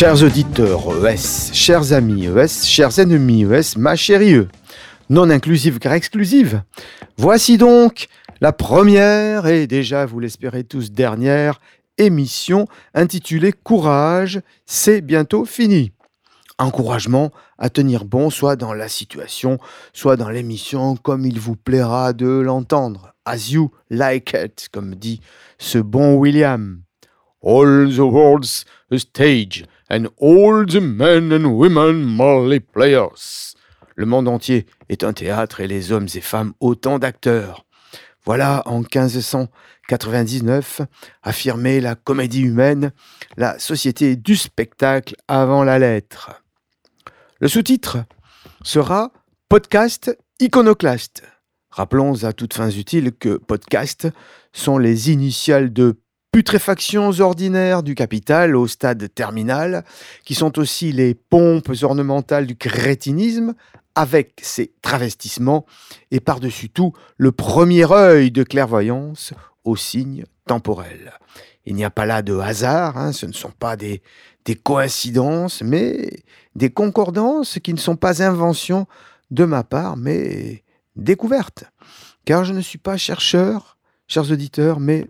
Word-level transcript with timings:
Chers 0.00 0.22
auditeurs 0.22 1.04
ES, 1.04 1.52
chers 1.52 1.92
amis 1.92 2.26
ES, 2.26 2.64
chers 2.64 2.98
ennemis 2.98 3.44
ES, 3.44 3.76
ma 3.76 3.96
chérie 3.96 4.32
E, 4.32 4.48
non 5.10 5.28
inclusive 5.28 5.78
car 5.78 5.92
exclusive, 5.92 6.62
voici 7.18 7.58
donc 7.58 8.08
la 8.40 8.54
première 8.54 9.46
et 9.46 9.66
déjà, 9.66 10.06
vous 10.06 10.18
l'espérez 10.18 10.64
tous, 10.64 10.90
dernière 10.90 11.60
émission 11.98 12.66
intitulée 12.94 13.52
Courage, 13.52 14.40
c'est 14.64 15.02
bientôt 15.02 15.44
fini. 15.44 15.92
Encouragement 16.56 17.30
à 17.58 17.68
tenir 17.68 18.06
bon, 18.06 18.30
soit 18.30 18.56
dans 18.56 18.72
la 18.72 18.88
situation, 18.88 19.58
soit 19.92 20.16
dans 20.16 20.30
l'émission, 20.30 20.96
comme 20.96 21.26
il 21.26 21.38
vous 21.38 21.56
plaira 21.56 22.14
de 22.14 22.26
l'entendre. 22.26 23.12
As 23.26 23.50
you 23.50 23.70
like 23.90 24.32
it, 24.32 24.70
comme 24.72 24.94
dit 24.94 25.20
ce 25.58 25.76
bon 25.76 26.14
William. 26.14 26.80
All 27.42 27.90
the 27.90 28.00
world's 28.00 28.64
a 28.90 28.98
stage, 28.98 29.64
and 29.90 30.04
all 30.20 30.64
the 30.64 30.80
men 30.80 31.32
and 31.32 31.46
women 31.46 32.16
players. 32.72 33.54
Le 33.96 34.06
monde 34.06 34.28
entier 34.28 34.66
est 34.88 35.04
un 35.04 35.12
théâtre 35.12 35.60
et 35.60 35.66
les 35.66 35.92
hommes 35.92 36.08
et 36.14 36.20
femmes 36.20 36.52
autant 36.60 36.98
d'acteurs. 36.98 37.66
Voilà 38.24 38.62
en 38.66 38.80
1599 38.80 40.82
affirmait 41.22 41.80
la 41.80 41.96
comédie 41.96 42.42
humaine, 42.42 42.92
la 43.36 43.58
société 43.58 44.16
du 44.16 44.36
spectacle 44.36 45.16
avant 45.26 45.64
la 45.64 45.78
lettre. 45.78 46.42
Le 47.40 47.48
sous-titre 47.48 47.98
sera 48.62 49.12
Podcast 49.48 50.16
iconoclaste. 50.38 51.22
Rappelons 51.70 52.24
à 52.24 52.32
toutes 52.32 52.54
fins 52.54 52.70
utiles 52.70 53.12
que 53.12 53.36
podcast 53.36 54.08
sont 54.52 54.78
les 54.78 55.10
initiales 55.10 55.72
de 55.72 55.98
putréfactions 56.32 57.10
ordinaires 57.20 57.82
du 57.82 57.94
capital 57.94 58.54
au 58.56 58.66
stade 58.66 59.12
terminal, 59.14 59.84
qui 60.24 60.34
sont 60.34 60.58
aussi 60.58 60.92
les 60.92 61.14
pompes 61.14 61.72
ornementales 61.82 62.46
du 62.46 62.56
crétinisme, 62.56 63.54
avec 63.94 64.40
ses 64.42 64.72
travestissements, 64.82 65.66
et 66.10 66.20
par-dessus 66.20 66.70
tout 66.70 66.92
le 67.16 67.32
premier 67.32 67.90
œil 67.90 68.30
de 68.30 68.44
clairvoyance 68.44 69.34
au 69.64 69.76
signe 69.76 70.24
temporel. 70.46 71.12
Il 71.66 71.74
n'y 71.74 71.84
a 71.84 71.90
pas 71.90 72.06
là 72.06 72.22
de 72.22 72.36
hasard, 72.38 72.96
hein, 72.96 73.12
ce 73.12 73.26
ne 73.26 73.32
sont 73.32 73.50
pas 73.50 73.76
des, 73.76 74.02
des 74.44 74.54
coïncidences, 74.54 75.62
mais 75.62 76.22
des 76.54 76.70
concordances 76.70 77.58
qui 77.62 77.74
ne 77.74 77.78
sont 77.78 77.96
pas 77.96 78.22
inventions 78.22 78.86
de 79.30 79.44
ma 79.44 79.64
part, 79.64 79.96
mais 79.96 80.64
découvertes. 80.96 81.64
Car 82.24 82.44
je 82.44 82.52
ne 82.52 82.60
suis 82.60 82.78
pas 82.78 82.96
chercheur, 82.96 83.78
chers 84.06 84.30
auditeurs, 84.30 84.80
mais 84.80 85.06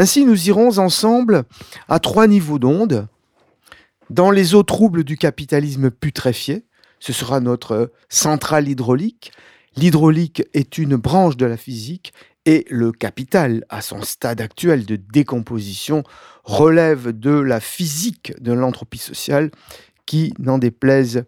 Ainsi, 0.00 0.24
nous 0.24 0.46
irons 0.46 0.78
ensemble 0.78 1.42
à 1.88 1.98
trois 1.98 2.28
niveaux 2.28 2.60
d'onde. 2.60 3.08
Dans 4.10 4.30
les 4.30 4.54
eaux 4.54 4.62
troubles 4.62 5.02
du 5.02 5.16
capitalisme 5.16 5.90
putréfié, 5.90 6.64
ce 7.00 7.12
sera 7.12 7.40
notre 7.40 7.90
centrale 8.08 8.68
hydraulique. 8.68 9.32
L'hydraulique 9.76 10.42
est 10.54 10.78
une 10.78 10.96
branche 10.96 11.36
de 11.36 11.46
la 11.46 11.56
physique 11.56 12.12
et 12.44 12.64
le 12.70 12.92
capital, 12.92 13.64
à 13.68 13.82
son 13.82 14.02
stade 14.02 14.40
actuel 14.40 14.86
de 14.86 14.96
décomposition, 14.96 16.02
relève 16.44 17.10
de 17.10 17.30
la 17.30 17.60
physique 17.60 18.32
de 18.40 18.52
l'entropie 18.52 18.98
sociale 18.98 19.50
qui, 20.06 20.32
n'en 20.38 20.58
déplaise 20.58 21.24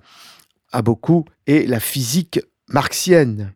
à 0.73 0.83
beaucoup, 0.83 1.27
est 1.47 1.69
la 1.69 1.81
physique 1.81 2.41
marxienne. 2.69 3.53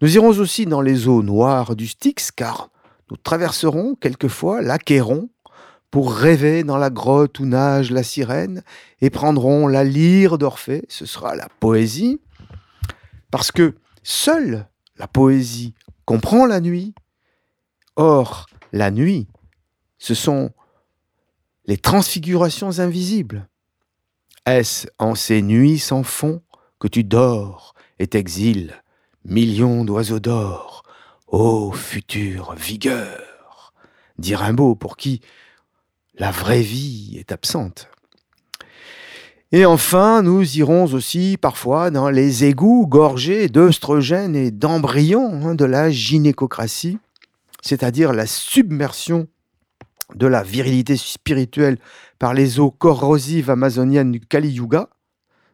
Nous 0.00 0.14
irons 0.14 0.38
aussi 0.38 0.66
dans 0.66 0.80
les 0.80 1.08
eaux 1.08 1.22
noires 1.22 1.74
du 1.74 1.88
Styx, 1.88 2.30
car 2.30 2.70
nous 3.10 3.16
traverserons 3.16 3.96
quelquefois 3.96 4.62
l'Achéron 4.62 5.30
pour 5.90 6.12
rêver 6.12 6.64
dans 6.64 6.76
la 6.76 6.90
grotte 6.90 7.38
où 7.38 7.46
nage 7.46 7.90
la 7.90 8.02
sirène 8.02 8.62
et 9.00 9.10
prendrons 9.10 9.66
la 9.66 9.84
lyre 9.84 10.38
d'Orphée, 10.38 10.84
ce 10.88 11.06
sera 11.06 11.36
la 11.36 11.48
poésie, 11.60 12.20
parce 13.34 13.50
que 13.50 13.74
seule 14.04 14.68
la 14.96 15.08
poésie 15.08 15.74
comprend 16.04 16.46
la 16.46 16.60
nuit. 16.60 16.94
Or, 17.96 18.46
la 18.70 18.92
nuit, 18.92 19.26
ce 19.98 20.14
sont 20.14 20.52
les 21.66 21.76
transfigurations 21.76 22.78
invisibles. 22.78 23.48
Est-ce 24.46 24.86
en 25.00 25.16
ces 25.16 25.42
nuits 25.42 25.80
sans 25.80 26.04
fond 26.04 26.42
que 26.78 26.86
tu 26.86 27.02
dors 27.02 27.74
et 27.98 28.06
t'exiles, 28.06 28.80
millions 29.24 29.84
d'oiseaux 29.84 30.20
d'or 30.20 30.84
Ô 31.26 31.72
future 31.72 32.54
vigueur? 32.54 33.74
Dit 34.16 34.36
Rimbaud, 34.36 34.76
pour 34.76 34.96
qui 34.96 35.22
la 36.14 36.30
vraie 36.30 36.62
vie 36.62 37.16
est 37.18 37.32
absente. 37.32 37.88
Et 39.56 39.66
enfin, 39.66 40.22
nous 40.22 40.58
irons 40.58 40.92
aussi 40.92 41.38
parfois 41.40 41.92
dans 41.92 42.10
les 42.10 42.42
égouts 42.42 42.88
gorgés 42.88 43.48
d'œstrogènes 43.48 44.34
et 44.34 44.50
d'embryons 44.50 45.46
hein, 45.46 45.54
de 45.54 45.64
la 45.64 45.92
gynécocratie, 45.92 46.98
c'est-à-dire 47.62 48.12
la 48.12 48.26
submersion 48.26 49.28
de 50.16 50.26
la 50.26 50.42
virilité 50.42 50.96
spirituelle 50.96 51.78
par 52.18 52.34
les 52.34 52.58
eaux 52.58 52.72
corrosives 52.72 53.48
amazoniennes 53.48 54.10
du 54.10 54.18
Kali 54.18 54.50
Yuga, 54.50 54.88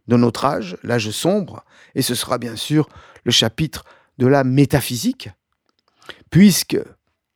de 0.09 0.17
notre 0.17 0.47
âge, 0.47 0.79
l'âge 0.83 1.11
sombre, 1.11 1.63
et 1.95 2.01
ce 2.01 2.15
sera 2.15 2.39
bien 2.39 2.57
sûr 2.57 2.89
le 3.25 3.33
chapitre 3.33 3.85
de 4.17 4.27
la 4.27 4.45
métaphysique, 4.45 5.29
puisque 6.31 6.79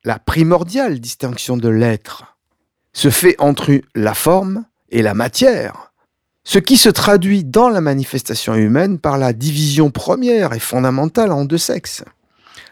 la 0.03 0.19
primordiale 0.19 0.98
distinction 0.98 1.58
de 1.58 1.69
l'être 1.69 2.38
se 2.94 3.10
fait 3.10 3.36
entre 3.38 3.82
la 3.94 4.14
forme 4.14 4.64
et 4.88 5.03
la 5.03 5.12
matière, 5.12 5.91
ce 6.44 6.59
qui 6.59 6.77
se 6.77 6.91
traduit 6.91 7.43
dans 7.43 7.69
la 7.69 7.81
manifestation 7.81 8.55
humaine 8.55 8.99
par 8.99 9.19
la 9.19 9.32
division 9.32 9.91
première 9.91 10.53
et 10.53 10.60
fondamentale 10.60 11.32
en 11.32 11.44
deux 11.44 11.59
sexes, 11.59 12.05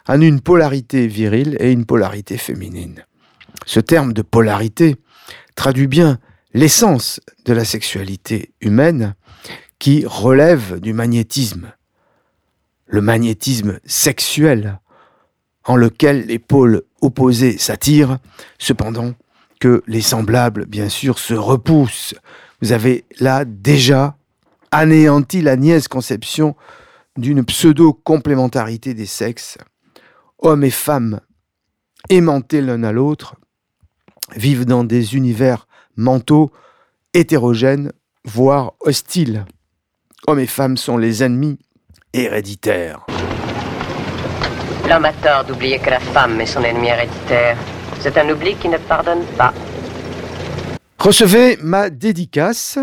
en 0.07 0.21
une 0.21 0.41
polarité 0.41 1.07
virile 1.07 1.57
et 1.59 1.73
une 1.73 1.87
polarité 1.87 2.37
féminine. 2.37 3.05
Ce 3.67 3.81
terme 3.81 4.13
de 4.13 4.23
polarité 4.23 4.97
traduit 5.55 5.87
bien 5.87 6.19
l'essence 6.55 7.21
de 7.45 7.53
la 7.53 7.65
sexualité 7.65 8.53
humaine 8.61 9.15
qui 9.79 10.05
relève 10.07 10.79
du 10.81 10.93
magnétisme. 10.93 11.73
Le 12.87 13.01
magnétisme 13.01 13.81
sexuel 13.85 14.79
en 15.65 15.77
lequel 15.77 16.27
les 16.27 16.39
pôles 16.39 16.83
opposés 17.01 17.57
s'attirent, 17.57 18.19
cependant 18.59 19.15
que 19.61 19.83
les 19.87 20.01
semblables, 20.01 20.67
bien 20.67 20.89
sûr, 20.89 21.19
se 21.19 21.35
repoussent. 21.35 22.15
Vous 22.63 22.71
avez 22.71 23.05
là 23.19 23.45
déjà 23.45 24.15
anéanti 24.71 25.43
la 25.43 25.57
niaise 25.57 25.89
conception 25.89 26.55
d'une 27.17 27.45
pseudo-complémentarité 27.45 28.95
des 28.95 29.07
sexes. 29.07 29.59
Hommes 30.39 30.63
et 30.63 30.71
femmes, 30.71 31.21
aimantés 32.09 32.61
l'un 32.61 32.85
à 32.85 32.93
l'autre, 32.93 33.35
vivent 34.37 34.65
dans 34.65 34.85
des 34.85 35.17
univers 35.17 35.67
mentaux 35.97 36.53
hétérogènes, 37.15 37.93
voire 38.25 38.75
hostiles. 38.79 39.45
Hommes 40.29 40.39
et 40.39 40.47
femmes 40.47 40.77
sont 40.77 40.97
les 40.97 41.25
ennemis 41.25 41.59
héréditaires. 42.13 43.05
L'homme 44.89 45.05
a 45.05 45.13
tort 45.15 45.45
d'oublier 45.45 45.81
que 45.81 45.91
la 45.91 46.01
femme 46.01 46.41
est 46.41 46.47
son 46.47 46.63
ennemi 46.63 46.89
héréditaire. 46.89 47.59
C'est 47.99 48.17
un 48.17 48.31
oubli 48.31 48.55
qui 48.55 48.69
ne 48.69 48.79
pardonne 48.79 49.25
pas. 49.37 49.53
Recevez 51.03 51.57
ma 51.61 51.91
dédicace, 51.91 52.79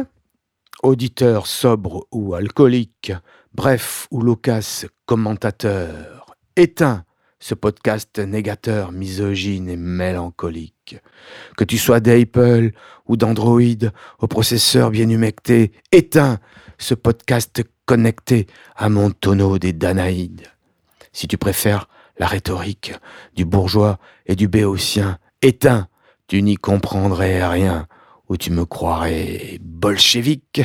auditeur 0.84 1.48
sobre 1.48 2.06
ou 2.12 2.36
alcoolique, 2.36 3.14
bref 3.54 4.10
ou 4.12 4.20
loquace 4.20 4.88
commentateur. 5.06 6.36
Éteins 6.58 7.06
ce 7.40 7.56
podcast 7.56 8.20
négateur, 8.20 8.92
misogyne 8.92 9.70
et 9.70 9.78
mélancolique. 9.78 10.98
Que 11.56 11.64
tu 11.64 11.78
sois 11.78 12.02
d'Apple 12.02 12.72
ou 13.08 13.16
d'Android 13.16 13.88
au 14.20 14.28
processeur 14.28 14.92
bien 14.92 15.08
humecté, 15.08 15.72
éteins 15.94 16.40
ce 16.78 16.96
podcast 16.96 17.64
connecté 17.86 18.48
à 18.76 18.90
mon 18.90 19.12
tonneau 19.12 19.60
des 19.60 19.72
Danaïdes. 19.72 20.52
Si 21.14 21.30
tu 21.30 21.38
préfères 21.38 21.88
la 22.18 22.28
rhétorique 22.28 22.92
du 23.34 23.46
bourgeois 23.46 23.98
et 24.26 24.36
du 24.36 24.50
béotien. 24.50 25.20
Éteins, 25.42 25.88
tu 26.28 26.42
n'y 26.42 26.58
comprendrais 26.58 27.48
rien, 27.48 27.88
ou 28.30 28.38
tu 28.38 28.52
me 28.52 28.64
croirais 28.64 29.60
bolchevique. 29.62 30.62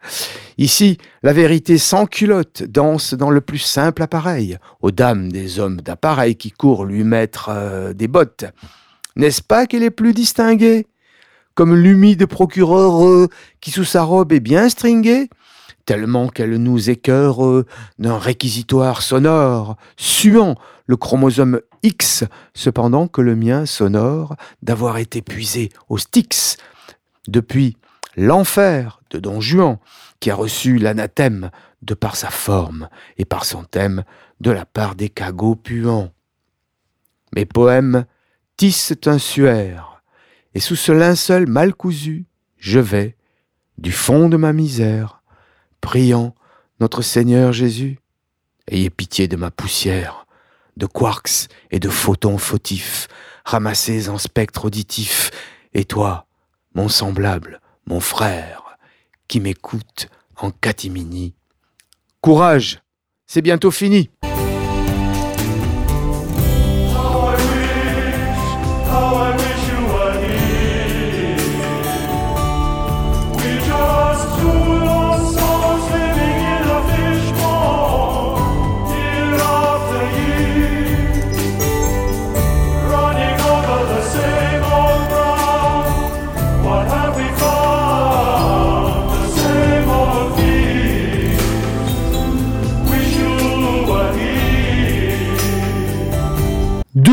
Ici, 0.58 0.98
la 1.22 1.32
vérité 1.32 1.78
sans 1.78 2.06
culotte 2.06 2.62
danse 2.62 3.14
dans 3.14 3.30
le 3.30 3.40
plus 3.40 3.58
simple 3.58 4.02
appareil, 4.02 4.58
aux 4.80 4.90
dames 4.90 5.32
des 5.32 5.58
hommes 5.58 5.80
d'appareil 5.80 6.36
qui 6.36 6.50
courent 6.50 6.84
lui 6.84 7.04
mettre 7.04 7.48
euh, 7.50 7.92
des 7.94 8.08
bottes. 8.08 8.44
N'est-ce 9.16 9.42
pas 9.42 9.66
qu'elle 9.66 9.82
est 9.82 9.90
plus 9.90 10.12
distinguée? 10.12 10.86
Comme 11.54 11.74
l'humide 11.74 12.26
procureur 12.26 13.04
euh, 13.04 13.28
qui 13.60 13.70
sous 13.70 13.84
sa 13.84 14.02
robe 14.02 14.32
est 14.32 14.40
bien 14.40 14.68
stringée 14.68 15.28
tellement 15.88 16.28
qu'elle 16.28 16.56
nous 16.56 16.90
écœure 16.90 17.42
euh, 17.46 17.64
d'un 17.98 18.18
réquisitoire 18.18 19.00
sonore, 19.00 19.78
suant 19.96 20.54
le 20.84 20.98
chromosome 20.98 21.62
X, 21.82 22.24
cependant 22.52 23.08
que 23.08 23.22
le 23.22 23.34
mien 23.34 23.64
sonore 23.64 24.36
d'avoir 24.60 24.98
été 24.98 25.22
puisé 25.22 25.70
au 25.88 25.96
Styx 25.96 26.58
depuis 27.26 27.76
l'enfer 28.16 29.00
de 29.10 29.18
Don 29.18 29.40
Juan, 29.40 29.78
qui 30.20 30.30
a 30.30 30.34
reçu 30.34 30.78
l'anathème 30.78 31.50
de 31.82 31.94
par 31.94 32.16
sa 32.16 32.30
forme 32.30 32.88
et 33.16 33.24
par 33.24 33.44
son 33.44 33.64
thème 33.64 34.04
de 34.40 34.50
la 34.50 34.64
part 34.64 34.94
des 34.94 35.08
cagots 35.08 35.56
puants. 35.56 36.12
Mes 37.34 37.44
poèmes 37.44 38.04
tissent 38.56 38.94
un 39.06 39.18
suaire, 39.18 40.02
et 40.54 40.60
sous 40.60 40.76
ce 40.76 40.92
linceul 40.92 41.46
mal 41.46 41.74
cousu, 41.74 42.26
je 42.56 42.80
vais, 42.80 43.16
du 43.76 43.92
fond 43.92 44.28
de 44.28 44.36
ma 44.36 44.52
misère, 44.52 45.22
priant 45.80 46.34
notre 46.80 47.02
Seigneur 47.02 47.52
Jésus, 47.52 47.98
ayez 48.68 48.90
pitié 48.90 49.28
de 49.28 49.36
ma 49.36 49.50
poussière, 49.50 50.26
de 50.76 50.86
quarks 50.86 51.48
et 51.70 51.78
de 51.78 51.88
photons 51.88 52.38
fautifs, 52.38 53.08
ramassés 53.44 54.08
en 54.08 54.18
spectre 54.18 54.66
auditif, 54.66 55.30
et 55.74 55.84
toi, 55.84 56.27
mon 56.74 56.88
semblable, 56.88 57.60
mon 57.86 58.00
frère, 58.00 58.78
qui 59.26 59.40
m'écoute 59.40 60.08
en 60.36 60.50
catimini. 60.50 61.34
Courage, 62.20 62.80
c'est 63.26 63.42
bientôt 63.42 63.70
fini. 63.70 64.10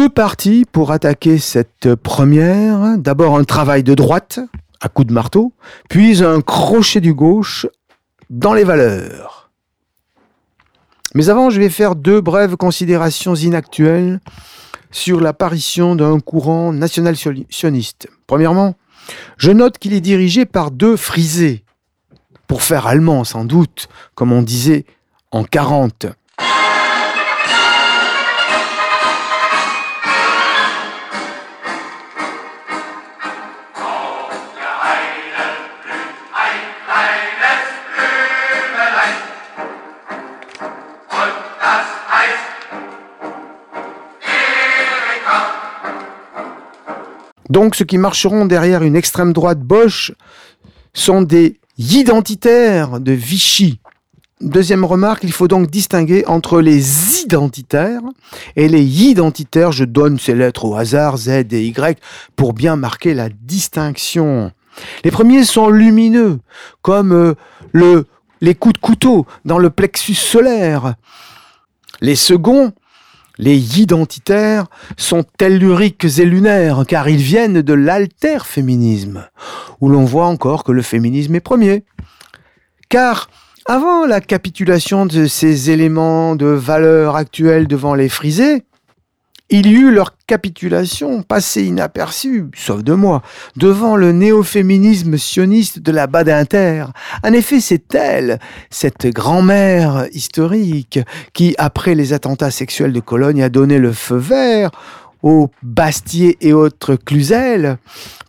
Deux 0.05 0.09
parties 0.09 0.65
pour 0.71 0.91
attaquer 0.91 1.39
cette 1.39 1.95
première. 1.95 2.95
D'abord 2.99 3.39
un 3.39 3.43
travail 3.43 3.81
de 3.81 3.95
droite, 3.95 4.39
à 4.79 4.87
coup 4.87 5.03
de 5.03 5.11
marteau, 5.11 5.51
puis 5.89 6.23
un 6.23 6.41
crochet 6.41 7.01
du 7.01 7.15
gauche 7.15 7.65
dans 8.29 8.53
les 8.53 8.63
valeurs. 8.63 9.49
Mais 11.15 11.29
avant, 11.29 11.49
je 11.49 11.59
vais 11.59 11.69
faire 11.69 11.95
deux 11.95 12.21
brèves 12.21 12.55
considérations 12.55 13.33
inactuelles 13.33 14.19
sur 14.91 15.21
l'apparition 15.21 15.95
d'un 15.95 16.19
courant 16.19 16.71
national-sioniste. 16.71 18.07
Premièrement, 18.27 18.75
je 19.37 19.49
note 19.49 19.79
qu'il 19.79 19.93
est 19.93 20.01
dirigé 20.01 20.45
par 20.45 20.69
deux 20.69 20.97
frisés, 20.97 21.63
pour 22.45 22.61
faire 22.61 22.85
allemand 22.85 23.23
sans 23.23 23.43
doute, 23.43 23.87
comme 24.13 24.31
on 24.31 24.43
disait 24.43 24.85
en 25.31 25.43
40. 25.43 26.05
Donc, 47.55 47.75
ceux 47.75 47.85
qui 47.85 47.97
marcheront 47.97 48.45
derrière 48.45 48.83
une 48.83 48.97
extrême 48.97 49.31
droite 49.31 49.61
Bosch 49.61 50.11
sont 50.93 51.21
des 51.21 51.57
identitaires 51.77 52.99
de 52.99 53.13
Vichy. 53.13 53.79
Deuxième 54.41 54.83
remarque, 54.83 55.23
il 55.23 55.31
faut 55.31 55.47
donc 55.47 55.71
distinguer 55.71 56.25
entre 56.27 56.59
les 56.59 57.21
identitaires 57.21 58.01
et 58.57 58.67
les 58.67 58.83
identitaires. 58.83 59.71
Je 59.71 59.85
donne 59.85 60.19
ces 60.19 60.35
lettres 60.35 60.65
au 60.65 60.75
hasard, 60.75 61.15
Z 61.15 61.29
et 61.29 61.65
Y, 61.67 61.97
pour 62.35 62.51
bien 62.51 62.75
marquer 62.75 63.13
la 63.13 63.29
distinction. 63.29 64.51
Les 65.05 65.11
premiers 65.11 65.45
sont 65.45 65.69
lumineux, 65.69 66.39
comme 66.81 67.13
euh, 67.13 67.35
le, 67.71 68.05
les 68.41 68.53
coups 68.53 68.73
de 68.73 68.79
couteau 68.79 69.25
dans 69.45 69.59
le 69.59 69.69
plexus 69.69 70.15
solaire. 70.15 70.95
Les 72.01 72.17
seconds 72.17 72.73
les 73.37 73.81
identitaires 73.81 74.65
sont 74.97 75.23
telluriques 75.37 76.05
et 76.19 76.25
lunaires, 76.25 76.83
car 76.87 77.09
ils 77.09 77.17
viennent 77.17 77.61
de 77.61 77.73
l'alter-féminisme, 77.73 79.27
où 79.81 79.89
l'on 79.89 80.05
voit 80.05 80.27
encore 80.27 80.63
que 80.63 80.71
le 80.71 80.81
féminisme 80.81 81.35
est 81.35 81.41
premier. 81.41 81.83
Car 82.89 83.29
avant 83.65 84.05
la 84.05 84.21
capitulation 84.21 85.05
de 85.05 85.25
ces 85.25 85.71
éléments 85.71 86.35
de 86.35 86.45
valeur 86.45 87.15
actuelle 87.15 87.67
devant 87.67 87.95
les 87.95 88.09
frisés, 88.09 88.63
il 89.49 89.67
y 89.67 89.73
eut 89.73 89.91
leur 89.91 90.15
capitulation 90.25 91.21
passée 91.21 91.65
inaperçue, 91.65 92.45
sauf 92.55 92.83
de 92.83 92.93
moi, 92.93 93.21
devant 93.55 93.95
le 93.95 94.11
néo-féminisme 94.11 95.17
sioniste 95.17 95.79
de 95.79 95.91
la 95.91 96.07
Badinter. 96.07 96.85
En 97.23 97.31
effet, 97.31 97.59
c'est 97.59 97.93
elle, 97.93 98.39
cette 98.71 99.05
grand-mère 99.07 100.07
historique, 100.13 100.99
qui, 101.33 101.53
après 101.59 101.93
les 101.93 102.11
attentats 102.11 102.51
sexuels 102.51 102.93
de 102.93 102.99
Cologne, 102.99 103.43
a 103.43 103.49
donné 103.49 103.77
le 103.77 103.93
feu 103.93 104.17
vert 104.17 104.71
aux 105.21 105.49
Bastier 105.61 106.37
et 106.41 106.53
autres 106.53 106.95
Cluzel 106.95 107.77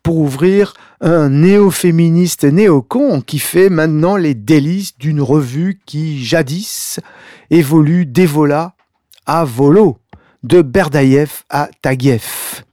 pour 0.03 0.19
ouvrir 0.19 0.75
un 1.01 1.29
néo-féministe 1.31 2.45
néocon 2.45 3.21
qui 3.21 3.39
fait 3.39 3.69
maintenant 3.69 4.17
les 4.17 4.35
délices 4.35 4.97
d'une 4.99 5.21
revue 5.21 5.81
qui, 5.85 6.25
jadis, 6.25 7.01
évolue 7.51 8.07
d'Evola 8.07 8.75
à 9.27 9.45
Volo 9.45 9.99
de 10.47 10.63
Berdaïev 10.63 11.43
à 11.51 11.69
Taguieff. 11.83 12.65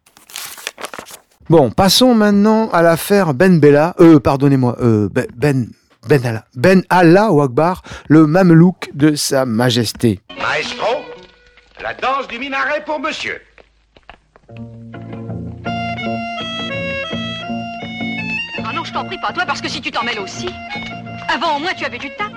Bon, 1.49 1.71
passons 1.71 2.13
maintenant 2.13 2.69
à 2.69 2.81
l'affaire 2.83 3.33
Ben 3.33 3.59
Bella, 3.59 3.95
euh, 3.99 4.19
pardonnez-moi, 4.19 4.77
euh, 4.79 5.09
Ben, 5.11 5.25
Ben, 5.35 5.67
Ben 6.07 6.25
Allah, 6.25 6.45
Ben 6.55 6.83
Allah 6.89 7.31
ou 7.31 7.41
Akbar, 7.41 7.81
le 8.07 8.27
mamelouk 8.27 8.91
de 8.93 9.15
Sa 9.15 9.45
Majesté. 9.45 10.19
Maestro, 10.39 11.01
la 11.81 11.93
danse 11.95 12.27
du 12.27 12.37
minaret 12.37 12.83
pour 12.85 12.99
monsieur. 12.99 13.41
Ah 18.65 18.71
non, 18.73 18.83
je 18.83 18.93
t'en 18.93 19.03
prie 19.05 19.17
pas 19.19 19.33
toi, 19.33 19.45
parce 19.47 19.61
que 19.61 19.67
si 19.67 19.81
tu 19.81 19.89
t'en 19.91 20.03
mêles 20.03 20.19
aussi, 20.19 20.47
avant 21.27 21.57
au 21.57 21.59
moins 21.59 21.73
tu 21.73 21.85
avais 21.85 21.97
du 21.97 22.09
tact 22.17 22.32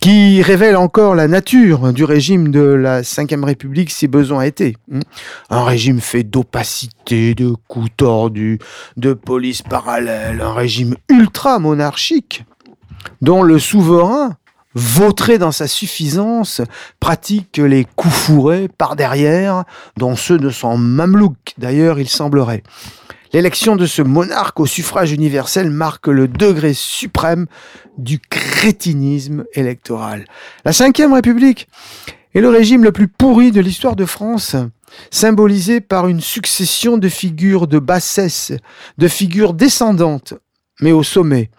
qui 0.00 0.42
révèle 0.42 0.76
encore 0.76 1.14
la 1.14 1.28
nature 1.28 1.92
du 1.92 2.04
régime 2.04 2.50
de 2.50 2.60
la 2.60 3.02
Ve 3.02 3.44
République 3.44 3.90
si 3.90 4.06
besoin 4.08 4.42
était. 4.42 4.74
Hmm. 4.88 5.00
Un 5.50 5.64
régime 5.64 6.00
fait 6.00 6.22
d'opacité, 6.22 7.34
de 7.34 7.54
coups 7.66 7.90
tordus, 7.96 8.58
de 8.96 9.12
police 9.12 9.62
parallèle, 9.62 10.40
un 10.40 10.54
régime 10.54 10.94
ultra 11.08 11.58
monarchique 11.58 12.44
dont 13.22 13.42
le 13.42 13.58
souverain, 13.58 14.36
vautré 14.74 15.38
dans 15.38 15.52
sa 15.52 15.66
suffisance, 15.66 16.60
pratique 17.00 17.58
les 17.58 17.84
coups 17.96 18.14
fourrés 18.14 18.68
par 18.68 18.96
derrière, 18.96 19.64
dont 19.96 20.16
ceux 20.16 20.38
de 20.38 20.50
son 20.50 20.76
mamelouk 20.76 21.54
d'ailleurs 21.58 21.98
il 21.98 22.08
semblerait. 22.08 22.62
L'élection 23.32 23.76
de 23.76 23.86
ce 23.86 24.00
monarque 24.00 24.58
au 24.60 24.66
suffrage 24.66 25.12
universel 25.12 25.70
marque 25.70 26.08
le 26.08 26.28
degré 26.28 26.72
suprême 26.72 27.46
du 27.98 28.18
crétinisme 28.18 29.44
électoral. 29.52 30.24
La 30.64 30.70
Ve 30.70 31.12
République 31.12 31.68
est 32.34 32.40
le 32.40 32.48
régime 32.48 32.84
le 32.84 32.92
plus 32.92 33.08
pourri 33.08 33.50
de 33.50 33.60
l'histoire 33.60 33.96
de 33.96 34.06
France, 34.06 34.56
symbolisé 35.10 35.80
par 35.80 36.08
une 36.08 36.20
succession 36.20 36.96
de 36.96 37.08
figures 37.08 37.66
de 37.66 37.78
bassesse, 37.78 38.52
de 38.96 39.08
figures 39.08 39.54
descendantes, 39.54 40.34
mais 40.80 40.92
au 40.92 41.02
sommet, 41.02 41.50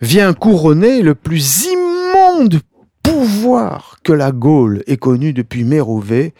vient 0.00 0.34
couronner 0.34 1.02
le 1.02 1.14
plus 1.14 1.66
immonde 1.66 2.60
pouvoir 3.02 3.96
que 4.04 4.12
la 4.12 4.32
Gaule 4.32 4.82
ait 4.86 4.98
connu 4.98 5.32
depuis 5.32 5.64
Mérovée, 5.64 6.34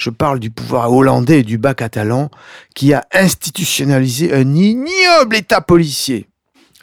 je 0.00 0.10
parle 0.10 0.40
du 0.40 0.50
pouvoir 0.50 0.92
hollandais 0.92 1.40
et 1.40 1.44
du 1.44 1.58
bas 1.58 1.74
catalan 1.74 2.30
qui 2.74 2.94
a 2.94 3.04
institutionnalisé 3.12 4.32
un 4.32 4.54
ignoble 4.54 5.36
état 5.36 5.60
policier. 5.60 6.28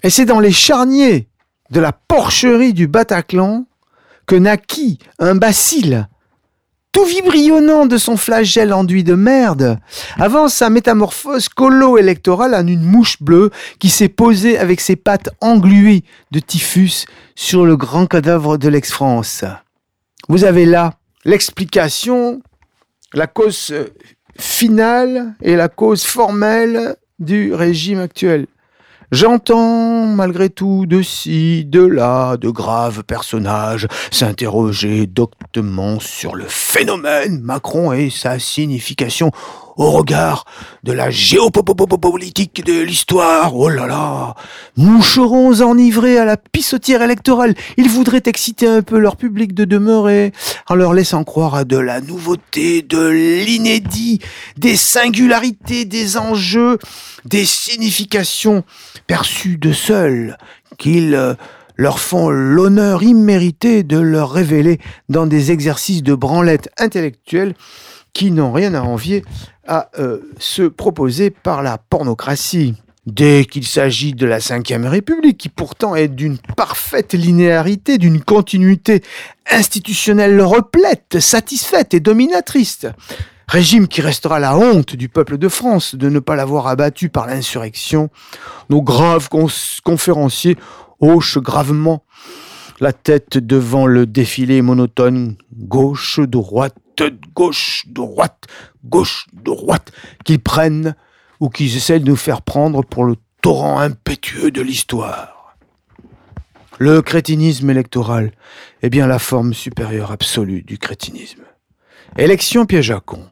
Et 0.04 0.12
c'est 0.12 0.26
dans 0.26 0.40
les 0.40 0.52
charniers 0.52 1.28
de 1.72 1.80
la 1.80 1.92
porcherie 1.92 2.74
du 2.74 2.88
Bataclan 2.88 3.66
que 4.28 4.36
naquit 4.36 5.00
un 5.18 5.36
bacille 5.36 6.06
tout 6.92 7.06
vibrionnant 7.06 7.86
de 7.86 7.98
son 7.98 8.18
flagelle 8.18 8.74
enduit 8.74 9.04
de 9.04 9.14
merde, 9.14 9.78
avant 10.18 10.48
sa 10.48 10.70
métamorphose 10.70 11.50
colo-électorale 11.50 12.56
en 12.56 12.66
une 12.66 12.84
mouche 12.84 13.22
bleue 13.22 13.52
qui 13.80 13.90
s'est 13.90 14.10
posée 14.10 14.58
avec 14.58 14.80
ses 14.80 14.96
pattes 14.96 15.30
engluées 15.42 16.04
de 16.32 16.40
typhus 16.40 17.06
sur 17.36 17.66
le 17.66 17.78
grand 17.78 18.08
cadavre 18.08 18.58
de 18.58 18.70
l'ex-France. 18.70 19.44
Vous 20.28 20.44
avez 20.44 20.66
là 20.66 20.94
l'explication, 21.24 22.42
la 23.14 23.28
cause 23.28 23.74
finale 24.40 25.36
et 25.42 25.56
la 25.56 25.70
cause 25.70 26.04
formelle 26.04 26.96
du 27.20 27.54
régime 27.54 28.00
actuel. 28.00 28.48
J'entends 29.12 30.06
malgré 30.06 30.50
tout 30.50 30.86
de 30.86 31.02
ci, 31.02 31.64
de 31.64 31.82
là, 31.82 32.36
de 32.36 32.50
graves 32.50 33.04
personnages 33.04 33.88
s'interroger 34.12 35.08
doctement 35.08 36.02
sur 36.02 36.36
le 36.36 36.44
phénomène 36.46 37.40
Macron 37.40 37.94
et 37.94 38.10
sa 38.10 38.38
signification 38.38 39.32
au 39.78 39.92
regard 39.92 40.46
de 40.84 40.92
la 40.92 41.10
géopolitique 41.10 42.66
de 42.66 42.82
l'histoire. 42.82 43.56
Oh 43.56 43.70
là 43.70 43.88
là 43.88 44.36
Moucherons 44.76 45.62
enivrés 45.62 46.18
à 46.18 46.26
la 46.26 46.38
pissotière 46.38 47.02
électorale. 47.02 47.54
Ils 47.78 47.90
voudraient 47.90 48.24
exciter 48.26 48.68
un 48.68 48.82
peu 48.82 48.98
leur 48.98 49.16
public 49.16 49.54
de 49.54 49.66
demeurer 49.66 50.34
en 50.68 50.76
leur 50.76 50.94
laissant 50.94 51.24
croire 51.24 51.56
à 51.56 51.64
de 51.64 51.78
la 51.78 52.02
nouveauté, 52.02 52.82
de 52.82 53.08
l'inédit, 53.08 54.20
des 54.58 54.76
singularités, 54.76 55.86
des 55.86 56.18
enjeux, 56.18 56.78
des 57.26 57.46
significations 57.46 58.64
perçues 59.06 59.58
de 59.58 59.72
seuls 59.74 60.38
qu'ils 60.78 61.16
euh, 61.16 61.34
leur 61.76 62.00
font 62.00 62.30
l'honneur 62.30 63.04
immérité 63.04 63.84
de 63.84 64.00
leur 64.00 64.32
révéler 64.32 64.80
dans 65.10 65.28
des 65.28 65.52
exercices 65.52 66.04
de 66.04 66.16
branlette 66.16 66.70
intellectuelle 66.78 67.54
qui 68.14 68.32
n'ont 68.32 68.52
rien 68.52 68.74
à 68.74 68.82
envier 68.82 69.24
à 69.68 69.90
euh, 70.00 70.20
proposer 70.76 71.30
par 71.30 71.62
la 71.62 71.78
pornocratie. 71.78 72.76
Dès 73.06 73.46
qu'il 73.46 73.66
s'agit 73.66 74.14
de 74.14 74.26
la 74.26 74.40
Ve 74.40 74.86
République, 74.86 75.38
qui 75.38 75.48
pourtant 75.48 75.96
est 75.96 76.10
d'une 76.10 76.38
parfaite 76.58 77.14
linéarité, 77.14 77.98
d'une 77.98 78.22
continuité 78.22 79.02
institutionnelle 79.50 80.42
replète, 80.42 81.22
satisfaite 81.22 81.94
et 81.94 82.02
dominatrice, 82.02 82.86
régime 83.48 83.88
qui 83.88 84.02
restera 84.02 84.40
la 84.40 84.58
honte 84.58 84.98
du 84.98 85.08
peuple 85.08 85.38
de 85.38 85.48
France 85.48 85.96
de 85.96 86.10
ne 86.10 86.20
pas 86.20 86.36
l'avoir 86.36 86.68
abattu 86.68 87.08
par 87.08 87.28
l'insurrection, 87.28 88.10
nos 88.70 88.82
graves 88.82 89.30
conférenciers 89.84 90.58
hochent 91.00 91.38
gravement 91.38 92.04
la 92.80 92.94
tête 92.94 93.38
devant 93.38 93.88
le 93.88 94.06
défilé 94.06 94.62
monotone 94.62 95.36
gauche-droite 95.54 96.76
gauche, 97.36 97.86
droite, 97.88 98.46
gauche, 98.86 99.28
droite, 99.34 99.92
qu'ils 100.26 100.40
prennent 100.40 100.96
ou 101.40 101.50
qu'ils 101.50 101.76
essaient 101.78 102.00
de 102.00 102.06
nous 102.06 102.16
faire 102.16 102.42
prendre 102.42 102.84
pour 102.84 103.06
le 103.06 103.16
torrent 103.42 103.80
impétueux 103.80 104.52
de 104.52 104.62
l'histoire. 104.62 105.56
Le 106.80 107.02
crétinisme 107.02 107.70
électoral 107.70 108.32
est 108.82 108.90
bien 108.90 109.08
la 109.08 109.20
forme 109.20 109.54
supérieure 109.54 110.12
absolue 110.12 110.62
du 110.62 110.78
crétinisme. 110.78 111.42
Élection 112.18 112.66
piège 112.66 112.92
à 112.92 113.00
con. 113.00 113.28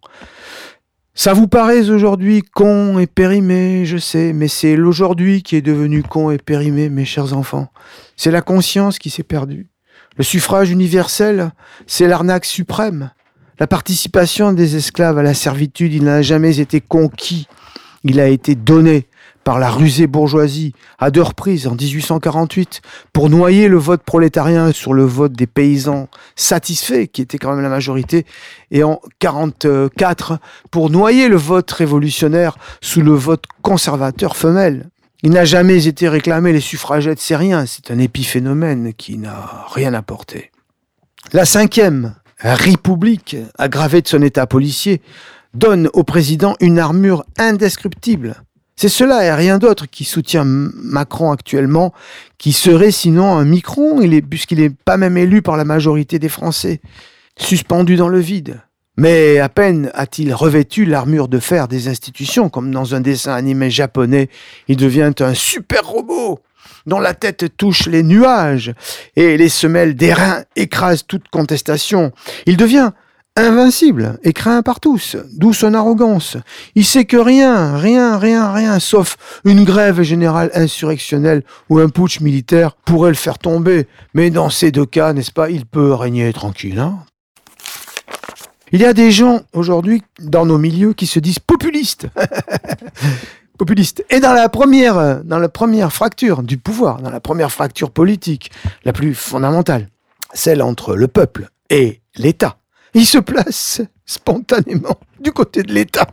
Ça 1.17 1.31
vous 1.31 1.47
paraît 1.47 1.89
aujourd'hui 1.89 2.43
con 2.43 2.99
et 2.99 3.07
périmé, 3.07 3.85
je 3.85 3.95
sais, 3.95 4.33
mais 4.33 4.49
c'est 4.49 4.75
l'aujourd'hui 4.75 5.43
qui 5.43 5.55
est 5.55 5.61
devenu 5.61 6.03
con 6.03 6.29
et 6.29 6.37
périmé, 6.37 6.89
mes 6.89 7.05
chers 7.05 7.33
enfants. 7.33 7.69
C'est 8.17 8.31
la 8.31 8.41
conscience 8.41 8.99
qui 8.99 9.09
s'est 9.09 9.23
perdue. 9.23 9.69
Le 10.17 10.25
suffrage 10.25 10.71
universel, 10.71 11.51
c'est 11.87 12.09
l'arnaque 12.09 12.43
suprême. 12.43 13.11
La 13.59 13.65
participation 13.65 14.51
des 14.51 14.75
esclaves 14.75 15.17
à 15.17 15.23
la 15.23 15.33
servitude, 15.33 15.93
il 15.93 16.03
n'a 16.03 16.21
jamais 16.21 16.59
été 16.59 16.81
conquis, 16.81 17.47
il 18.03 18.19
a 18.19 18.27
été 18.27 18.53
donné 18.53 19.07
par 19.45 19.59
la 19.59 19.69
rusée 19.69 20.07
bourgeoisie 20.07 20.73
à 20.97 21.11
deux 21.11 21.21
reprises 21.21 21.67
en 21.67 21.75
1848 21.75 22.81
pour 23.13 23.29
noyer 23.29 23.69
le 23.69 23.77
vote 23.77 24.01
prolétarien 24.01 24.73
sur 24.73 24.93
le 24.93 25.05
vote 25.05 25.33
des 25.33 25.45
paysans 25.47 26.09
satisfaits 26.35 27.05
qui 27.13 27.21
était 27.21 27.37
quand 27.37 27.53
même 27.53 27.61
la 27.61 27.69
majorité 27.69 28.25
et 28.71 28.83
en 28.83 28.99
44 29.19 30.39
pour 30.71 30.89
noyer 30.89 31.29
le 31.29 31.37
vote 31.37 31.71
révolutionnaire 31.71 32.57
sous 32.81 33.01
le 33.01 33.13
vote 33.13 33.45
conservateur 33.61 34.35
femelle. 34.35 34.89
Il 35.21 35.29
n'a 35.29 35.45
jamais 35.45 35.87
été 35.87 36.09
réclamé 36.09 36.51
les 36.51 36.59
suffragettes, 36.59 37.19
c'est 37.19 37.35
rien, 37.35 37.65
c'est 37.67 37.91
un 37.91 37.99
épiphénomène 37.99 38.93
qui 38.93 39.17
n'a 39.17 39.65
rien 39.71 39.93
apporté. 39.93 40.51
La 41.33 41.45
cinquième 41.45 42.15
République, 42.39 43.37
aggravée 43.57 44.01
de 44.01 44.07
son 44.07 44.23
état 44.23 44.47
policier, 44.47 45.01
donne 45.53 45.87
au 45.93 46.03
président 46.03 46.55
une 46.59 46.79
armure 46.79 47.25
indescriptible. 47.37 48.35
C'est 48.77 48.89
cela 48.89 49.23
et 49.23 49.31
rien 49.31 49.57
d'autre 49.57 49.85
qui 49.89 50.03
soutient 50.03 50.43
Macron 50.45 51.31
actuellement, 51.31 51.93
qui 52.37 52.51
serait 52.51 52.91
sinon 52.91 53.37
un 53.37 53.45
micron, 53.45 54.01
puisqu'il 54.29 54.59
n'est 54.59 54.69
pas 54.69 54.97
même 54.97 55.17
élu 55.17 55.41
par 55.41 55.55
la 55.55 55.63
majorité 55.63 56.19
des 56.19 56.27
Français, 56.27 56.81
suspendu 57.37 57.95
dans 57.95 58.09
le 58.09 58.19
vide. 58.19 58.61
Mais 58.97 59.39
à 59.39 59.49
peine 59.49 59.91
a-t-il 59.93 60.33
revêtu 60.33 60.85
l'armure 60.85 61.27
de 61.27 61.39
fer 61.39 61.67
des 61.67 61.87
institutions, 61.87 62.49
comme 62.49 62.71
dans 62.71 62.95
un 62.95 63.01
dessin 63.01 63.33
animé 63.33 63.69
japonais, 63.69 64.29
il 64.67 64.77
devient 64.77 65.13
un 65.19 65.33
super 65.33 65.85
robot 65.85 66.39
dont 66.85 66.99
la 66.99 67.13
tête 67.13 67.57
touche 67.57 67.87
les 67.87 68.03
nuages 68.03 68.73
et 69.15 69.37
les 69.37 69.49
semelles 69.49 69.95
d'airain 69.95 70.43
écrasent 70.55 71.05
toute 71.05 71.27
contestation. 71.29 72.11
Il 72.45 72.57
devient 72.57 72.91
invincible 73.35 74.17
et 74.23 74.33
craint 74.33 74.61
par 74.61 74.79
tous, 74.79 75.17
d'où 75.33 75.53
son 75.53 75.73
arrogance. 75.73 76.37
Il 76.75 76.85
sait 76.85 77.05
que 77.05 77.17
rien, 77.17 77.77
rien, 77.77 78.17
rien, 78.17 78.51
rien, 78.51 78.79
sauf 78.79 79.17
une 79.43 79.63
grève 79.65 80.01
générale 80.01 80.51
insurrectionnelle 80.53 81.43
ou 81.69 81.79
un 81.79 81.89
putsch 81.89 82.21
militaire 82.21 82.75
pourrait 82.85 83.09
le 83.09 83.15
faire 83.15 83.37
tomber. 83.37 83.87
Mais 84.13 84.29
dans 84.29 84.49
ces 84.49 84.71
deux 84.71 84.85
cas, 84.85 85.13
n'est-ce 85.13 85.31
pas, 85.31 85.49
il 85.49 85.65
peut 85.65 85.93
régner 85.93 86.31
tranquille. 86.33 86.79
Hein 86.79 86.99
il 88.71 88.81
y 88.81 88.85
a 88.85 88.93
des 88.93 89.11
gens 89.11 89.41
aujourd'hui 89.53 90.03
dans 90.19 90.45
nos 90.45 90.57
milieux 90.57 90.93
qui 90.93 91.05
se 91.05 91.19
disent 91.19 91.39
populistes. 91.39 92.07
populiste. 93.57 94.03
Et 94.09 94.19
dans 94.19 94.33
la 94.33 94.49
première, 94.49 95.23
dans 95.23 95.39
la 95.39 95.49
première 95.49 95.93
fracture 95.93 96.43
du 96.43 96.57
pouvoir, 96.57 97.01
dans 97.01 97.09
la 97.09 97.21
première 97.21 97.51
fracture 97.51 97.91
politique, 97.91 98.51
la 98.83 98.91
plus 98.91 99.13
fondamentale, 99.13 99.87
celle 100.33 100.61
entre 100.61 100.95
le 100.95 101.07
peuple 101.07 101.49
et 101.69 102.01
l'État, 102.17 102.57
il 102.95 103.05
se 103.05 103.19
place 103.19 103.81
spontanément 104.05 104.97
du 105.19 105.31
côté 105.31 105.61
de 105.61 105.73
l'État, 105.73 106.07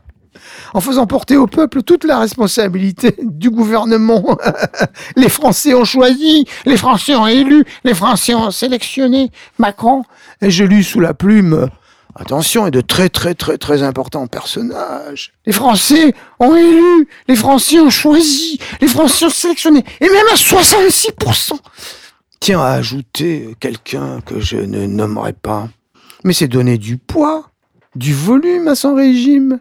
en 0.74 0.80
faisant 0.80 1.06
porter 1.06 1.36
au 1.36 1.46
peuple 1.46 1.82
toute 1.82 2.04
la 2.04 2.18
responsabilité 2.18 3.14
du 3.22 3.50
gouvernement. 3.50 4.36
les 5.16 5.28
Français 5.28 5.74
ont 5.74 5.84
choisi, 5.84 6.44
les 6.66 6.76
Français 6.76 7.14
ont 7.14 7.26
élu, 7.26 7.64
les 7.84 7.94
Français 7.94 8.34
ont 8.34 8.50
sélectionné 8.50 9.30
Macron. 9.58 10.02
Et 10.40 10.50
je 10.50 10.64
lus 10.64 10.82
sous 10.82 11.00
la 11.00 11.14
plume 11.14 11.68
attention, 12.14 12.66
et 12.66 12.70
de 12.70 12.80
très 12.80 13.08
très 13.08 13.34
très 13.34 13.56
très 13.56 13.82
importants 13.82 14.26
personnages. 14.26 15.32
Les 15.46 15.52
Français 15.52 16.14
ont 16.40 16.54
élu, 16.54 17.08
les 17.28 17.36
Français 17.36 17.80
ont 17.80 17.90
choisi, 17.90 18.58
les 18.80 18.88
Français 18.88 19.26
ont 19.26 19.30
sélectionné, 19.30 19.84
et 20.00 20.08
même 20.08 20.26
à 20.30 20.34
66%. 20.34 21.52
Tiens, 22.40 22.60
à 22.60 22.72
ajouter 22.72 23.56
quelqu'un 23.60 24.20
que 24.20 24.40
je 24.40 24.56
ne 24.56 24.86
nommerai 24.86 25.32
pas. 25.32 25.68
Mais 26.24 26.32
c'est 26.32 26.48
donner 26.48 26.78
du 26.78 26.98
poids, 26.98 27.50
du 27.94 28.14
volume 28.14 28.68
à 28.68 28.74
son 28.74 28.94
régime. 28.94 29.60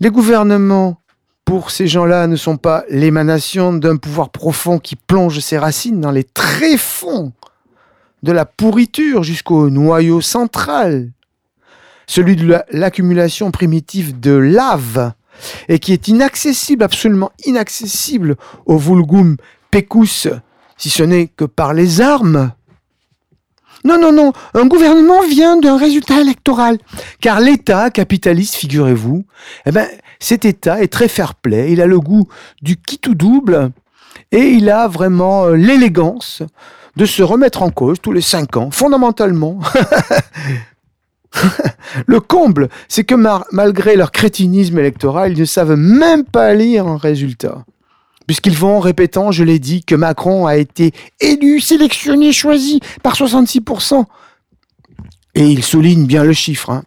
Les 0.00 0.10
gouvernements, 0.10 1.00
pour 1.44 1.70
ces 1.70 1.86
gens-là, 1.86 2.26
ne 2.26 2.36
sont 2.36 2.56
pas 2.56 2.84
l'émanation 2.88 3.72
d'un 3.72 3.96
pouvoir 3.96 4.30
profond 4.30 4.78
qui 4.78 4.96
plonge 4.96 5.40
ses 5.40 5.58
racines 5.58 6.00
dans 6.00 6.10
les 6.10 6.24
tréfonds 6.24 7.32
de 8.22 8.32
la 8.32 8.44
pourriture 8.44 9.22
jusqu'au 9.22 9.70
noyau 9.70 10.20
central 10.20 11.10
celui 12.06 12.36
de 12.36 12.58
l'accumulation 12.70 13.50
primitive 13.50 14.18
de 14.18 14.32
lave, 14.32 15.12
et 15.68 15.78
qui 15.78 15.92
est 15.92 16.08
inaccessible, 16.08 16.82
absolument 16.82 17.32
inaccessible 17.44 18.36
au 18.64 18.78
vulgum 18.78 19.36
pecus, 19.70 20.28
si 20.78 20.88
ce 20.90 21.02
n'est 21.02 21.26
que 21.26 21.44
par 21.44 21.74
les 21.74 22.00
armes. 22.00 22.52
Non, 23.86 24.00
non, 24.00 24.10
non, 24.10 24.32
un 24.54 24.66
gouvernement 24.66 25.22
vient 25.22 25.56
d'un 25.56 25.76
résultat 25.76 26.20
électoral. 26.20 26.78
Car 27.20 27.38
l'État 27.38 27.90
capitaliste, 27.90 28.56
figurez-vous, 28.56 29.24
eh 29.64 29.70
ben, 29.70 29.86
cet 30.18 30.44
État 30.44 30.82
est 30.82 30.92
très 30.92 31.06
fair-play, 31.06 31.70
il 31.70 31.80
a 31.80 31.86
le 31.86 32.00
goût 32.00 32.26
du 32.60 32.76
qui 32.76 32.98
tout 32.98 33.14
double, 33.14 33.70
et 34.32 34.48
il 34.48 34.70
a 34.70 34.88
vraiment 34.88 35.44
euh, 35.44 35.54
l'élégance 35.54 36.42
de 36.96 37.06
se 37.06 37.22
remettre 37.22 37.62
en 37.62 37.70
cause 37.70 38.00
tous 38.02 38.10
les 38.10 38.22
cinq 38.22 38.56
ans, 38.56 38.72
fondamentalement, 38.72 39.60
le 42.06 42.18
comble, 42.18 42.68
c'est 42.88 43.04
que 43.04 43.14
malgré 43.52 43.94
leur 43.94 44.10
crétinisme 44.10 44.80
électoral, 44.80 45.34
ils 45.34 45.40
ne 45.40 45.44
savent 45.44 45.76
même 45.76 46.24
pas 46.24 46.54
lire 46.54 46.88
un 46.88 46.96
résultat. 46.96 47.64
Puisqu'ils 48.26 48.56
vont 48.56 48.76
en 48.76 48.80
répétant, 48.80 49.30
je 49.30 49.44
l'ai 49.44 49.58
dit, 49.58 49.84
que 49.84 49.94
Macron 49.94 50.46
a 50.46 50.56
été 50.56 50.92
élu, 51.20 51.60
sélectionné, 51.60 52.32
choisi 52.32 52.80
par 53.02 53.14
66%. 53.14 54.04
Et 55.34 55.46
ils 55.46 55.62
soulignent 55.62 56.06
bien 56.06 56.24
le 56.24 56.32
chiffre. 56.32 56.70
Hein. 56.70 56.84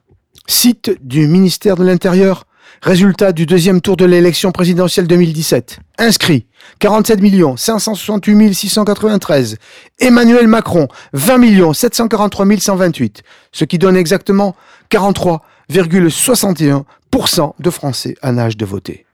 Site 0.48 0.98
du 1.02 1.28
ministère 1.28 1.76
de 1.76 1.86
l'Intérieur. 1.86 2.46
Résultat 2.82 3.34
du 3.34 3.46
deuxième 3.46 3.82
tour 3.82 3.98
de 3.98 4.06
l'élection 4.06 4.52
présidentielle 4.52 5.06
2017. 5.06 5.80
Inscrit 5.98 6.46
47 6.80 7.20
568 7.58 8.54
693. 8.54 9.58
Emmanuel 10.00 10.48
Macron 10.48 10.88
20 11.14 11.74
743 11.74 12.46
128. 12.58 13.24
Ce 13.52 13.66
qui 13.66 13.78
donne 13.78 13.98
exactement 13.98 14.56
43,61% 14.92 17.54
de 17.60 17.70
Français 17.70 18.16
en 18.24 18.38
âge 18.38 18.56
de 18.56 18.66
voter. 18.66 19.06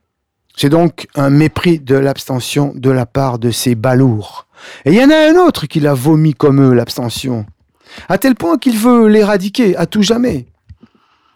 C'est 0.57 0.69
donc 0.69 1.07
un 1.15 1.29
mépris 1.29 1.79
de 1.79 1.95
l'abstention 1.95 2.71
de 2.75 2.89
la 2.89 3.05
part 3.05 3.39
de 3.39 3.51
ces 3.51 3.75
balourds. 3.75 4.47
Et 4.85 4.91
il 4.91 4.95
y 4.95 5.03
en 5.03 5.09
a 5.09 5.29
un 5.29 5.35
autre 5.35 5.65
qui 5.65 5.79
l'a 5.79 5.93
vomi 5.93 6.33
comme 6.33 6.61
eux, 6.61 6.73
l'abstention. 6.73 7.45
À 8.07 8.17
tel 8.17 8.35
point 8.35 8.57
qu'il 8.57 8.77
veut 8.77 9.07
l'éradiquer 9.07 9.75
à 9.75 9.85
tout 9.85 10.01
jamais. 10.01 10.45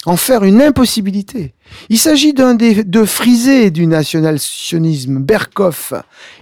En 0.06 0.16
faire 0.16 0.46
une 0.46 0.62
impossibilité. 0.62 1.54
Il 1.90 2.00
s'agit 2.00 2.34
d'un 2.34 2.56
des 2.56 2.86
deux 2.86 3.06
frisés 3.06 3.70
du 3.70 3.86
national-sionisme, 3.86 5.20
Berkoff. 5.20 5.94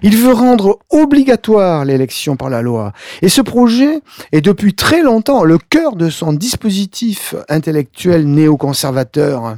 Il 0.04 0.16
veut 0.16 0.34
rendre 0.34 0.78
obligatoire 0.92 1.84
l'élection 1.84 2.36
par 2.36 2.52
la 2.52 2.62
loi. 2.62 2.94
Et 3.24 3.30
ce 3.30 3.42
projet 3.42 4.02
est 4.32 4.42
depuis 4.42 4.76
très 4.76 5.02
longtemps 5.02 5.44
le 5.44 5.58
cœur 5.58 5.96
de 5.96 6.12
son 6.12 6.34
dispositif 6.34 7.34
intellectuel 7.50 8.28
néoconservateur. 8.28 9.58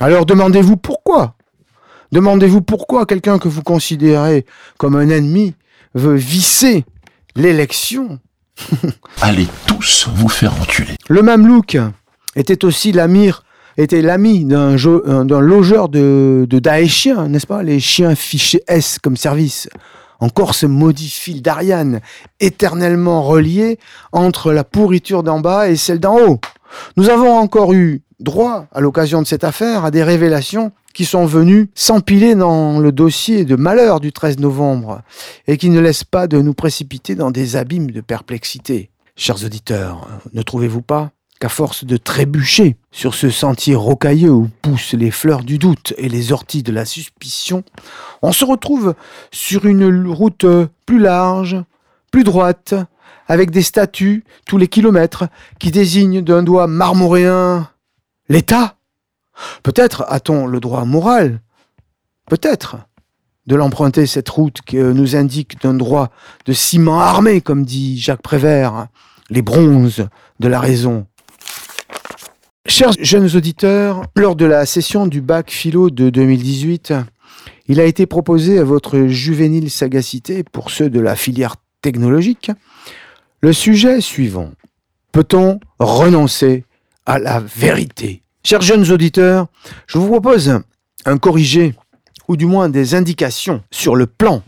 Alors 0.00 0.24
demandez-vous 0.24 0.78
pourquoi 0.78 1.34
Demandez-vous 2.12 2.62
pourquoi 2.62 3.06
quelqu'un 3.06 3.38
que 3.38 3.48
vous 3.48 3.62
considérez 3.62 4.46
comme 4.78 4.96
un 4.96 5.08
ennemi 5.08 5.54
veut 5.94 6.16
visser 6.16 6.84
l'élection. 7.36 8.18
Allez 9.20 9.46
tous 9.66 10.08
vous 10.14 10.28
faire 10.28 10.54
enculer. 10.60 10.96
Le 11.08 11.22
Mamelouk 11.22 11.78
était 12.34 12.64
aussi 12.64 12.92
l'amir, 12.92 13.44
était 13.76 14.02
l'ami 14.02 14.44
d'un, 14.44 14.76
d'un 14.76 15.40
logeur 15.40 15.88
de, 15.88 16.46
de 16.48 16.58
Daeshiens, 16.58 17.28
n'est-ce 17.28 17.46
pas? 17.46 17.62
Les 17.62 17.80
chiens 17.80 18.14
fichés 18.14 18.62
S 18.66 18.98
comme 19.02 19.16
service. 19.16 19.68
Encore 20.20 20.54
ce 20.54 20.66
maudit 20.66 21.10
fil 21.10 21.42
d'Ariane, 21.42 22.00
éternellement 22.40 23.22
relié 23.22 23.78
entre 24.10 24.52
la 24.52 24.64
pourriture 24.64 25.22
d'en 25.22 25.38
bas 25.38 25.68
et 25.68 25.76
celle 25.76 26.00
d'en 26.00 26.18
haut. 26.18 26.40
Nous 26.96 27.08
avons 27.08 27.36
encore 27.36 27.72
eu 27.72 28.02
droit, 28.18 28.66
à 28.72 28.80
l'occasion 28.80 29.22
de 29.22 29.26
cette 29.26 29.44
affaire, 29.44 29.84
à 29.84 29.92
des 29.92 30.02
révélations 30.02 30.72
qui 30.94 31.04
sont 31.04 31.26
venus 31.26 31.68
s'empiler 31.74 32.34
dans 32.34 32.78
le 32.78 32.92
dossier 32.92 33.44
de 33.44 33.56
malheur 33.56 34.00
du 34.00 34.12
13 34.12 34.38
novembre 34.38 35.02
et 35.46 35.56
qui 35.56 35.70
ne 35.70 35.80
laissent 35.80 36.04
pas 36.04 36.26
de 36.26 36.40
nous 36.40 36.54
précipiter 36.54 37.14
dans 37.14 37.30
des 37.30 37.56
abîmes 37.56 37.90
de 37.90 38.00
perplexité. 38.00 38.90
Chers 39.16 39.44
auditeurs, 39.44 40.06
ne 40.32 40.42
trouvez-vous 40.42 40.82
pas 40.82 41.10
qu'à 41.40 41.48
force 41.48 41.84
de 41.84 41.96
trébucher 41.96 42.76
sur 42.90 43.14
ce 43.14 43.30
sentier 43.30 43.74
rocailleux 43.74 44.30
où 44.30 44.48
poussent 44.62 44.94
les 44.94 45.10
fleurs 45.10 45.44
du 45.44 45.58
doute 45.58 45.94
et 45.96 46.08
les 46.08 46.32
orties 46.32 46.62
de 46.62 46.72
la 46.72 46.84
suspicion, 46.84 47.62
on 48.22 48.32
se 48.32 48.44
retrouve 48.44 48.94
sur 49.30 49.66
une 49.66 50.10
route 50.10 50.46
plus 50.84 50.98
large, 50.98 51.62
plus 52.10 52.24
droite, 52.24 52.74
avec 53.28 53.50
des 53.50 53.62
statues 53.62 54.24
tous 54.46 54.56
les 54.56 54.68
kilomètres 54.68 55.26
qui 55.58 55.70
désignent 55.70 56.22
d'un 56.22 56.42
doigt 56.42 56.66
marmoréen 56.66 57.68
l'État? 58.28 58.77
Peut-être 59.62 60.04
a-t-on 60.08 60.46
le 60.46 60.60
droit 60.60 60.84
moral, 60.84 61.40
peut-être, 62.28 62.76
de 63.46 63.56
l'emprunter 63.56 64.06
cette 64.06 64.28
route 64.28 64.60
que 64.66 64.92
nous 64.92 65.16
indique 65.16 65.60
d'un 65.62 65.74
droit 65.74 66.10
de 66.44 66.52
ciment 66.52 67.00
armé, 67.00 67.40
comme 67.40 67.64
dit 67.64 67.98
Jacques 67.98 68.22
Prévert, 68.22 68.88
les 69.30 69.42
bronzes 69.42 70.08
de 70.38 70.48
la 70.48 70.60
raison. 70.60 71.06
Chers 72.66 72.92
jeunes 73.00 73.34
auditeurs, 73.34 74.02
lors 74.14 74.36
de 74.36 74.44
la 74.44 74.66
session 74.66 75.06
du 75.06 75.22
bac 75.22 75.50
philo 75.50 75.88
de 75.88 76.10
2018, 76.10 76.92
il 77.68 77.80
a 77.80 77.84
été 77.84 78.04
proposé 78.04 78.58
à 78.58 78.64
votre 78.64 79.06
juvénile 79.06 79.70
sagacité, 79.70 80.42
pour 80.42 80.70
ceux 80.70 80.90
de 80.90 81.00
la 81.00 81.16
filière 81.16 81.56
technologique, 81.80 82.50
le 83.40 83.54
sujet 83.54 84.02
suivant. 84.02 84.50
Peut-on 85.12 85.60
renoncer 85.78 86.64
à 87.06 87.18
la 87.18 87.40
vérité? 87.40 88.22
Chers 88.48 88.62
jeunes 88.62 88.90
auditeurs, 88.90 89.48
je 89.86 89.98
vous 89.98 90.08
propose 90.08 90.62
un 91.04 91.18
corrigé, 91.18 91.74
ou 92.28 92.36
du 92.38 92.46
moins 92.46 92.70
des 92.70 92.94
indications 92.94 93.62
sur 93.70 93.94
le 93.94 94.06
plan 94.06 94.42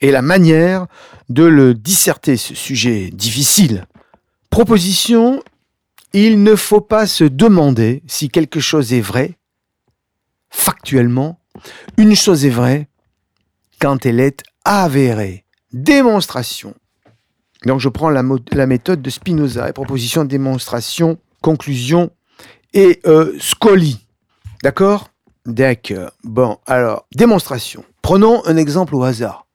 et 0.00 0.12
la 0.12 0.22
manière 0.22 0.86
de 1.30 1.42
le 1.42 1.74
disserter, 1.74 2.36
ce 2.36 2.54
sujet 2.54 3.10
difficile. 3.10 3.86
Proposition, 4.50 5.42
il 6.12 6.44
ne 6.44 6.54
faut 6.54 6.80
pas 6.80 7.08
se 7.08 7.24
demander 7.24 8.04
si 8.06 8.28
quelque 8.28 8.60
chose 8.60 8.92
est 8.92 9.00
vrai, 9.00 9.36
factuellement. 10.50 11.40
Une 11.96 12.14
chose 12.14 12.44
est 12.44 12.50
vraie 12.50 12.88
quand 13.80 14.06
elle 14.06 14.20
est 14.20 14.44
avérée. 14.64 15.44
Démonstration. 15.72 16.72
Donc 17.66 17.80
je 17.80 17.88
prends 17.88 18.10
la, 18.10 18.22
la 18.52 18.66
méthode 18.68 19.02
de 19.02 19.10
Spinoza, 19.10 19.72
proposition, 19.72 20.24
démonstration, 20.24 21.18
conclusion, 21.42 22.12
et 22.74 23.00
euh, 23.06 23.34
Scully. 23.40 24.06
D'accord? 24.62 25.08
D'accord. 25.46 26.10
Bon, 26.22 26.58
alors, 26.66 27.06
démonstration. 27.14 27.84
Prenons 28.02 28.44
un 28.44 28.56
exemple 28.56 28.94
au 28.94 29.02
hasard. 29.04 29.46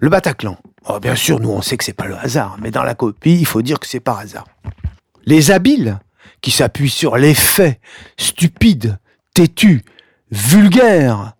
Le 0.00 0.10
Bataclan. 0.10 0.58
Oh, 0.86 1.00
bien 1.00 1.14
sûr, 1.14 1.40
nous, 1.40 1.50
on 1.50 1.62
sait 1.62 1.78
que 1.78 1.84
c'est 1.84 1.94
pas 1.94 2.06
le 2.06 2.16
hasard, 2.16 2.58
mais 2.60 2.70
dans 2.70 2.82
la 2.82 2.94
copie, 2.94 3.38
il 3.38 3.46
faut 3.46 3.62
dire 3.62 3.80
que 3.80 3.86
c'est 3.86 4.00
par 4.00 4.18
hasard. 4.18 4.44
Les 5.24 5.50
habiles, 5.50 5.98
qui 6.42 6.50
s'appuient 6.50 6.90
sur 6.90 7.16
les 7.16 7.32
faits, 7.32 7.80
stupides, 8.18 8.98
têtus, 9.32 9.82
vulgaires, 10.30 11.32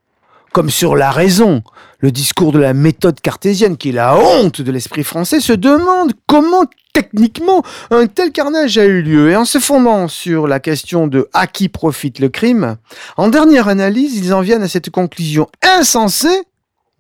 comme 0.53 0.71
sur 0.71 0.97
la 0.97 1.11
raison, 1.11 1.63
le 2.05 2.13
discours 2.13 2.53
de 2.53 2.59
la 2.59 2.75
méthode 2.75 3.19
cartésienne, 3.23 3.79
qui 3.79 3.89
est 3.89 3.93
la 3.93 4.19
honte 4.19 4.61
de 4.61 4.71
l'esprit 4.71 5.05
français, 5.05 5.41
se 5.41 5.55
demandent 5.55 6.13
comment 6.27 6.67
techniquement, 6.93 7.63
un 7.91 8.07
tel 8.09 8.31
carnage 8.31 8.77
a 8.77 8.85
eu 8.85 9.01
lieu 9.01 9.31
et 9.31 9.37
en 9.37 9.47
se 9.47 9.59
fondant 9.59 10.07
sur 10.07 10.47
la 10.47 10.61
question 10.61 11.07
de 11.07 11.31
à 11.33 11.47
qui 11.47 11.71
profite 11.71 12.19
le 12.19 12.29
crime, 12.29 12.77
en 13.17 13.29
dernière 13.29 13.69
analyse, 13.69 14.19
ils 14.19 14.35
en 14.35 14.43
viennent 14.43 14.63
à 14.63 14.69
cette 14.69 14.91
conclusion 14.91 15.49
insensée 15.63 16.43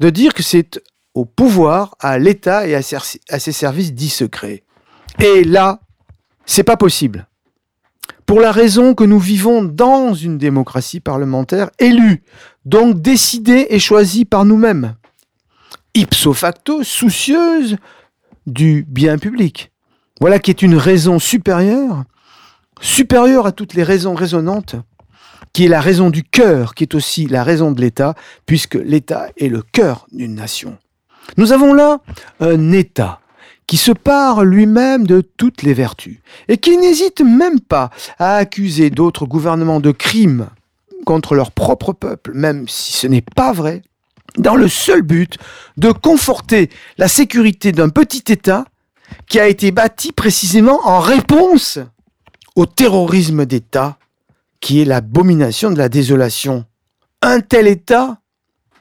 de 0.00 0.08
dire 0.08 0.32
que 0.32 0.42
c'est 0.42 0.80
au 1.12 1.26
pouvoir, 1.26 1.96
à 2.00 2.18
l'État 2.18 2.66
et 2.66 2.74
à 2.74 2.80
ses 2.80 3.52
services 3.52 3.92
dits 3.92 4.08
secrets. 4.08 4.62
Et 5.22 5.44
là, 5.44 5.80
c'est 6.46 6.64
pas 6.64 6.78
possible. 6.78 7.28
Pour 8.24 8.40
la 8.40 8.52
raison 8.52 8.94
que 8.94 9.04
nous 9.04 9.18
vivons 9.18 9.62
dans 9.62 10.14
une 10.14 10.38
démocratie 10.38 11.00
parlementaire 11.00 11.70
élue, 11.78 12.22
donc 12.64 13.00
décidée 13.00 13.66
et 13.70 13.78
choisie 13.78 14.24
par 14.24 14.44
nous-mêmes, 14.44 14.94
ipso 15.94 16.32
facto 16.32 16.82
soucieuse 16.82 17.76
du 18.46 18.84
bien 18.88 19.18
public. 19.18 19.70
Voilà 20.20 20.38
qui 20.38 20.50
est 20.50 20.62
une 20.62 20.76
raison 20.76 21.18
supérieure, 21.18 22.04
supérieure 22.80 23.46
à 23.46 23.52
toutes 23.52 23.74
les 23.74 23.82
raisons 23.82 24.14
résonantes, 24.14 24.76
qui 25.52 25.64
est 25.64 25.68
la 25.68 25.80
raison 25.80 26.10
du 26.10 26.24
cœur, 26.24 26.74
qui 26.74 26.84
est 26.84 26.94
aussi 26.94 27.26
la 27.26 27.44
raison 27.44 27.72
de 27.72 27.80
l'État, 27.80 28.14
puisque 28.46 28.74
l'État 28.74 29.28
est 29.36 29.48
le 29.48 29.62
cœur 29.62 30.06
d'une 30.12 30.34
nation. 30.34 30.78
Nous 31.36 31.52
avons 31.52 31.72
là 31.72 32.00
un 32.40 32.72
État 32.72 33.20
qui 33.66 33.76
se 33.76 33.92
pare 33.92 34.44
lui-même 34.44 35.06
de 35.06 35.20
toutes 35.20 35.62
les 35.62 35.74
vertus, 35.74 36.18
et 36.48 36.58
qui 36.58 36.76
n'hésite 36.76 37.22
même 37.22 37.60
pas 37.60 37.90
à 38.18 38.36
accuser 38.36 38.90
d'autres 38.90 39.26
gouvernements 39.26 39.80
de 39.80 39.90
crimes 39.90 40.48
contre 41.04 41.34
leur 41.34 41.50
propre 41.50 41.92
peuple, 41.92 42.32
même 42.34 42.68
si 42.68 42.92
ce 42.92 43.06
n'est 43.06 43.22
pas 43.22 43.52
vrai, 43.52 43.82
dans 44.36 44.56
le 44.56 44.68
seul 44.68 45.02
but 45.02 45.38
de 45.76 45.92
conforter 45.92 46.70
la 46.98 47.08
sécurité 47.08 47.72
d'un 47.72 47.88
petit 47.88 48.32
État 48.32 48.64
qui 49.28 49.38
a 49.38 49.48
été 49.48 49.70
bâti 49.70 50.12
précisément 50.12 50.80
en 50.86 50.98
réponse 50.98 51.78
au 52.56 52.66
terrorisme 52.66 53.46
d'État, 53.46 53.96
qui 54.60 54.80
est 54.80 54.84
l'abomination 54.84 55.70
de 55.70 55.78
la 55.78 55.88
désolation. 55.88 56.64
Un 57.22 57.40
tel 57.40 57.66
État 57.66 58.18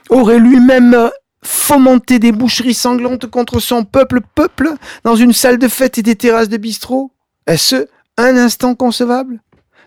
aurait 0.09 0.39
lui-même 0.39 1.09
fomenté 1.43 2.19
des 2.19 2.31
boucheries 2.31 2.73
sanglantes 2.73 3.27
contre 3.27 3.59
son 3.59 3.83
peuple, 3.83 4.21
peuple, 4.35 4.69
dans 5.03 5.15
une 5.15 5.33
salle 5.33 5.57
de 5.57 5.67
fête 5.67 5.97
et 5.97 6.03
des 6.03 6.15
terrasses 6.15 6.49
de 6.49 6.57
bistrot 6.57 7.11
Est-ce 7.47 7.87
un 8.17 8.37
instant 8.37 8.75
concevable? 8.75 9.41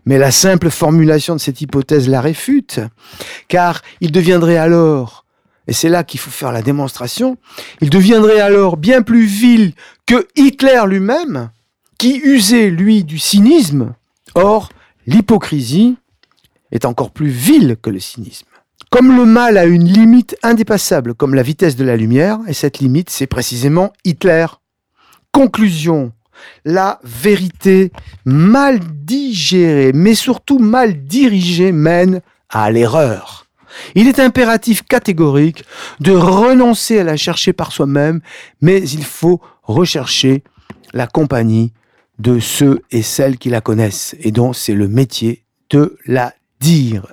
Mais 0.06 0.18
la 0.18 0.30
simple 0.30 0.70
formulation 0.70 1.34
de 1.34 1.40
cette 1.40 1.60
hypothèse 1.60 2.08
la 2.08 2.20
réfute, 2.20 2.80
car 3.48 3.82
il 4.00 4.12
deviendrait 4.12 4.56
alors 4.56 5.26
et 5.68 5.72
c'est 5.72 5.88
là 5.88 6.04
qu'il 6.04 6.20
faut 6.20 6.30
faire 6.30 6.52
la 6.52 6.62
démonstration, 6.62 7.36
il 7.80 7.90
deviendrait 7.90 8.40
alors 8.40 8.76
bien 8.76 9.02
plus 9.02 9.26
vil 9.26 9.72
que 10.06 10.28
Hitler 10.36 10.82
lui-même, 10.86 11.50
qui 11.98 12.20
usait, 12.22 12.70
lui, 12.70 13.04
du 13.04 13.18
cynisme. 13.18 13.94
Or, 14.34 14.70
l'hypocrisie 15.06 15.96
est 16.70 16.84
encore 16.84 17.10
plus 17.10 17.28
vile 17.28 17.76
que 17.80 17.90
le 17.90 18.00
cynisme. 18.00 18.46
Comme 18.90 19.16
le 19.16 19.24
mal 19.24 19.58
a 19.58 19.64
une 19.64 19.84
limite 19.84 20.36
indépassable, 20.42 21.14
comme 21.14 21.34
la 21.34 21.42
vitesse 21.42 21.74
de 21.74 21.84
la 21.84 21.96
lumière, 21.96 22.38
et 22.46 22.52
cette 22.52 22.78
limite, 22.78 23.10
c'est 23.10 23.26
précisément 23.26 23.92
Hitler. 24.04 24.46
Conclusion, 25.32 26.12
La 26.64 27.00
vérité 27.04 27.92
mal 28.24 28.80
digérée, 28.80 29.92
mais 29.94 30.14
surtout 30.14 30.58
mal 30.58 31.04
dirigée, 31.04 31.72
mène 31.72 32.20
à 32.50 32.70
l'erreur. 32.70 33.46
Il 33.94 34.08
est 34.08 34.20
impératif 34.20 34.82
catégorique 34.82 35.64
de 36.00 36.12
renoncer 36.12 36.98
à 36.98 37.04
la 37.04 37.16
chercher 37.16 37.52
par 37.52 37.72
soi-même, 37.72 38.20
mais 38.60 38.82
il 38.82 39.04
faut 39.04 39.40
rechercher 39.62 40.42
la 40.92 41.06
compagnie 41.06 41.72
de 42.18 42.38
ceux 42.38 42.82
et 42.90 43.02
celles 43.02 43.38
qui 43.38 43.50
la 43.50 43.60
connaissent 43.60 44.16
et 44.20 44.30
dont 44.30 44.52
c'est 44.52 44.74
le 44.74 44.88
métier 44.88 45.44
de 45.70 45.98
la 46.06 46.32
dire. 46.60 47.06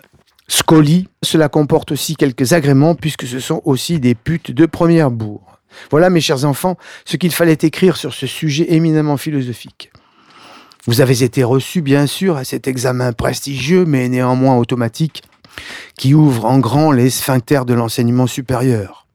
Scoli, 0.48 1.08
cela 1.22 1.50
comporte 1.50 1.92
aussi 1.92 2.16
quelques 2.16 2.54
agréments 2.54 2.96
puisque 2.96 3.28
ce 3.28 3.40
sont 3.40 3.62
aussi 3.66 4.00
des 4.00 4.16
putes 4.16 4.52
de 4.52 4.66
première 4.66 5.12
bourre. 5.12 5.53
Voilà, 5.92 6.10
mes 6.10 6.22
chers 6.22 6.46
enfants, 6.46 6.78
ce 7.06 7.18
qu'il 7.18 7.32
fallait 7.32 7.58
écrire 7.62 7.98
sur 7.98 8.14
ce 8.14 8.28
sujet 8.28 8.74
éminemment 8.74 9.18
philosophique. 9.18 9.92
Vous 10.86 11.00
avez 11.00 11.24
été 11.24 11.44
reçus, 11.44 11.82
bien 11.82 12.08
sûr, 12.08 12.36
à 12.36 12.44
cet 12.44 12.68
examen 12.68 13.14
prestigieux, 13.14 13.86
mais 13.86 14.10
néanmoins 14.10 14.58
automatique, 14.58 15.24
qui 15.98 16.14
ouvre 16.14 16.46
en 16.46 16.60
grand 16.60 16.92
les 16.92 17.10
sphincters 17.10 17.66
de 17.66 17.74
l'enseignement 17.74 18.28
supérieur. 18.28 19.08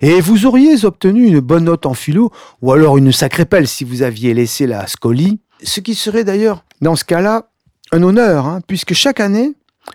Et 0.00 0.20
vous 0.20 0.46
auriez 0.46 0.84
obtenu 0.84 1.26
une 1.26 1.40
bonne 1.40 1.64
note 1.64 1.86
en 1.86 1.94
philo, 1.94 2.30
ou 2.62 2.72
alors 2.72 2.96
une 2.96 3.12
sacrée 3.12 3.44
pelle 3.44 3.68
si 3.68 3.84
vous 3.84 4.02
aviez 4.02 4.34
laissé 4.34 4.66
la 4.66 4.86
scolie, 4.86 5.40
ce 5.62 5.80
qui 5.80 5.94
serait 5.94 6.24
d'ailleurs, 6.24 6.64
dans 6.80 6.96
ce 6.96 7.04
cas-là, 7.04 7.48
un 7.92 8.02
honneur, 8.02 8.46
hein, 8.46 8.60
puisque 8.66 8.94
chaque 8.94 9.20
année, 9.20 9.52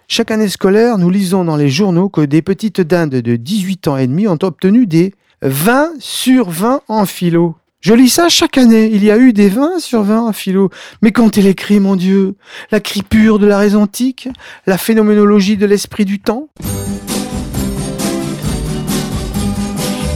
chaque 0.07 0.31
année 0.31 0.47
scolaire, 0.47 0.97
nous 0.97 1.09
lisons 1.09 1.43
dans 1.43 1.57
les 1.57 1.69
journaux 1.69 2.09
que 2.09 2.21
des 2.21 2.41
petites 2.41 2.81
dindes 2.81 3.09
de 3.09 3.35
18 3.35 3.87
ans 3.87 3.97
et 3.97 4.07
demi 4.07 4.27
ont 4.27 4.37
obtenu 4.41 4.85
des 4.85 5.13
20 5.41 5.91
sur 5.99 6.49
20 6.49 6.81
en 6.87 7.05
philo. 7.05 7.55
Je 7.79 7.93
lis 7.93 8.09
ça 8.09 8.27
chaque 8.27 8.57
année. 8.57 8.89
Il 8.91 9.03
y 9.03 9.11
a 9.11 9.17
eu 9.17 9.33
des 9.33 9.49
20 9.49 9.79
sur 9.79 10.01
20 10.01 10.21
en 10.21 10.33
philo. 10.33 10.71
Mais 11.01 11.11
quand 11.11 11.37
elle 11.37 11.45
écrit, 11.45 11.79
mon 11.79 11.95
Dieu, 11.95 12.35
la 12.71 12.79
cri 12.79 13.03
pure 13.03 13.37
de 13.37 13.45
la 13.45 13.59
raison 13.59 13.83
antique, 13.83 14.29
la 14.65 14.77
phénoménologie 14.77 15.57
de 15.57 15.65
l'esprit 15.67 16.05
du 16.05 16.19
temps. 16.19 16.47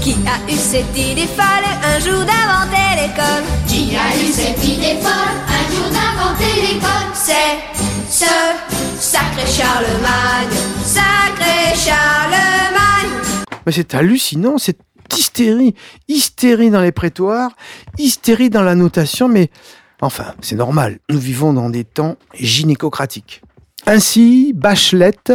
Qui 0.01 0.15
a 0.25 0.51
eu 0.51 0.55
cette 0.55 0.97
idée 0.97 1.27
folle 1.27 1.69
un 1.83 1.99
jour 1.99 2.25
d'inventer 2.25 2.95
l'école? 2.95 3.43
Qui 3.67 3.95
a 3.95 4.17
eu 4.17 4.31
cette 4.31 4.67
idée 4.67 4.97
folle 4.99 5.37
un 5.47 5.75
jour 5.75 5.89
d'inventer 5.91 6.61
l'école? 6.61 7.11
C'est 7.13 7.59
ce 8.09 8.25
sacré 8.99 9.45
Charlemagne, 9.45 10.49
sacré 10.83 11.75
Charlemagne. 11.75 13.21
Mais 13.67 13.71
c'est 13.71 13.93
hallucinant, 13.93 14.57
cette 14.57 14.79
hystérie, 15.17 15.75
hystérie 16.07 16.69
dans 16.69 16.81
les 16.81 16.91
prétoires, 16.91 17.51
hystérie 17.97 18.49
dans 18.49 18.63
la 18.63 18.75
notation, 18.75 19.27
mais 19.27 19.49
enfin, 20.01 20.33
c'est 20.41 20.55
normal. 20.55 20.99
Nous 21.09 21.19
vivons 21.19 21.53
dans 21.53 21.69
des 21.69 21.83
temps 21.83 22.17
gynécocratiques. 22.33 23.41
Ainsi, 23.85 24.53
Bachelette 24.55 25.33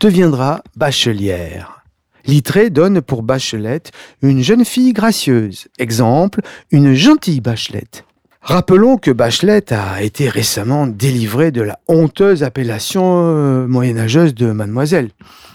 deviendra 0.00 0.62
bachelière. 0.76 1.82
Littré 2.26 2.70
donne 2.70 3.02
pour 3.02 3.22
Bachelette 3.22 3.92
une 4.22 4.42
jeune 4.42 4.64
fille 4.64 4.92
gracieuse. 4.92 5.68
Exemple, 5.78 6.40
une 6.70 6.94
gentille 6.94 7.40
Bachelette. 7.40 8.04
Rappelons 8.44 8.98
que 8.98 9.10
Bachelet 9.10 9.72
a 9.72 10.02
été 10.02 10.28
récemment 10.28 10.86
délivré 10.86 11.50
de 11.50 11.62
la 11.62 11.78
honteuse 11.88 12.42
appellation 12.42 13.24
euh, 13.24 13.66
moyenâgeuse 13.66 14.34
de 14.34 14.52
mademoiselle, 14.52 15.08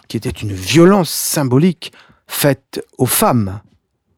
qui 0.07 0.17
était 0.17 0.31
une 0.31 0.53
violence 0.53 1.11
symbolique 1.11 1.91
faite 2.29 2.81
aux 2.97 3.05
femmes. 3.05 3.59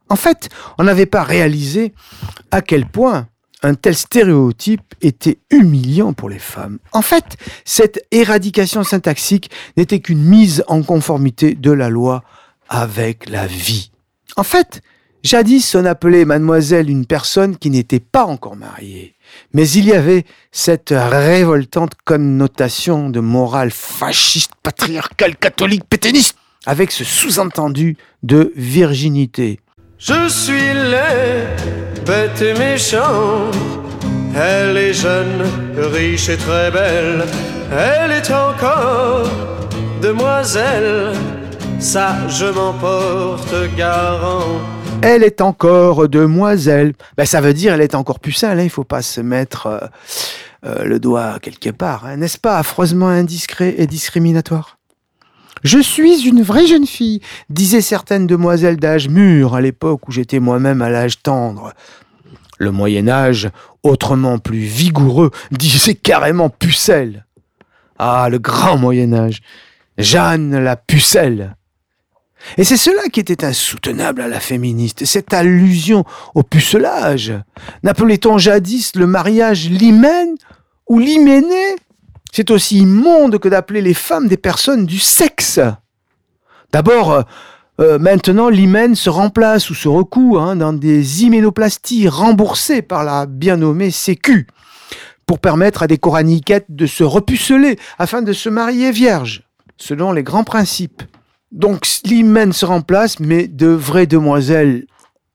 En 0.10 0.16
fait, 0.16 0.50
on 0.78 0.84
n'avait 0.84 1.08
pas 1.08 1.24
réalisé 1.24 1.94
à 2.52 2.62
quel 2.62 2.86
point 2.86 3.28
un 3.64 3.76
tel 3.76 3.96
stéréotype 3.96 4.94
était 5.02 5.40
humiliant 5.50 6.14
pour 6.14 6.30
les 6.30 6.40
femmes. 6.40 6.80
En 6.92 7.02
fait, 7.02 7.38
cette 7.64 8.06
éradication 8.12 8.84
syntaxique 8.84 9.50
n'était 9.78 10.00
qu'une 10.00 10.24
mise 10.24 10.64
en 10.68 10.84
conformité 10.84 11.56
de 11.56 11.72
la 11.72 11.90
loi 11.90 12.24
avec 12.70 13.30
la 13.30 13.48
vie. 13.48 13.92
En 14.36 14.44
fait, 14.44 14.82
jadis 15.24 15.76
on 15.76 15.86
appelait 15.86 16.26
mademoiselle 16.26 16.90
une 16.90 17.06
personne 17.06 17.58
qui 17.58 17.70
n'était 17.70 18.00
pas 18.00 18.26
encore 18.26 18.56
mariée. 18.56 19.16
Mais 19.54 19.70
il 19.70 19.86
y 19.86 19.94
avait 19.94 20.26
cette 20.52 20.94
révoltante 20.96 21.94
connotation 22.04 23.10
de 23.10 23.20
morale 23.22 23.72
fasciste, 23.72 24.52
patriarcale, 24.62 25.38
catholique, 25.38 25.86
péténiste, 25.86 26.36
avec 26.66 26.92
ce 26.92 27.04
sous-entendu 27.04 27.98
de 28.24 28.52
virginité. 28.56 29.60
Je 29.98 30.28
suis 30.28 30.74
laid, 30.74 31.48
bête 32.06 32.42
et 32.42 32.58
méchant. 32.58 33.52
Elle 34.36 34.78
est 34.78 34.94
jeune, 34.94 35.44
riche 35.78 36.30
et 36.30 36.38
très 36.38 36.72
belle. 36.72 37.26
Elle 37.72 38.12
est 38.12 38.32
encore 38.32 39.30
demoiselle. 40.02 41.14
Ça, 41.80 42.16
je 42.28 42.46
m'en 42.46 42.74
porte 42.74 43.54
garant. 43.76 44.60
Elle 45.02 45.24
est 45.24 45.42
encore 45.42 46.08
demoiselle. 46.08 46.94
Ben, 47.18 47.26
ça 47.26 47.42
veut 47.42 47.54
dire 47.54 47.74
elle 47.74 47.82
est 47.82 47.96
encore 47.96 48.20
pucelle, 48.20 48.60
hein. 48.60 48.64
il 48.64 48.70
faut 48.70 48.84
pas 48.84 49.02
se 49.02 49.20
mettre 49.20 49.66
euh, 49.68 49.80
euh, 50.66 50.84
le 50.84 51.00
doigt 51.00 51.40
quelque 51.42 51.72
part, 51.72 52.06
hein. 52.06 52.18
n'est-ce 52.18 52.38
pas 52.38 52.58
affreusement 52.58 53.08
indiscret 53.08 53.76
et 53.78 53.88
discriminatoire? 53.88 54.78
Je 55.64 55.80
suis 55.80 56.28
une 56.28 56.42
vraie 56.42 56.66
jeune 56.66 56.88
fille, 56.88 57.22
disaient 57.50 57.82
certaines 57.82 58.28
demoiselles 58.28 58.78
d'âge 58.78 59.10
mûr 59.10 59.54
à 59.54 59.62
l'époque 59.62 60.08
où 60.08 60.12
j'étais 60.12 60.40
moi-même 60.40 60.82
à 60.82 60.90
l'âge 60.90 61.22
tendre. 61.22 61.74
Le 62.58 62.72
Moyen 62.72 63.08
Âge, 63.08 63.50
autrement 63.84 64.38
plus 64.38 64.60
vigoureux, 64.60 65.32
disait 65.52 65.96
carrément 65.96 66.50
pucelle. 66.50 67.26
Ah, 67.98 68.28
le 68.30 68.40
grand 68.40 68.78
Moyen 68.78 69.14
Âge. 69.14 69.42
Jeanne 69.98 70.58
la 70.58 70.76
pucelle. 70.76 71.56
Et 72.58 72.64
c'est 72.64 72.78
cela 72.78 73.04
qui 73.12 73.20
était 73.20 73.46
insoutenable 73.46 74.22
à 74.22 74.28
la 74.28 74.40
féministe, 74.40 75.06
cette 75.06 75.34
allusion 75.34 76.04
au 76.34 76.42
pucelage. 76.44 77.34
N'appelait-on 77.84 78.38
jadis 78.40 78.96
le 78.96 79.06
mariage 79.06 79.70
l'hymen 79.70 80.36
ou 80.88 80.98
l'hyménée 80.98 81.76
C'est 82.32 82.52
aussi 82.52 82.80
immonde 82.80 83.40
que 83.40 83.50
d'appeler 83.50 83.82
les 83.82 83.94
femmes 83.94 84.28
des 84.28 84.38
personnes 84.38 84.86
du 84.86 85.00
sexe. 85.00 85.60
D'abord, 86.72 87.12
euh, 87.12 87.22
euh, 87.80 88.00
maintenant, 88.00 88.50
l'hymen 88.50 88.96
se 88.96 89.10
remplace 89.10 89.70
ou 89.70 89.76
se 89.76 89.90
recoue 89.90 90.38
hein, 90.38 90.56
dans 90.56 90.72
des 90.72 91.24
hyménoplasties 91.24 92.08
remboursées 92.08 92.82
par 92.82 93.04
la 93.04 93.26
bien 93.26 93.58
nommée 93.58 93.92
Sécu 93.92 94.48
pour 95.26 95.40
permettre 95.40 95.84
à 95.84 95.88
des 95.88 95.98
coraniquettes 95.98 96.68
de 96.70 96.86
se 96.86 97.04
repuceler 97.04 97.78
afin 97.98 98.22
de 98.22 98.34
se 98.34 98.50
marier 98.50 98.92
vierge, 98.92 99.44
selon 99.78 100.12
les 100.12 100.24
grands 100.24 100.44
principes. 100.44 101.04
Donc 101.52 101.86
l'hymen 102.06 102.54
se 102.54 102.66
remplace, 102.66 103.20
mais 103.20 103.48
de 103.48 103.68
vraies 103.68 104.08
demoiselles, 104.08 104.86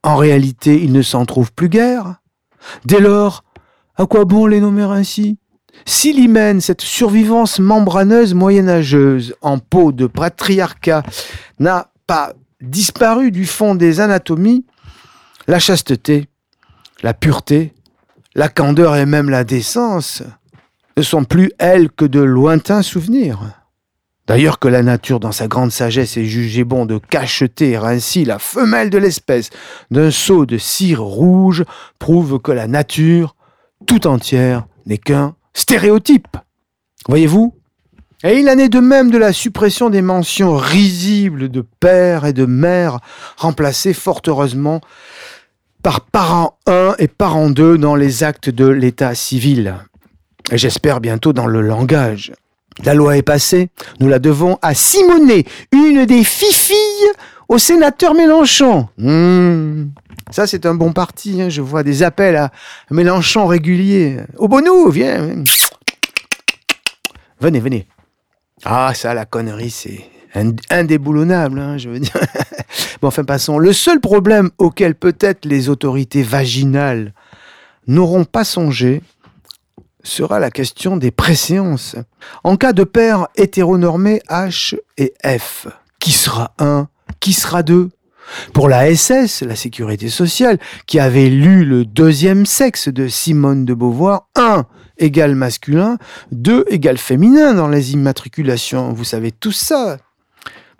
en 0.02 0.16
réalité, 0.16 0.82
il 0.82 0.92
ne 0.92 1.02
s'en 1.02 1.26
trouve 1.26 1.52
plus 1.52 1.68
guère. 1.68 2.16
Dès 2.85 3.00
lors, 3.00 3.44
à 3.96 4.06
quoi 4.06 4.24
bon 4.24 4.46
les 4.46 4.61
nommer 4.61 4.82
ainsi? 4.82 5.38
Si 5.85 6.12
l'hymen, 6.12 6.61
cette 6.61 6.81
survivance 6.81 7.59
membraneuse 7.59 8.35
moyenâgeuse 8.35 9.35
en 9.43 9.59
peau 9.59 9.93
de 9.93 10.07
patriarcat, 10.07 11.03
n'a 11.59 11.91
pas 12.07 12.33
disparu 12.61 13.31
du 13.31 13.47
fond 13.47 13.75
des 13.75 14.01
anatomies, 14.01 14.65
la 15.47 15.59
chasteté, 15.59 16.29
la 17.03 17.15
pureté, 17.15 17.75
la 18.35 18.49
candeur 18.49 18.97
et 18.97 19.07
même 19.07 19.31
la 19.31 19.45
décence 19.45 20.23
ne 20.97 21.03
sont 21.03 21.25
plus, 21.25 21.53
elles, 21.59 21.91
que 21.91 22.05
de 22.05 22.21
lointains 22.21 22.83
souvenirs. 22.83 23.41
D'ailleurs 24.27 24.59
que 24.59 24.67
la 24.67 24.83
nature, 24.83 25.21
dans 25.21 25.33
sa 25.33 25.47
grande 25.47 25.71
sagesse, 25.71 26.17
ait 26.17 26.25
jugé 26.25 26.65
bon 26.65 26.85
de 26.85 26.99
cacheter 26.99 27.77
ainsi 27.77 28.25
la 28.25 28.39
femelle 28.39 28.91
de 28.91 28.99
l'espèce 28.99 29.51
d'un 29.91 30.11
seau 30.11 30.47
de 30.47 30.59
cire 30.59 31.03
rouge, 31.03 31.65
prouve 31.99 32.41
que 32.41 32.51
la 32.51 32.67
nature, 32.67 33.37
tout 33.87 34.07
entière, 34.07 34.67
n'est 34.87 34.99
qu'un 34.99 35.37
stéréotype. 35.57 36.37
Voyez-vous? 37.09 37.55
Et 38.25 38.38
il 38.38 38.49
en 38.49 38.59
est 38.59 38.69
de 38.69 38.81
même 38.81 39.11
de 39.11 39.19
la 39.19 39.33
suppression 39.33 39.90
des 39.90 40.03
mentions 40.03 40.57
risibles 40.57 41.49
de 41.49 41.64
père 41.81 42.25
et 42.25 42.33
de 42.33 42.47
mère, 42.47 42.99
remplacées 43.37 43.95
fort 43.95 44.23
heureusement 44.27 44.81
par 45.83 46.01
parent 46.01 46.59
1 46.66 46.97
et 46.99 47.09
parent 47.09 47.51
2 47.51 47.79
dans 47.79 47.95
les 47.95 48.25
actes 48.25 48.51
de 48.51 48.66
l'état 48.66 49.14
civil. 49.14 49.77
Et 50.51 50.59
j'espère 50.59 51.01
bientôt 51.01 51.33
dans 51.33 51.47
le 51.47 51.61
langage. 51.61 52.33
La 52.85 52.95
loi 52.95 53.16
est 53.16 53.23
passée, 53.23 53.71
nous 54.01 54.09
la 54.09 54.19
devons 54.19 54.59
à 54.62 54.75
Simonet, 54.75 55.45
une 55.73 56.05
des 56.05 56.25
filles 56.25 56.77
au 57.49 57.59
sénateur 57.59 58.14
Mélenchon. 58.14 58.88
Hmm. 58.99 59.87
Ça, 60.31 60.47
c'est 60.47 60.67
un 60.67 60.75
bon 60.75 60.93
parti. 60.93 61.41
hein. 61.41 61.49
Je 61.49 61.62
vois 61.62 61.83
des 61.83 62.03
appels 62.03 62.37
à 62.37 62.51
Mélenchon 62.91 63.47
réguliers. 63.47 64.19
Au 64.39 64.49
Bonou, 64.49 64.91
viens. 64.91 65.45
Venez, 67.41 67.61
venez. 67.61 67.87
Ah, 68.65 68.93
ça, 68.95 69.15
la 69.15 69.25
connerie, 69.27 69.71
c'est 69.71 70.05
ind- 70.35 70.61
indéboulonnable, 70.71 71.59
hein, 71.61 71.79
je 71.79 71.89
veux 71.91 72.01
dire. 72.01 72.17
bon, 73.03 73.09
enfin, 73.09 73.25
passons. 73.25 73.59
Le 73.59 73.73
seul 73.73 74.01
problème 74.01 74.51
auquel 74.59 74.95
peut-être 74.95 75.45
les 75.45 75.69
autorités 75.69 76.23
vaginales 76.23 77.12
n'auront 77.87 78.25
pas 78.25 78.45
songé 78.45 79.03
sera 80.03 80.39
la 80.41 80.51
question 80.51 80.97
des 80.97 81.11
préséances. 81.11 81.97
En 82.45 82.57
cas 82.57 82.73
de 82.73 82.85
paire 82.85 83.27
hétéronormé 83.37 84.23
H 84.29 84.77
et 84.99 85.12
F, 85.39 85.67
qui 85.99 86.12
sera 86.12 86.55
1 86.59 86.89
Qui 87.21 87.33
sera 87.33 87.62
2 87.62 87.91
Pour 88.53 88.69
la 88.69 88.95
SS, 88.95 89.43
la 89.43 89.57
sécurité 89.57 90.09
sociale, 90.09 90.59
qui 90.87 90.99
avait 90.99 91.29
lu 91.29 91.65
le 91.65 91.85
deuxième 91.85 92.47
sexe 92.47 92.89
de 92.89 93.09
Simone 93.09 93.65
de 93.65 93.75
Beauvoir, 93.75 94.29
1 94.37 94.65
égale 94.99 95.35
masculin, 95.35 95.99
2 96.33 96.65
égale 96.69 96.99
féminin 96.99 97.55
dans 97.55 97.69
les 97.69 97.93
immatriculations. 97.93 98.93
Vous 98.93 99.05
savez 99.05 99.33
tout 99.33 99.53
ça. 99.53 99.99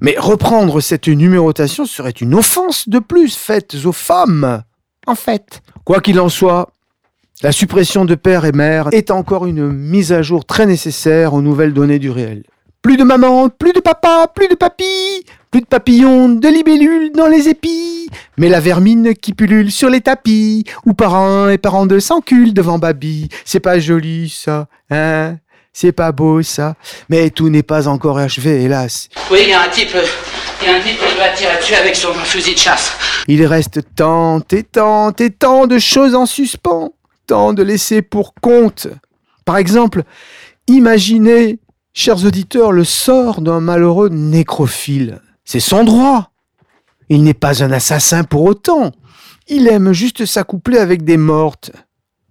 Mais 0.01 0.15
reprendre 0.19 0.81
cette 0.81 1.09
numérotation 1.09 1.87
serait 1.87 2.11
une 2.11 2.35
offense 2.35 2.89
de 2.89 2.99
plus 2.99 3.35
faite 3.35 3.77
aux 3.85 3.93
femmes. 3.93 4.63
En 5.07 5.15
fait, 5.15 5.63
quoi 5.85 6.01
qu'il 6.01 6.21
en 6.21 6.29
soit, 6.29 6.71
la 7.43 7.53
suppression 7.53 8.05
de 8.05 8.15
père 8.15 8.45
et 8.45 8.53
mère 8.53 8.89
est 8.93 9.11
encore 9.11 9.47
une 9.47 9.71
mise 9.71 10.13
à 10.13 10.23
jour 10.23 10.45
très 10.45 10.67
nécessaire 10.67 11.35
aux 11.35 11.43
nouvelles 11.43 11.75
données 11.75 11.99
du 11.99 12.11
réel. 12.11 12.45
Plus 12.83 12.97
de 12.97 13.05
maman, 13.05 13.49
plus 13.49 13.73
de 13.73 13.81
papa, 13.81 14.27
plus 14.35 14.49
de 14.49 14.55
papy, 14.55 15.25
plus 15.57 15.63
de 15.63 15.69
papillons, 15.69 16.29
de 16.29 16.49
libellules 16.49 17.13
dans 17.13 17.29
les 17.29 17.49
épis, 17.49 18.11
mais 18.37 18.51
la 18.51 18.61
vermine 18.61 19.15
qui 19.15 19.33
pullule 19.33 19.73
sur 19.73 19.89
les 19.89 20.03
tapis, 20.03 20.65
ou 20.85 20.93
parents 20.93 21.49
et 21.49 21.57
parents 21.57 21.87
de 21.87 21.99
s'enculent 21.99 22.53
devant 22.53 22.79
Babi. 22.79 23.31
C'est 23.47 23.61
pas 23.61 23.79
joli 23.79 24.29
ça, 24.29 24.67
hein? 24.91 25.39
C'est 25.73 25.93
pas 25.93 26.13
beau 26.13 26.43
ça. 26.43 26.75
Mais 27.09 27.31
tout 27.31 27.49
n'est 27.49 27.63
pas 27.63 27.89
encore 27.89 28.19
achevé, 28.19 28.65
hélas. 28.65 29.09
Oui, 29.31 29.39
il 29.45 29.49
y 29.49 29.53
a 29.55 29.63
un 29.63 29.69
type, 29.71 29.97
il 30.61 30.69
y 30.69 30.71
a 30.71 30.77
un 30.77 30.81
type 30.81 30.99
qui 30.99 31.17
va 31.17 31.31
tirer 31.31 31.57
dessus 31.57 31.75
avec 31.75 31.97
son 31.97 32.13
fusil 32.13 32.53
de 32.53 32.59
chasse. 32.59 32.93
Il 33.27 33.43
reste 33.47 33.81
tant 33.95 34.43
et 34.51 34.63
tant 34.63 35.13
et 35.13 35.31
tant 35.31 35.67
de 35.67 35.79
choses 35.79 36.15
en 36.15 36.27
suspens, 36.27 36.93
tant 37.27 37.55
de 37.55 37.63
laisser 37.63 38.03
pour 38.03 38.35
compte. 38.35 38.89
Par 39.47 39.57
exemple, 39.57 40.03
imaginez, 40.69 41.61
chers 41.95 42.27
auditeurs, 42.27 42.73
le 42.73 42.85
sort 42.85 43.41
d'un 43.41 43.61
malheureux 43.61 44.11
nécrophile. 44.11 45.23
C'est 45.47 45.61
son 45.61 45.85
droit. 45.85 46.33
Il 47.09 47.23
n'est 47.23 47.35
pas 47.35 47.63
un 47.63 47.71
assassin 47.71 48.25
pour 48.25 48.43
autant. 48.43 48.91
Il 49.49 49.69
aime 49.69 49.93
juste 49.93 50.27
s'accoupler 50.27 50.79
avec 50.79 51.05
des 51.05 51.17
mortes. 51.17 51.71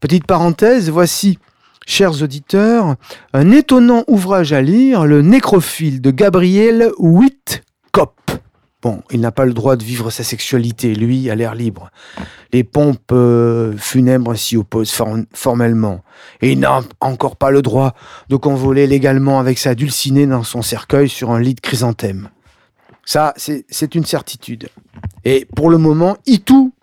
Petite 0.02 0.28
parenthèse, 0.28 0.90
voici, 0.90 1.40
chers 1.88 2.22
auditeurs, 2.22 2.96
un 3.34 3.52
étonnant 3.52 4.04
ouvrage 4.08 4.52
à 4.52 4.62
lire, 4.62 5.06
Le 5.06 5.22
nécrophile 5.22 6.02
de 6.02 6.12
Gabriel 6.12 6.92
Whitcop. 7.00 8.20
Bon, 8.82 9.02
il 9.10 9.22
n'a 9.22 9.32
pas 9.32 9.46
le 9.46 9.54
droit 9.54 9.78
de 9.78 9.84
vivre 9.84 10.12
sa 10.12 10.24
sexualité, 10.24 10.94
lui, 10.94 11.30
à 11.32 11.36
l'air 11.36 11.56
libre. 11.56 11.90
Les 12.54 12.64
pompes 12.64 13.12
euh, 13.14 13.74
funèbres 13.78 14.36
s'y 14.36 14.58
opposent 14.58 14.92
for- 14.92 15.18
formellement. 15.34 16.02
Et 16.42 16.52
il 16.52 16.60
n'a 16.60 16.82
encore 17.00 17.38
pas 17.38 17.50
le 17.50 17.62
droit 17.64 17.96
de 18.30 18.36
convoler 18.36 18.86
légalement 18.86 19.40
avec 19.40 19.58
sa 19.58 19.74
dulcinée 19.74 20.28
dans 20.28 20.44
son 20.44 20.62
cercueil 20.62 21.08
sur 21.10 21.32
un 21.32 21.40
lit 21.40 21.56
de 21.56 21.62
chrysanthème. 21.62 22.30
Ça, 23.06 23.34
c'est 23.38 23.96
une 23.96 24.06
certitude. 24.06 24.70
Et 25.24 25.46
pour 25.56 25.70
le 25.70 25.78
moment, 25.78 26.18
itou 26.26 26.74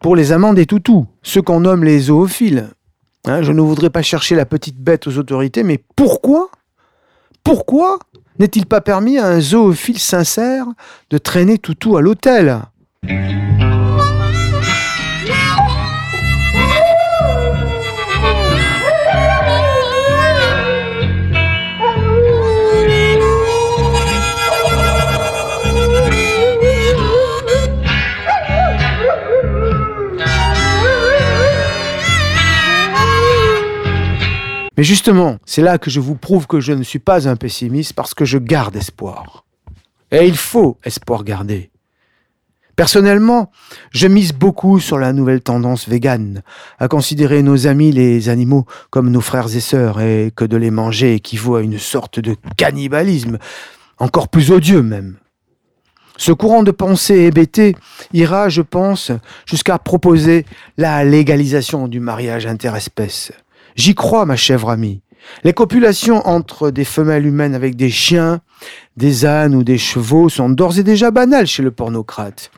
pour 0.00 0.14
les 0.14 0.30
amants 0.30 0.54
des 0.54 0.66
toutous, 0.66 1.06
ceux 1.22 1.42
qu'on 1.42 1.60
nomme 1.60 1.82
les 1.82 1.98
zoophiles. 1.98 2.68
Hein, 3.24 3.42
je 3.42 3.50
ne 3.50 3.60
voudrais 3.60 3.90
pas 3.90 4.02
chercher 4.02 4.36
la 4.36 4.46
petite 4.46 4.78
bête 4.78 5.08
aux 5.08 5.18
autorités, 5.18 5.64
mais 5.64 5.82
pourquoi 5.96 6.50
Pourquoi 7.42 7.98
n'est-il 8.38 8.66
pas 8.66 8.80
permis 8.80 9.18
à 9.18 9.26
un 9.26 9.40
zoophile 9.40 9.98
sincère 9.98 10.66
de 11.10 11.18
traîner 11.18 11.58
toutou 11.58 11.96
à 11.96 12.00
l'hôtel? 12.00 12.60
Mais 34.78 34.84
justement, 34.84 35.38
c'est 35.44 35.60
là 35.60 35.76
que 35.76 35.90
je 35.90 35.98
vous 35.98 36.14
prouve 36.14 36.46
que 36.46 36.60
je 36.60 36.72
ne 36.72 36.84
suis 36.84 37.00
pas 37.00 37.28
un 37.28 37.34
pessimiste 37.34 37.94
parce 37.94 38.14
que 38.14 38.24
je 38.24 38.38
garde 38.38 38.76
espoir. 38.76 39.44
Et 40.12 40.24
il 40.24 40.36
faut 40.36 40.78
espoir 40.84 41.24
garder. 41.24 41.72
Personnellement, 42.76 43.50
je 43.90 44.06
mise 44.06 44.32
beaucoup 44.32 44.78
sur 44.78 44.96
la 44.96 45.12
nouvelle 45.12 45.40
tendance 45.40 45.88
végane, 45.88 46.42
à 46.78 46.86
considérer 46.86 47.42
nos 47.42 47.66
amis 47.66 47.90
les 47.90 48.28
animaux 48.28 48.66
comme 48.90 49.10
nos 49.10 49.20
frères 49.20 49.52
et 49.52 49.60
sœurs, 49.60 50.00
et 50.00 50.32
que 50.36 50.44
de 50.44 50.56
les 50.56 50.70
manger 50.70 51.14
équivaut 51.14 51.56
à 51.56 51.62
une 51.62 51.80
sorte 51.80 52.20
de 52.20 52.36
cannibalisme, 52.56 53.38
encore 53.98 54.28
plus 54.28 54.52
odieux 54.52 54.84
même. 54.84 55.16
Ce 56.16 56.30
courant 56.30 56.62
de 56.62 56.70
pensée 56.70 57.16
hébété 57.16 57.74
ira, 58.12 58.48
je 58.48 58.62
pense, 58.62 59.10
jusqu'à 59.44 59.80
proposer 59.80 60.46
la 60.76 61.02
légalisation 61.02 61.88
du 61.88 61.98
mariage 61.98 62.46
interespèce. 62.46 63.32
J'y 63.78 63.94
crois, 63.94 64.26
ma 64.26 64.34
chèvre 64.34 64.70
amie. 64.70 65.02
Les 65.44 65.52
copulations 65.52 66.26
entre 66.26 66.72
des 66.72 66.84
femelles 66.84 67.26
humaines 67.26 67.54
avec 67.54 67.76
des 67.76 67.90
chiens, 67.90 68.40
des 68.96 69.24
ânes 69.24 69.54
ou 69.54 69.62
des 69.62 69.78
chevaux 69.78 70.28
sont 70.28 70.50
d'ores 70.50 70.80
et 70.80 70.82
déjà 70.82 71.12
banales 71.12 71.46
chez 71.46 71.62
le 71.62 71.70
pornocrate. 71.70 72.50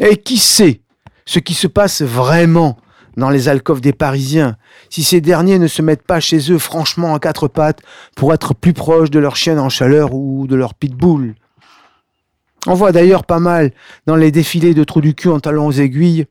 Et 0.00 0.16
qui 0.16 0.38
sait 0.38 0.80
ce 1.24 1.38
qui 1.38 1.54
se 1.54 1.68
passe 1.68 2.02
vraiment 2.02 2.78
dans 3.16 3.30
les 3.30 3.48
alcôves 3.48 3.80
des 3.80 3.92
Parisiens, 3.92 4.56
si 4.90 5.04
ces 5.04 5.20
derniers 5.20 5.60
ne 5.60 5.68
se 5.68 5.82
mettent 5.82 6.06
pas 6.06 6.18
chez 6.18 6.50
eux 6.50 6.58
franchement 6.58 7.14
à 7.14 7.20
quatre 7.20 7.46
pattes 7.46 7.82
pour 8.16 8.34
être 8.34 8.54
plus 8.54 8.72
proches 8.72 9.10
de 9.10 9.20
leur 9.20 9.36
chienne 9.36 9.60
en 9.60 9.68
chaleur 9.68 10.14
ou 10.14 10.48
de 10.48 10.56
leur 10.56 10.74
pitbull. 10.74 11.36
On 12.66 12.74
voit 12.74 12.90
d'ailleurs 12.90 13.24
pas 13.24 13.38
mal 13.38 13.72
dans 14.06 14.16
les 14.16 14.32
défilés 14.32 14.74
de 14.74 14.82
trous 14.82 15.00
du 15.00 15.14
cul 15.14 15.28
en 15.28 15.38
talons 15.38 15.66
aux 15.66 15.72
aiguilles 15.72 16.26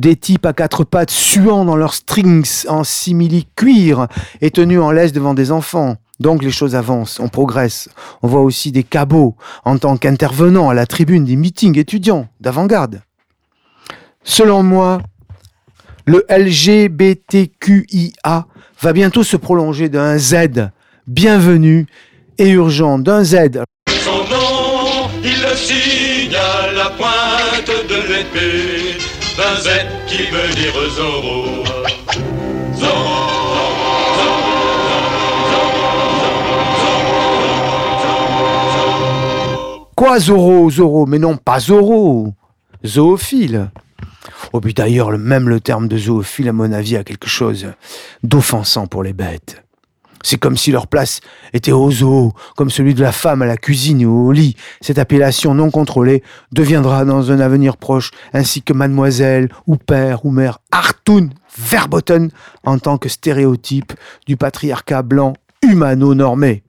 des 0.00 0.16
types 0.16 0.46
à 0.46 0.52
quatre 0.52 0.84
pattes 0.84 1.10
suant 1.10 1.64
dans 1.64 1.76
leurs 1.76 1.94
strings 1.94 2.66
en 2.68 2.84
simili-cuir 2.84 4.08
et 4.40 4.50
tenus 4.50 4.80
en 4.80 4.90
laisse 4.90 5.12
devant 5.12 5.34
des 5.34 5.52
enfants. 5.52 5.96
Donc 6.20 6.42
les 6.42 6.50
choses 6.50 6.74
avancent, 6.74 7.20
on 7.20 7.28
progresse. 7.28 7.88
On 8.22 8.28
voit 8.28 8.42
aussi 8.42 8.72
des 8.72 8.82
cabots 8.82 9.36
en 9.64 9.78
tant 9.78 9.96
qu'intervenants 9.96 10.68
à 10.68 10.74
la 10.74 10.86
tribune 10.86 11.24
des 11.24 11.36
meetings 11.36 11.78
étudiants 11.78 12.28
d'avant-garde. 12.40 13.02
Selon 14.24 14.62
moi, 14.62 15.00
le 16.06 16.24
LGBTQIA 16.28 18.16
va 18.80 18.92
bientôt 18.92 19.22
se 19.22 19.36
prolonger 19.36 19.88
d'un 19.88 20.18
Z 20.18 20.70
bienvenu 21.06 21.86
et 22.38 22.50
urgent, 22.50 22.98
d'un 22.98 23.24
Z 23.24 23.62
Son 23.88 24.18
nom, 24.18 25.08
il 25.22 25.40
le 25.42 25.56
signe 25.56 26.34
à 26.34 26.72
la 26.72 26.90
pointe 26.90 27.70
de 27.88 27.96
l'épée 28.12 28.87
qui 30.06 30.24
veut 30.30 30.48
dire 30.54 30.72
Zorro. 30.96 31.64
Quoi 39.94 40.20
Zorro, 40.20 40.70
Zorro 40.70 41.06
Mais 41.06 41.18
non, 41.18 41.36
pas 41.36 41.60
Zorro 41.60 42.34
Zoophile 42.84 43.70
Oh, 44.52 44.60
puis 44.60 44.72
d'ailleurs, 44.72 45.10
le- 45.10 45.18
même 45.18 45.48
le 45.48 45.60
terme 45.60 45.88
de 45.88 45.98
zoophile, 45.98 46.48
à 46.48 46.52
mon 46.52 46.72
avis, 46.72 46.96
a 46.96 47.04
quelque 47.04 47.28
chose 47.28 47.66
d'offensant 48.22 48.86
pour 48.86 49.02
les 49.02 49.12
bêtes. 49.12 49.62
C'est 50.22 50.38
comme 50.38 50.56
si 50.56 50.72
leur 50.72 50.86
place 50.86 51.20
était 51.52 51.72
au 51.72 51.90
zoo, 51.90 52.32
comme 52.56 52.70
celui 52.70 52.94
de 52.94 53.02
la 53.02 53.12
femme 53.12 53.42
à 53.42 53.46
la 53.46 53.56
cuisine 53.56 54.04
ou 54.04 54.28
au 54.28 54.32
lit. 54.32 54.56
Cette 54.80 54.98
appellation 54.98 55.54
non 55.54 55.70
contrôlée 55.70 56.22
deviendra 56.52 57.04
dans 57.04 57.30
un 57.30 57.40
avenir 57.40 57.76
proche, 57.76 58.10
ainsi 58.32 58.62
que 58.62 58.72
mademoiselle 58.72 59.48
ou 59.66 59.76
père 59.76 60.24
ou 60.24 60.30
mère 60.30 60.58
Artoun 60.70 61.30
Verboten 61.56 62.30
en 62.64 62.78
tant 62.78 62.98
que 62.98 63.08
stéréotype 63.08 63.92
du 64.26 64.36
patriarcat 64.36 65.02
blanc 65.02 65.32
humano-normé. 65.62 66.62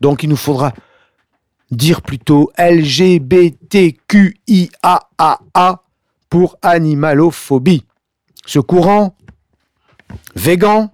Donc 0.00 0.22
il 0.22 0.28
nous 0.28 0.36
faudra 0.36 0.72
dire 1.70 2.02
plutôt 2.02 2.52
LGBTQIAAA 2.58 3.74
pour 6.28 6.58
animalophobie. 6.62 7.84
Ce 8.46 8.58
courant, 8.58 9.16
végan, 10.36 10.92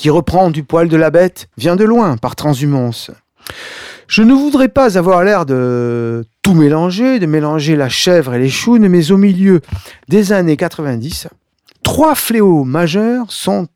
qui 0.00 0.08
reprend 0.08 0.50
du 0.50 0.64
poil 0.64 0.88
de 0.88 0.96
la 0.96 1.10
bête, 1.10 1.50
vient 1.58 1.76
de 1.76 1.84
loin 1.84 2.16
par 2.16 2.34
transhumance. 2.34 3.10
Je 4.06 4.22
ne 4.22 4.32
voudrais 4.32 4.70
pas 4.70 4.96
avoir 4.96 5.22
l'air 5.24 5.44
de 5.44 6.24
tout 6.40 6.54
mélanger, 6.54 7.18
de 7.18 7.26
mélanger 7.26 7.76
la 7.76 7.90
chèvre 7.90 8.32
et 8.32 8.38
les 8.38 8.48
chounes, 8.48 8.88
mais 8.88 9.12
au 9.12 9.18
milieu 9.18 9.60
des 10.08 10.32
années 10.32 10.56
90, 10.56 11.28
trois 11.82 12.14
fléaux 12.14 12.64
majeurs 12.64 13.30
sont 13.30 13.68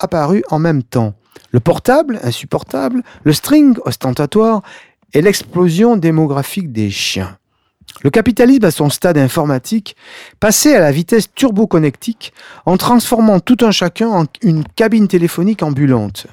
apparus 0.00 0.42
en 0.50 0.58
même 0.58 0.82
temps. 0.82 1.14
Le 1.52 1.60
portable, 1.60 2.18
insupportable, 2.24 3.04
le 3.22 3.32
string, 3.32 3.76
ostentatoire, 3.84 4.62
et 5.14 5.22
l'explosion 5.22 5.96
démographique 5.96 6.72
des 6.72 6.90
chiens. 6.90 7.38
Le 8.02 8.10
capitalisme, 8.10 8.64
à 8.64 8.70
son 8.70 8.90
stade 8.90 9.18
informatique, 9.18 9.96
passait 10.40 10.74
à 10.74 10.80
la 10.80 10.90
vitesse 10.90 11.32
turboconnectique 11.34 12.32
en 12.66 12.76
transformant 12.76 13.38
tout 13.38 13.58
un 13.62 13.70
chacun 13.70 14.08
en 14.08 14.24
une 14.42 14.64
cabine 14.64 15.08
téléphonique 15.08 15.62
ambulante. 15.62 16.26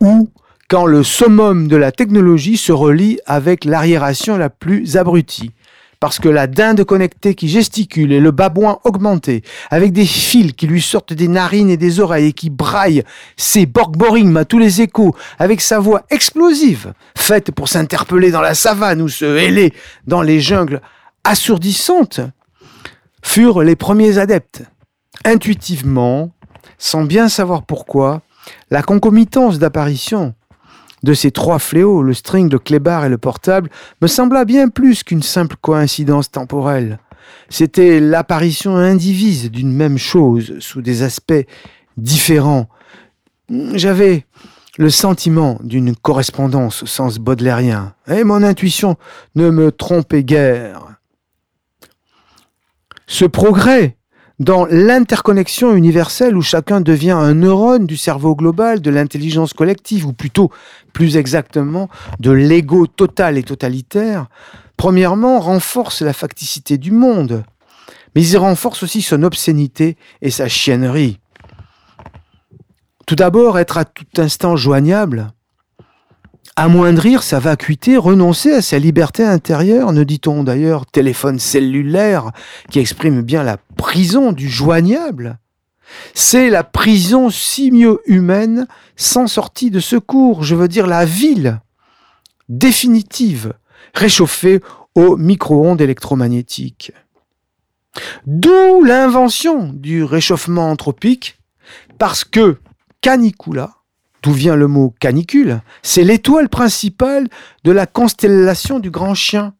Ou 0.00 0.30
quand 0.68 0.86
le 0.86 1.02
summum 1.02 1.66
de 1.66 1.76
la 1.76 1.90
technologie 1.90 2.56
se 2.56 2.70
relie 2.70 3.18
avec 3.26 3.64
l'arriération 3.64 4.36
la 4.36 4.50
plus 4.50 4.96
abrutie. 4.96 5.50
Parce 5.98 6.18
que 6.18 6.30
la 6.30 6.46
dinde 6.46 6.84
connectée 6.84 7.34
qui 7.34 7.48
gesticule 7.48 8.12
et 8.12 8.20
le 8.20 8.30
babouin 8.30 8.78
augmenté, 8.84 9.42
avec 9.70 9.92
des 9.92 10.06
fils 10.06 10.52
qui 10.52 10.66
lui 10.66 10.80
sortent 10.80 11.12
des 11.12 11.28
narines 11.28 11.68
et 11.68 11.76
des 11.76 12.00
oreilles 12.00 12.28
et 12.28 12.32
qui 12.32 12.48
braille 12.48 13.02
ses 13.36 13.66
borgboring 13.66 14.34
à 14.36 14.46
tous 14.46 14.58
les 14.58 14.80
échos, 14.80 15.14
avec 15.38 15.60
sa 15.60 15.78
voix 15.78 16.04
explosive, 16.08 16.94
faite 17.18 17.50
pour 17.50 17.68
s'interpeller 17.68 18.30
dans 18.30 18.40
la 18.40 18.54
savane 18.54 19.02
ou 19.02 19.08
se 19.08 19.24
héler 19.24 19.74
dans 20.06 20.22
les 20.22 20.40
jungles 20.40 20.80
assourdissantes, 21.24 22.20
furent 23.22 23.62
les 23.62 23.76
premiers 23.76 24.18
adeptes. 24.18 24.62
Intuitivement, 25.24 26.32
sans 26.78 27.04
bien 27.04 27.28
savoir 27.28 27.64
pourquoi, 27.64 28.22
la 28.70 28.82
concomitance 28.82 29.58
d'apparition 29.58 30.34
de 31.02 31.14
ces 31.14 31.30
trois 31.30 31.58
fléaux, 31.58 32.02
le 32.02 32.14
string, 32.14 32.50
le 32.50 32.58
clébard 32.58 33.04
et 33.04 33.08
le 33.08 33.18
portable, 33.18 33.70
me 34.02 34.06
sembla 34.06 34.44
bien 34.44 34.68
plus 34.68 35.02
qu'une 35.02 35.22
simple 35.22 35.56
coïncidence 35.60 36.30
temporelle. 36.30 36.98
C'était 37.48 38.00
l'apparition 38.00 38.76
indivise 38.76 39.50
d'une 39.50 39.72
même 39.72 39.98
chose 39.98 40.58
sous 40.60 40.82
des 40.82 41.02
aspects 41.02 41.46
différents. 41.96 42.68
J'avais 43.74 44.26
le 44.78 44.90
sentiment 44.90 45.58
d'une 45.62 45.94
correspondance 45.96 46.82
au 46.82 46.86
sens 46.86 47.18
baudelairien, 47.18 47.94
et 48.06 48.24
mon 48.24 48.42
intuition 48.42 48.96
ne 49.34 49.50
me 49.50 49.72
trompait 49.72 50.24
guère. 50.24 50.89
Ce 53.10 53.24
progrès 53.24 53.96
dans 54.38 54.66
l'interconnexion 54.66 55.74
universelle 55.74 56.36
où 56.36 56.42
chacun 56.42 56.80
devient 56.80 57.10
un 57.10 57.34
neurone 57.34 57.84
du 57.84 57.96
cerveau 57.96 58.36
global, 58.36 58.80
de 58.80 58.88
l'intelligence 58.88 59.52
collective, 59.52 60.06
ou 60.06 60.12
plutôt, 60.12 60.52
plus 60.92 61.16
exactement, 61.16 61.88
de 62.20 62.30
l'ego 62.30 62.86
total 62.86 63.36
et 63.36 63.42
totalitaire, 63.42 64.28
premièrement, 64.76 65.40
renforce 65.40 66.02
la 66.02 66.12
facticité 66.12 66.78
du 66.78 66.92
monde, 66.92 67.42
mais 68.14 68.24
il 68.24 68.38
renforce 68.38 68.84
aussi 68.84 69.02
son 69.02 69.24
obscénité 69.24 69.96
et 70.22 70.30
sa 70.30 70.46
chiennerie. 70.46 71.18
Tout 73.08 73.16
d'abord, 73.16 73.58
être 73.58 73.76
à 73.76 73.84
tout 73.84 74.06
instant 74.18 74.54
joignable, 74.54 75.32
amoindrir 76.60 77.22
sa 77.22 77.38
vacuité, 77.38 77.96
renoncer 77.96 78.52
à 78.52 78.60
sa 78.60 78.78
liberté 78.78 79.24
intérieure, 79.24 79.94
ne 79.94 80.04
dit-on 80.04 80.44
d'ailleurs 80.44 80.84
téléphone 80.84 81.38
cellulaire 81.38 82.32
qui 82.70 82.80
exprime 82.80 83.22
bien 83.22 83.42
la 83.42 83.56
prison 83.78 84.32
du 84.32 84.46
joignable. 84.46 85.38
C'est 86.12 86.50
la 86.50 86.62
prison 86.62 87.30
simio-humaine 87.30 88.66
sans 88.94 89.26
sortie 89.26 89.70
de 89.70 89.80
secours, 89.80 90.44
je 90.44 90.54
veux 90.54 90.68
dire 90.68 90.86
la 90.86 91.06
ville 91.06 91.60
définitive, 92.50 93.54
réchauffée 93.94 94.60
au 94.94 95.16
micro-ondes 95.16 95.80
électromagnétiques. 95.80 96.92
D'où 98.26 98.84
l'invention 98.84 99.72
du 99.72 100.04
réchauffement 100.04 100.70
anthropique, 100.70 101.38
parce 101.98 102.22
que 102.22 102.58
Canicula, 103.00 103.79
d'où 104.22 104.32
vient 104.32 104.56
le 104.56 104.66
mot 104.66 104.94
canicule, 105.00 105.60
c'est 105.82 106.04
l'étoile 106.04 106.48
principale 106.48 107.28
de 107.64 107.72
la 107.72 107.86
constellation 107.86 108.78
du 108.78 108.90
grand 108.90 109.14
chien, 109.14 109.54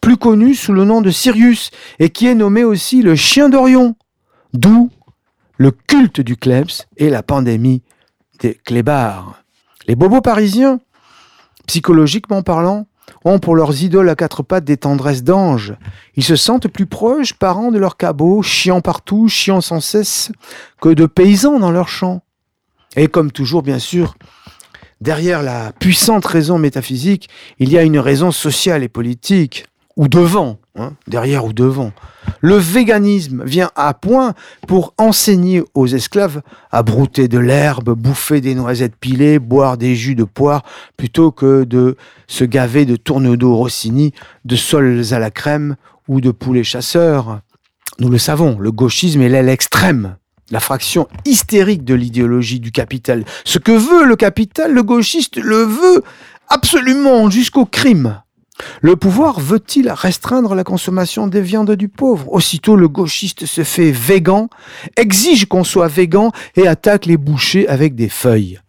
plus 0.00 0.16
connu 0.16 0.54
sous 0.54 0.72
le 0.72 0.84
nom 0.84 1.00
de 1.00 1.10
Sirius, 1.10 1.70
et 1.98 2.10
qui 2.10 2.26
est 2.26 2.34
nommé 2.34 2.64
aussi 2.64 3.02
le 3.02 3.14
chien 3.14 3.48
d'Orion, 3.48 3.96
d'où 4.52 4.90
le 5.58 5.70
culte 5.70 6.20
du 6.20 6.36
Klebs 6.36 6.86
et 6.96 7.10
la 7.10 7.22
pandémie 7.22 7.82
des 8.40 8.54
clébards. 8.54 9.42
Les 9.86 9.96
bobos 9.96 10.20
parisiens, 10.20 10.80
psychologiquement 11.66 12.42
parlant, 12.42 12.86
ont 13.24 13.38
pour 13.38 13.56
leurs 13.56 13.82
idoles 13.82 14.08
à 14.08 14.14
quatre 14.14 14.42
pattes 14.42 14.64
des 14.64 14.76
tendresses 14.76 15.24
d'anges. 15.24 15.74
Ils 16.14 16.24
se 16.24 16.36
sentent 16.36 16.68
plus 16.68 16.86
proches, 16.86 17.34
parents 17.34 17.72
de 17.72 17.78
leurs 17.78 17.96
cabots, 17.96 18.42
chiant 18.42 18.80
partout, 18.80 19.28
chiant 19.28 19.60
sans 19.60 19.80
cesse, 19.80 20.30
que 20.80 20.90
de 20.90 21.06
paysans 21.06 21.58
dans 21.58 21.70
leurs 21.70 21.88
champs. 21.88 22.22
Et 22.96 23.08
comme 23.08 23.30
toujours, 23.30 23.62
bien 23.62 23.78
sûr, 23.78 24.14
derrière 25.00 25.42
la 25.42 25.72
puissante 25.72 26.24
raison 26.24 26.58
métaphysique, 26.58 27.28
il 27.58 27.70
y 27.70 27.78
a 27.78 27.82
une 27.82 27.98
raison 27.98 28.30
sociale 28.30 28.82
et 28.82 28.88
politique, 28.88 29.66
ou 29.96 30.08
devant, 30.08 30.58
hein, 30.78 30.92
derrière 31.06 31.46
ou 31.46 31.52
devant. 31.52 31.92
Le 32.42 32.56
véganisme 32.56 33.44
vient 33.44 33.70
à 33.76 33.94
point 33.94 34.34
pour 34.68 34.92
enseigner 34.98 35.62
aux 35.74 35.86
esclaves 35.86 36.42
à 36.70 36.82
brouter 36.82 37.28
de 37.28 37.38
l'herbe, 37.38 37.94
bouffer 37.94 38.42
des 38.42 38.54
noisettes 38.54 38.96
pilées, 38.96 39.38
boire 39.38 39.78
des 39.78 39.94
jus 39.94 40.14
de 40.14 40.24
poire, 40.24 40.64
plutôt 40.98 41.30
que 41.32 41.64
de 41.64 41.96
se 42.26 42.44
gaver 42.44 42.84
de 42.84 42.96
tourneaux 42.96 43.56
rossini, 43.56 44.12
de 44.44 44.56
sols 44.56 45.02
à 45.12 45.18
la 45.18 45.30
crème 45.30 45.76
ou 46.08 46.20
de 46.20 46.30
poulets 46.30 46.64
chasseurs. 46.64 47.40
Nous 47.98 48.10
le 48.10 48.18
savons, 48.18 48.58
le 48.58 48.72
gauchisme 48.72 49.22
est 49.22 49.30
l'aile 49.30 49.48
extrême 49.48 50.16
la 50.50 50.60
fraction 50.60 51.08
hystérique 51.24 51.84
de 51.84 51.94
l'idéologie 51.94 52.60
du 52.60 52.72
capital. 52.72 53.24
Ce 53.44 53.58
que 53.58 53.72
veut 53.72 54.04
le 54.04 54.16
capital, 54.16 54.72
le 54.72 54.82
gauchiste 54.82 55.36
le 55.36 55.64
veut 55.64 56.02
absolument 56.48 57.28
jusqu'au 57.30 57.66
crime. 57.66 58.20
Le 58.80 58.96
pouvoir 58.96 59.38
veut-il 59.38 59.90
restreindre 59.90 60.54
la 60.54 60.64
consommation 60.64 61.26
des 61.26 61.42
viandes 61.42 61.72
du 61.72 61.88
pauvre? 61.88 62.32
Aussitôt 62.32 62.76
le 62.76 62.88
gauchiste 62.88 63.44
se 63.44 63.64
fait 63.64 63.90
végan, 63.90 64.48
exige 64.96 65.46
qu'on 65.46 65.64
soit 65.64 65.88
végan 65.88 66.32
et 66.54 66.66
attaque 66.66 67.06
les 67.06 67.18
bouchers 67.18 67.68
avec 67.68 67.94
des 67.94 68.08
feuilles. 68.08 68.60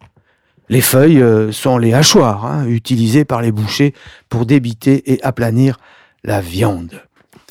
Les 0.68 0.82
feuilles 0.82 1.22
euh, 1.22 1.52
sont 1.52 1.78
les 1.78 1.94
hachoirs 1.94 2.44
hein, 2.44 2.66
utilisés 2.66 3.24
par 3.24 3.40
les 3.40 3.52
bouchers 3.52 3.94
pour 4.28 4.44
débiter 4.44 5.10
et 5.10 5.22
aplanir 5.22 5.78
la 6.24 6.42
viande. 6.42 7.02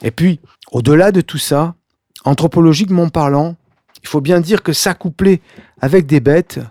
Et 0.03 0.11
puis, 0.11 0.39
au-delà 0.71 1.11
de 1.11 1.21
tout 1.21 1.39
ça, 1.39 1.73
anthropologiquement 2.25 3.09
parlant, 3.09 3.55
il 4.07 4.09
faut 4.09 4.21
bien 4.21 4.39
dire 4.39 4.63
que 4.63 4.71
s'accoupler 4.71 5.41
avec 5.81 6.05
des 6.05 6.21
bêtes 6.21 6.61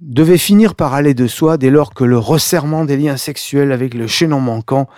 devait 0.00 0.38
finir 0.38 0.74
par 0.74 0.94
aller 0.94 1.12
de 1.12 1.26
soi 1.26 1.58
dès 1.58 1.68
lors 1.68 1.92
que 1.92 2.04
le 2.04 2.16
resserrement 2.16 2.86
des 2.86 2.96
liens 2.96 3.18
sexuels 3.18 3.70
avec 3.70 3.92
le 3.92 4.06
chaînon 4.06 4.40
manquant 4.40 4.88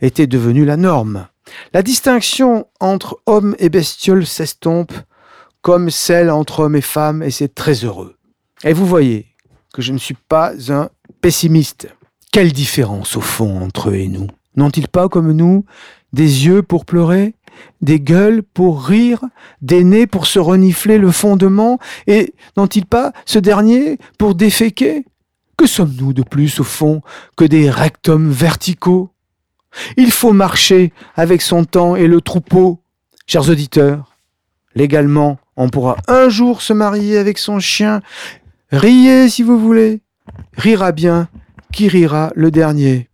était 0.00 0.26
devenu 0.26 0.64
la 0.64 0.78
norme. 0.78 1.28
La 1.74 1.82
distinction 1.82 2.68
entre 2.80 3.20
homme 3.26 3.54
et 3.58 3.68
bestiole 3.68 4.24
s'estompe 4.24 4.94
comme 5.60 5.90
celle 5.90 6.30
entre 6.30 6.60
homme 6.60 6.76
et 6.76 6.80
femme 6.80 7.22
et 7.22 7.30
c'est 7.30 7.54
très 7.54 7.84
heureux. 7.84 8.16
Et 8.64 8.72
vous 8.72 8.86
voyez 8.86 9.26
que 9.74 9.82
je 9.82 9.92
ne 9.92 9.98
suis 9.98 10.16
pas 10.28 10.54
un 10.72 10.88
pessimiste. 11.20 11.88
Quelle 12.32 12.52
différence 12.52 13.14
au 13.14 13.20
fond 13.20 13.60
entre 13.60 13.90
eux 13.90 13.96
et 13.96 14.08
nous? 14.08 14.28
N'ont-ils 14.56 14.88
pas 14.88 15.10
comme 15.10 15.32
nous 15.32 15.66
des 16.14 16.46
yeux 16.46 16.62
pour 16.62 16.86
pleurer? 16.86 17.34
Des 17.80 18.00
gueules 18.00 18.42
pour 18.42 18.84
rire, 18.84 19.20
des 19.60 19.84
nez 19.84 20.06
pour 20.06 20.26
se 20.26 20.38
renifler 20.38 20.98
le 20.98 21.10
fondement, 21.10 21.78
et 22.06 22.34
n'ont-ils 22.56 22.86
pas 22.86 23.12
ce 23.24 23.38
dernier 23.38 23.98
pour 24.18 24.34
déféquer? 24.34 25.04
Que 25.56 25.66
sommes-nous 25.66 26.12
de 26.12 26.22
plus 26.22 26.60
au 26.60 26.64
fond 26.64 27.02
que 27.36 27.44
des 27.44 27.70
rectums 27.70 28.30
verticaux? 28.30 29.10
Il 29.96 30.12
faut 30.12 30.32
marcher 30.32 30.92
avec 31.14 31.42
son 31.42 31.64
temps 31.64 31.96
et 31.96 32.06
le 32.06 32.20
troupeau. 32.20 32.80
Chers 33.26 33.48
auditeurs, 33.48 34.16
légalement, 34.74 35.38
on 35.56 35.68
pourra 35.68 35.96
un 36.08 36.28
jour 36.28 36.62
se 36.62 36.72
marier 36.72 37.16
avec 37.18 37.38
son 37.38 37.60
chien. 37.60 38.02
Riez 38.70 39.28
si 39.28 39.42
vous 39.42 39.58
voulez. 39.58 40.00
Rira 40.56 40.92
bien 40.92 41.28
qui 41.72 41.88
rira 41.88 42.32
le 42.34 42.50
dernier? 42.50 43.08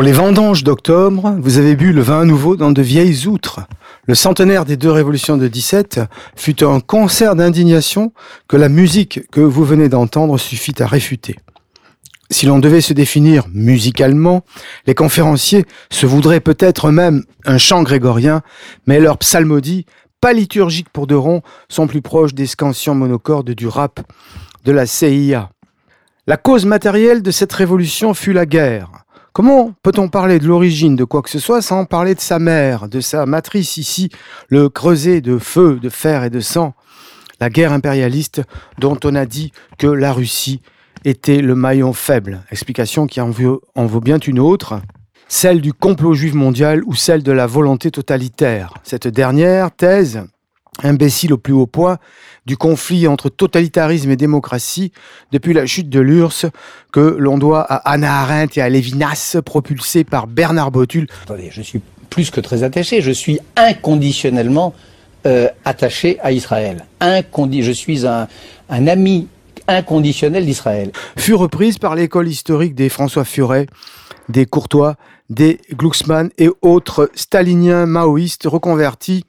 Pour 0.00 0.06
les 0.06 0.12
vendanges 0.12 0.64
d'octobre, 0.64 1.36
vous 1.40 1.58
avez 1.58 1.76
bu 1.76 1.92
le 1.92 2.00
vin 2.00 2.24
nouveau 2.24 2.56
dans 2.56 2.70
de 2.70 2.80
vieilles 2.80 3.26
outres. 3.26 3.60
Le 4.06 4.14
centenaire 4.14 4.64
des 4.64 4.78
deux 4.78 4.90
révolutions 4.90 5.36
de 5.36 5.46
17 5.46 6.00
fut 6.36 6.64
un 6.64 6.80
concert 6.80 7.36
d'indignation 7.36 8.14
que 8.48 8.56
la 8.56 8.70
musique 8.70 9.30
que 9.30 9.42
vous 9.42 9.62
venez 9.62 9.90
d'entendre 9.90 10.38
suffit 10.38 10.72
à 10.78 10.86
réfuter. 10.86 11.36
Si 12.30 12.46
l'on 12.46 12.60
devait 12.60 12.80
se 12.80 12.94
définir 12.94 13.44
musicalement, 13.52 14.42
les 14.86 14.94
conférenciers 14.94 15.66
se 15.90 16.06
voudraient 16.06 16.40
peut-être 16.40 16.90
même 16.90 17.22
un 17.44 17.58
chant 17.58 17.82
grégorien, 17.82 18.40
mais 18.86 19.00
leurs 19.00 19.18
psalmodies, 19.18 19.84
pas 20.22 20.32
liturgiques 20.32 20.88
pour 20.88 21.08
de 21.08 21.14
rond, 21.14 21.42
sont 21.68 21.86
plus 21.86 22.00
proches 22.00 22.32
des 22.32 22.46
scansions 22.46 22.94
monocordes 22.94 23.50
du 23.50 23.68
rap 23.68 24.00
de 24.64 24.72
la 24.72 24.86
CIA. 24.86 25.50
La 26.26 26.38
cause 26.38 26.64
matérielle 26.64 27.20
de 27.20 27.30
cette 27.30 27.52
révolution 27.52 28.14
fut 28.14 28.32
la 28.32 28.46
guerre. 28.46 29.04
Comment 29.32 29.72
peut-on 29.84 30.08
parler 30.08 30.40
de 30.40 30.46
l'origine 30.46 30.96
de 30.96 31.04
quoi 31.04 31.22
que 31.22 31.30
ce 31.30 31.38
soit 31.38 31.62
sans 31.62 31.84
parler 31.84 32.16
de 32.16 32.20
sa 32.20 32.40
mère, 32.40 32.88
de 32.88 33.00
sa 33.00 33.26
matrice 33.26 33.76
ici, 33.76 34.10
le 34.48 34.68
creuset 34.68 35.20
de 35.20 35.38
feu, 35.38 35.78
de 35.80 35.88
fer 35.88 36.24
et 36.24 36.30
de 36.30 36.40
sang 36.40 36.74
La 37.40 37.48
guerre 37.48 37.72
impérialiste 37.72 38.42
dont 38.78 38.98
on 39.04 39.14
a 39.14 39.26
dit 39.26 39.52
que 39.78 39.86
la 39.86 40.12
Russie 40.12 40.62
était 41.04 41.42
le 41.42 41.54
maillon 41.54 41.92
faible? 41.92 42.42
Explication 42.50 43.06
qui 43.06 43.20
en 43.20 43.30
vaut, 43.30 43.62
en 43.76 43.86
vaut 43.86 44.00
bien 44.00 44.18
une 44.18 44.40
autre, 44.40 44.80
celle 45.28 45.60
du 45.60 45.72
complot 45.72 46.14
juif 46.14 46.34
mondial 46.34 46.82
ou 46.84 46.96
celle 46.96 47.22
de 47.22 47.30
la 47.30 47.46
volonté 47.46 47.92
totalitaire. 47.92 48.74
Cette 48.82 49.06
dernière 49.06 49.70
thèse, 49.70 50.24
imbécile 50.82 51.32
au 51.32 51.38
plus 51.38 51.52
haut 51.52 51.68
point, 51.68 51.98
du 52.46 52.56
conflit 52.56 53.06
entre 53.06 53.28
totalitarisme 53.28 54.10
et 54.10 54.16
démocratie 54.16 54.92
depuis 55.32 55.52
la 55.52 55.66
chute 55.66 55.88
de 55.88 56.00
l'URSS 56.00 56.46
que 56.92 57.00
l'on 57.00 57.38
doit 57.38 57.60
à 57.60 57.76
Anna 57.90 58.20
Arendt 58.20 58.58
et 58.58 58.62
à 58.62 58.68
Lévinas, 58.68 59.36
propulsé 59.44 60.04
par 60.04 60.26
Bernard 60.26 60.70
Botul. 60.70 61.06
Attendez, 61.22 61.50
je 61.52 61.62
suis 61.62 61.80
plus 62.08 62.30
que 62.30 62.40
très 62.40 62.62
attaché, 62.62 63.00
je 63.02 63.10
suis 63.12 63.38
inconditionnellement 63.56 64.74
euh, 65.26 65.48
attaché 65.64 66.18
à 66.20 66.32
Israël. 66.32 66.84
Incondi 67.00 67.62
je 67.62 67.72
suis 67.72 68.06
un, 68.06 68.26
un 68.68 68.86
ami 68.86 69.28
inconditionnel 69.68 70.44
d'Israël. 70.44 70.90
Fut 71.16 71.34
reprise 71.34 71.78
par 71.78 71.94
l'école 71.94 72.28
historique 72.28 72.74
des 72.74 72.88
François 72.88 73.24
Furet, 73.24 73.66
des 74.28 74.46
Courtois, 74.46 74.96
des 75.28 75.60
Glucksmann 75.72 76.30
et 76.38 76.48
autres 76.62 77.10
staliniens 77.14 77.86
maoïstes 77.86 78.46
reconvertis 78.46 79.24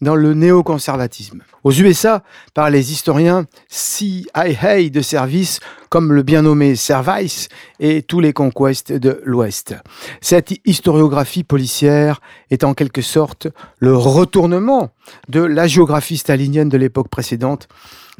dans 0.00 0.14
le 0.14 0.34
néoconservatisme. 0.34 1.42
Aux 1.64 1.72
USA, 1.72 2.22
par 2.54 2.70
les 2.70 2.92
historiens 2.92 3.46
CIA 3.68 4.88
de 4.90 5.00
service 5.00 5.60
comme 5.88 6.12
le 6.12 6.22
bien 6.22 6.42
nommé 6.42 6.76
Service 6.76 7.48
et 7.80 8.02
tous 8.02 8.20
les 8.20 8.32
conquests 8.32 8.92
de 8.92 9.20
l'Ouest. 9.24 9.74
Cette 10.20 10.54
historiographie 10.64 11.44
policière 11.44 12.20
est 12.50 12.64
en 12.64 12.74
quelque 12.74 13.02
sorte 13.02 13.48
le 13.78 13.96
retournement 13.96 14.90
de 15.28 15.40
la 15.40 15.66
géographie 15.66 16.18
stalinienne 16.18 16.68
de 16.68 16.76
l'époque 16.76 17.08
précédente 17.08 17.68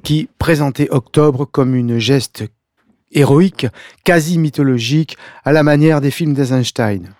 qui 0.02 0.28
présentait 0.38 0.88
Octobre 0.90 1.46
comme 1.50 1.74
une 1.74 1.98
geste 1.98 2.44
héroïque, 3.12 3.66
quasi 4.04 4.38
mythologique, 4.38 5.16
à 5.44 5.52
la 5.52 5.62
manière 5.62 6.00
des 6.00 6.10
films 6.10 6.34
d'Eisenstein. 6.34 7.14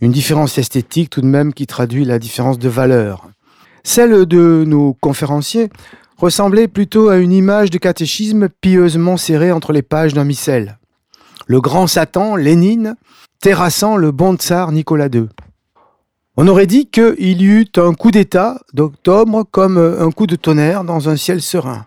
Une 0.00 0.12
différence 0.12 0.58
esthétique 0.58 1.10
tout 1.10 1.20
de 1.20 1.26
même 1.26 1.52
qui 1.52 1.66
traduit 1.66 2.04
la 2.04 2.18
différence 2.18 2.58
de 2.58 2.68
valeur. 2.68 3.28
Celle 3.82 4.26
de 4.26 4.64
nos 4.66 4.94
conférenciers 4.94 5.70
ressemblait 6.18 6.68
plutôt 6.68 7.08
à 7.08 7.16
une 7.16 7.32
image 7.32 7.70
de 7.70 7.78
catéchisme 7.78 8.48
pieusement 8.60 9.16
serrée 9.16 9.52
entre 9.52 9.72
les 9.72 9.82
pages 9.82 10.12
d'un 10.12 10.24
missel. 10.24 10.78
Le 11.46 11.60
grand 11.60 11.86
Satan, 11.86 12.36
Lénine, 12.36 12.96
terrassant 13.40 13.96
le 13.96 14.12
bon 14.12 14.36
tsar 14.36 14.70
Nicolas 14.70 15.08
II. 15.12 15.28
On 16.36 16.46
aurait 16.46 16.66
dit 16.66 16.86
qu'il 16.86 17.42
y 17.42 17.44
eut 17.44 17.66
un 17.76 17.94
coup 17.94 18.10
d'État 18.10 18.60
d'octobre 18.72 19.44
comme 19.50 19.78
un 19.78 20.10
coup 20.10 20.26
de 20.26 20.36
tonnerre 20.36 20.84
dans 20.84 21.08
un 21.08 21.16
ciel 21.16 21.42
serein. 21.42 21.86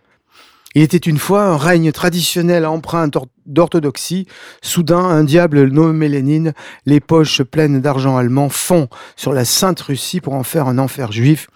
Il 0.75 0.81
était 0.81 0.97
une 0.97 1.19
fois 1.19 1.43
un 1.43 1.57
règne 1.57 1.91
traditionnel 1.91 2.65
empreint 2.65 3.09
d'orthodoxie. 3.45 4.27
Soudain, 4.61 5.03
un 5.03 5.23
diable 5.23 5.67
nommé 5.69 6.09
Lénine, 6.09 6.53
les 6.85 6.99
poches 6.99 7.43
pleines 7.43 7.81
d'argent 7.81 8.17
allemand, 8.17 8.49
fond 8.49 8.87
sur 9.15 9.33
la 9.33 9.45
Sainte 9.45 9.81
Russie 9.81 10.21
pour 10.21 10.33
en 10.33 10.43
faire 10.43 10.67
un 10.67 10.77
enfer 10.77 11.11
juif 11.11 11.47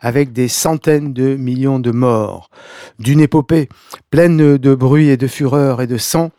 avec 0.00 0.32
des 0.32 0.48
centaines 0.48 1.12
de 1.12 1.36
millions 1.36 1.78
de 1.78 1.90
morts. 1.90 2.50
D'une 2.98 3.20
épopée 3.20 3.68
pleine 4.10 4.56
de 4.56 4.74
bruit 4.74 5.08
et 5.08 5.16
de 5.16 5.26
fureur 5.26 5.80
et 5.80 5.86
de 5.86 5.96
sang, 5.96 6.30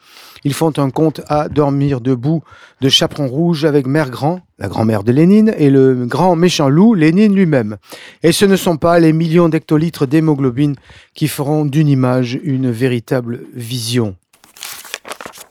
ils 0.43 0.53
font 0.53 0.71
un 0.77 0.89
conte 0.89 1.21
à 1.27 1.49
dormir 1.49 1.99
debout 1.99 2.43
de 2.81 2.89
Chaperon 2.89 3.27
Rouge 3.27 3.65
avec 3.65 3.87
Mère 3.87 4.09
Grand, 4.09 4.41
la 4.59 4.67
grand-mère 4.67 5.03
de 5.03 5.11
Lénine, 5.11 5.53
et 5.57 5.69
le 5.69 6.05
grand 6.05 6.35
méchant 6.35 6.69
loup, 6.69 6.93
Lénine 6.93 7.35
lui-même. 7.35 7.77
Et 8.23 8.31
ce 8.31 8.45
ne 8.45 8.55
sont 8.55 8.77
pas 8.77 8.99
les 8.99 9.13
millions 9.13 9.49
d'hectolitres 9.49 10.05
d'hémoglobine 10.05 10.75
qui 11.15 11.27
feront 11.27 11.65
d'une 11.65 11.87
image 11.87 12.39
une 12.43 12.69
véritable 12.69 13.41
vision. 13.53 14.15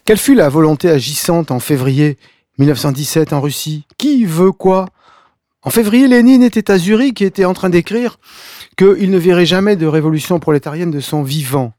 Quelle 0.07 0.19
fut 0.19 0.37
la 0.37 0.49
volonté 0.49 0.89
agissante 0.89 1.51
en 1.51 1.59
février 1.59 2.17
1917 2.59 3.33
en 3.33 3.41
Russie? 3.41 3.89
Qui 3.99 4.25
veut 4.25 4.53
quoi? 4.53 4.87
En 5.65 5.71
février, 5.71 6.07
Lénine 6.07 6.45
était 6.45 6.71
à 6.71 6.79
Zurich 6.79 7.21
et 7.21 7.25
était 7.25 7.45
en 7.45 7.55
train 7.55 7.71
d'écrire 7.71 8.21
qu'il 8.79 9.11
ne 9.11 9.19
verrait 9.19 9.47
jamais 9.47 9.75
de 9.75 9.85
révolution 9.85 10.39
prolétarienne 10.39 10.93
de 10.93 11.01
son 11.01 11.25
vivant. 11.25 11.73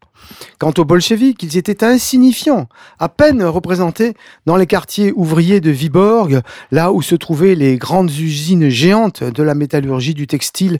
Quant 0.60 0.74
aux 0.78 0.84
bolcheviks, 0.84 1.42
ils 1.42 1.58
étaient 1.58 1.86
insignifiants, 1.86 2.68
à 3.00 3.08
peine 3.08 3.46
représentés 3.46 4.14
dans 4.46 4.58
les 4.58 4.68
quartiers 4.68 5.14
ouvriers 5.16 5.62
de 5.62 5.72
Viborg, 5.72 6.42
là 6.72 6.92
où 6.92 7.02
se 7.02 7.16
trouvaient 7.16 7.56
les 7.56 7.78
grandes 7.78 8.12
usines 8.12 8.68
géantes 8.68 9.24
de 9.24 9.42
la 9.42 9.56
métallurgie, 9.56 10.16
du 10.16 10.28
textile 10.28 10.80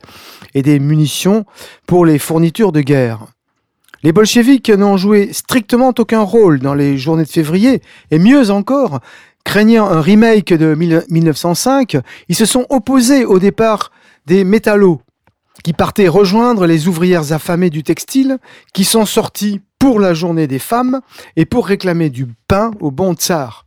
et 0.54 0.64
des 0.64 0.80
munitions 0.80 1.46
pour 1.86 2.06
les 2.06 2.20
fournitures 2.20 2.74
de 2.74 2.82
guerre. 2.82 3.28
Les 4.04 4.12
bolcheviks 4.12 4.70
n'ont 4.70 4.98
joué 4.98 5.30
strictement 5.34 5.94
aucun 5.98 6.22
rôle 6.22 6.60
dans 6.60 6.76
les 6.76 6.98
journées 6.98 7.24
de 7.24 7.30
février, 7.30 7.82
et 8.12 8.20
mieux 8.20 8.52
encore, 8.52 9.00
craignant 9.44 9.90
un 9.90 10.02
remake 10.02 10.54
de 10.54 10.76
1905, 10.76 11.98
ils 12.30 12.36
se 12.36 12.46
sont 12.46 12.66
opposés 12.70 13.26
au 13.26 13.40
départ 13.40 13.92
des 14.26 14.44
métallos, 14.44 15.02
qui 15.64 15.74
partaient 15.74 16.08
rejoindre 16.08 16.68
les 16.68 16.88
ouvrières 16.88 17.32
affamées 17.34 17.72
du 17.72 17.82
textile, 17.82 18.38
qui 18.74 18.84
sont 18.84 19.06
sorties 19.06 19.62
pour 19.80 20.00
la 20.00 20.14
journée 20.14 20.48
des 20.48 20.60
femmes 20.60 21.02
et 21.36 21.46
pour 21.46 21.66
réclamer 21.68 22.10
du 22.10 22.28
pain 22.48 22.72
au 22.80 22.92
bon 22.92 23.14
tsar. 23.14 23.66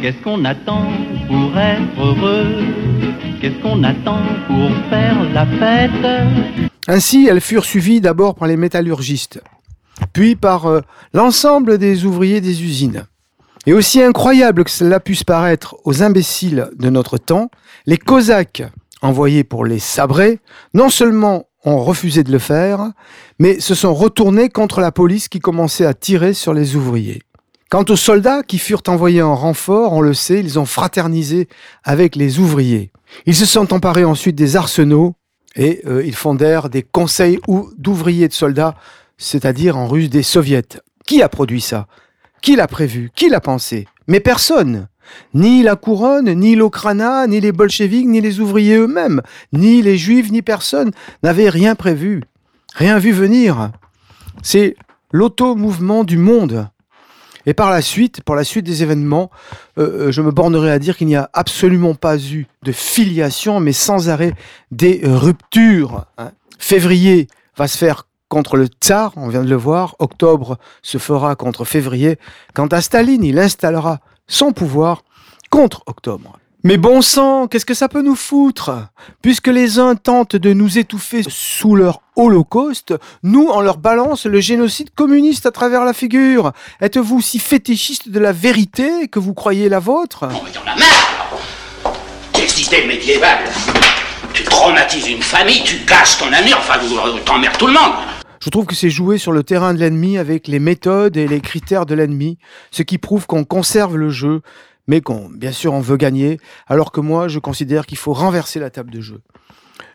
Qu'est-ce 0.00 0.22
qu'on 0.22 0.44
attend 0.44 0.90
pour 1.28 1.58
être 1.58 2.00
heureux? 2.00 2.97
Qu'est-ce 3.40 3.62
qu'on 3.62 3.84
attend 3.84 4.22
pour 4.48 4.70
faire 4.90 5.22
la 5.32 5.46
fête 5.46 6.26
Ainsi, 6.88 7.28
elles 7.30 7.40
furent 7.40 7.64
suivies 7.64 8.00
d'abord 8.00 8.34
par 8.34 8.48
les 8.48 8.56
métallurgistes, 8.56 9.40
puis 10.12 10.34
par 10.34 10.66
euh, 10.66 10.80
l'ensemble 11.14 11.78
des 11.78 12.04
ouvriers 12.04 12.40
des 12.40 12.64
usines. 12.64 13.04
Et 13.66 13.72
aussi 13.72 14.02
incroyable 14.02 14.64
que 14.64 14.70
cela 14.70 14.98
puisse 14.98 15.22
paraître 15.22 15.76
aux 15.84 16.02
imbéciles 16.02 16.68
de 16.76 16.90
notre 16.90 17.16
temps, 17.16 17.50
les 17.86 17.96
Cosaques 17.96 18.64
envoyés 19.02 19.44
pour 19.44 19.64
les 19.64 19.78
sabrer, 19.78 20.40
non 20.74 20.88
seulement 20.88 21.44
ont 21.64 21.84
refusé 21.84 22.24
de 22.24 22.32
le 22.32 22.40
faire, 22.40 22.90
mais 23.38 23.60
se 23.60 23.76
sont 23.76 23.94
retournés 23.94 24.48
contre 24.48 24.80
la 24.80 24.90
police 24.90 25.28
qui 25.28 25.38
commençait 25.38 25.86
à 25.86 25.94
tirer 25.94 26.32
sur 26.32 26.54
les 26.54 26.74
ouvriers. 26.74 27.22
Quant 27.70 27.84
aux 27.90 27.96
soldats 27.96 28.42
qui 28.42 28.58
furent 28.58 28.82
envoyés 28.86 29.20
en 29.20 29.36
renfort, 29.36 29.92
on 29.92 30.00
le 30.00 30.14
sait, 30.14 30.40
ils 30.40 30.58
ont 30.58 30.64
fraternisé 30.64 31.48
avec 31.84 32.16
les 32.16 32.38
ouvriers. 32.38 32.90
Ils 33.26 33.36
se 33.36 33.44
sont 33.44 33.74
emparés 33.74 34.04
ensuite 34.04 34.36
des 34.36 34.56
arsenaux 34.56 35.14
et 35.54 35.82
euh, 35.86 36.02
ils 36.02 36.14
fondèrent 36.14 36.70
des 36.70 36.82
conseils 36.82 37.38
d'ouvriers 37.76 38.28
de 38.28 38.32
soldats, 38.32 38.74
c'est-à-dire 39.18 39.76
en 39.76 39.86
russe 39.86 40.08
des 40.08 40.22
soviets. 40.22 40.80
Qui 41.06 41.20
a 41.20 41.28
produit 41.28 41.60
ça? 41.60 41.88
Qui 42.40 42.56
l'a 42.56 42.68
prévu? 42.68 43.10
Qui 43.14 43.28
l'a 43.28 43.40
pensé? 43.40 43.86
Mais 44.06 44.20
personne 44.20 44.88
ni 45.34 45.62
la 45.62 45.76
couronne, 45.76 46.32
ni 46.32 46.54
l'Okrana, 46.54 47.26
ni 47.26 47.40
les 47.40 47.52
bolcheviks, 47.52 48.06
ni 48.06 48.20
les 48.20 48.40
ouvriers 48.40 48.76
eux-mêmes, 48.76 49.22
ni 49.52 49.82
les 49.82 49.96
juifs, 49.96 50.30
ni 50.30 50.42
personne 50.42 50.90
n'avaient 51.22 51.48
rien 51.48 51.74
prévu, 51.74 52.22
rien 52.74 52.98
vu 52.98 53.12
venir. 53.12 53.70
C'est 54.42 54.76
l'auto-mouvement 55.12 56.04
du 56.04 56.18
monde. 56.18 56.68
Et 57.48 57.54
par 57.54 57.70
la 57.70 57.80
suite, 57.80 58.22
pour 58.24 58.34
la 58.34 58.44
suite 58.44 58.66
des 58.66 58.82
événements, 58.82 59.30
euh, 59.78 60.08
euh, 60.08 60.12
je 60.12 60.20
me 60.20 60.30
bornerai 60.30 60.70
à 60.70 60.78
dire 60.78 60.98
qu'il 60.98 61.06
n'y 61.06 61.16
a 61.16 61.30
absolument 61.32 61.94
pas 61.94 62.18
eu 62.18 62.46
de 62.62 62.72
filiation, 62.72 63.58
mais 63.58 63.72
sans 63.72 64.10
arrêt 64.10 64.34
des 64.70 65.00
ruptures. 65.02 66.04
Hein. 66.18 66.32
Février 66.58 67.26
va 67.56 67.66
se 67.66 67.78
faire 67.78 68.06
contre 68.28 68.58
le 68.58 68.66
tsar, 68.66 69.14
on 69.16 69.28
vient 69.28 69.42
de 69.42 69.48
le 69.48 69.56
voir. 69.56 69.96
Octobre 69.98 70.58
se 70.82 70.98
fera 70.98 71.36
contre 71.36 71.64
février. 71.64 72.18
Quant 72.52 72.66
à 72.66 72.82
Staline, 72.82 73.24
il 73.24 73.38
installera 73.38 74.00
son 74.26 74.52
pouvoir 74.52 75.02
contre 75.48 75.82
Octobre. 75.86 76.38
Mais 76.64 76.76
bon 76.76 77.02
sang, 77.02 77.46
qu'est-ce 77.46 77.64
que 77.64 77.72
ça 77.72 77.88
peut 77.88 78.02
nous 78.02 78.16
foutre? 78.16 78.72
Puisque 79.22 79.46
les 79.46 79.78
uns 79.78 79.94
tentent 79.94 80.34
de 80.34 80.52
nous 80.52 80.76
étouffer 80.76 81.22
sous 81.28 81.76
leur 81.76 82.00
holocauste, 82.16 82.94
nous, 83.22 83.48
on 83.52 83.60
leur 83.60 83.78
balance 83.78 84.26
le 84.26 84.40
génocide 84.40 84.90
communiste 84.92 85.46
à 85.46 85.52
travers 85.52 85.84
la 85.84 85.92
figure. 85.92 86.50
Êtes-vous 86.80 87.20
si 87.20 87.38
fétichiste 87.38 88.08
de 88.08 88.18
la 88.18 88.32
vérité 88.32 89.06
que 89.06 89.20
vous 89.20 89.34
croyez 89.34 89.68
la 89.68 89.78
vôtre? 89.78 90.24
On 90.24 90.34
en 90.34 90.72
a 90.72 90.76
marre 90.76 91.38
Quel 92.32 92.48
système 92.48 92.88
médiéval 92.88 93.38
Tu 94.34 94.42
traumatises 94.42 95.06
une 95.06 95.22
famille, 95.22 95.62
tu 95.62 95.76
casses 95.84 96.18
ton 96.18 96.32
ami, 96.32 96.52
enfin, 96.54 96.74
t'emmerdes 97.24 97.56
tout 97.56 97.68
le 97.68 97.74
monde. 97.74 97.94
Je 98.40 98.50
trouve 98.50 98.66
que 98.66 98.74
c'est 98.74 98.90
jouer 98.90 99.18
sur 99.18 99.32
le 99.32 99.42
terrain 99.42 99.74
de 99.74 99.78
l'ennemi 99.80 100.16
avec 100.16 100.46
les 100.46 100.60
méthodes 100.60 101.16
et 101.16 101.26
les 101.26 101.40
critères 101.40 101.86
de 101.86 101.94
l'ennemi, 101.94 102.38
ce 102.70 102.82
qui 102.82 102.96
prouve 102.96 103.26
qu'on 103.26 103.44
conserve 103.44 103.96
le 103.96 104.10
jeu, 104.10 104.42
mais 104.88 105.00
qu'on, 105.00 105.28
bien 105.28 105.52
sûr, 105.52 105.72
on 105.72 105.80
veut 105.80 105.96
gagner, 105.96 106.40
alors 106.66 106.90
que 106.90 107.00
moi, 107.00 107.28
je 107.28 107.38
considère 107.38 107.86
qu'il 107.86 107.98
faut 107.98 108.12
renverser 108.12 108.58
la 108.58 108.70
table 108.70 108.90
de 108.90 109.00
jeu. 109.00 109.20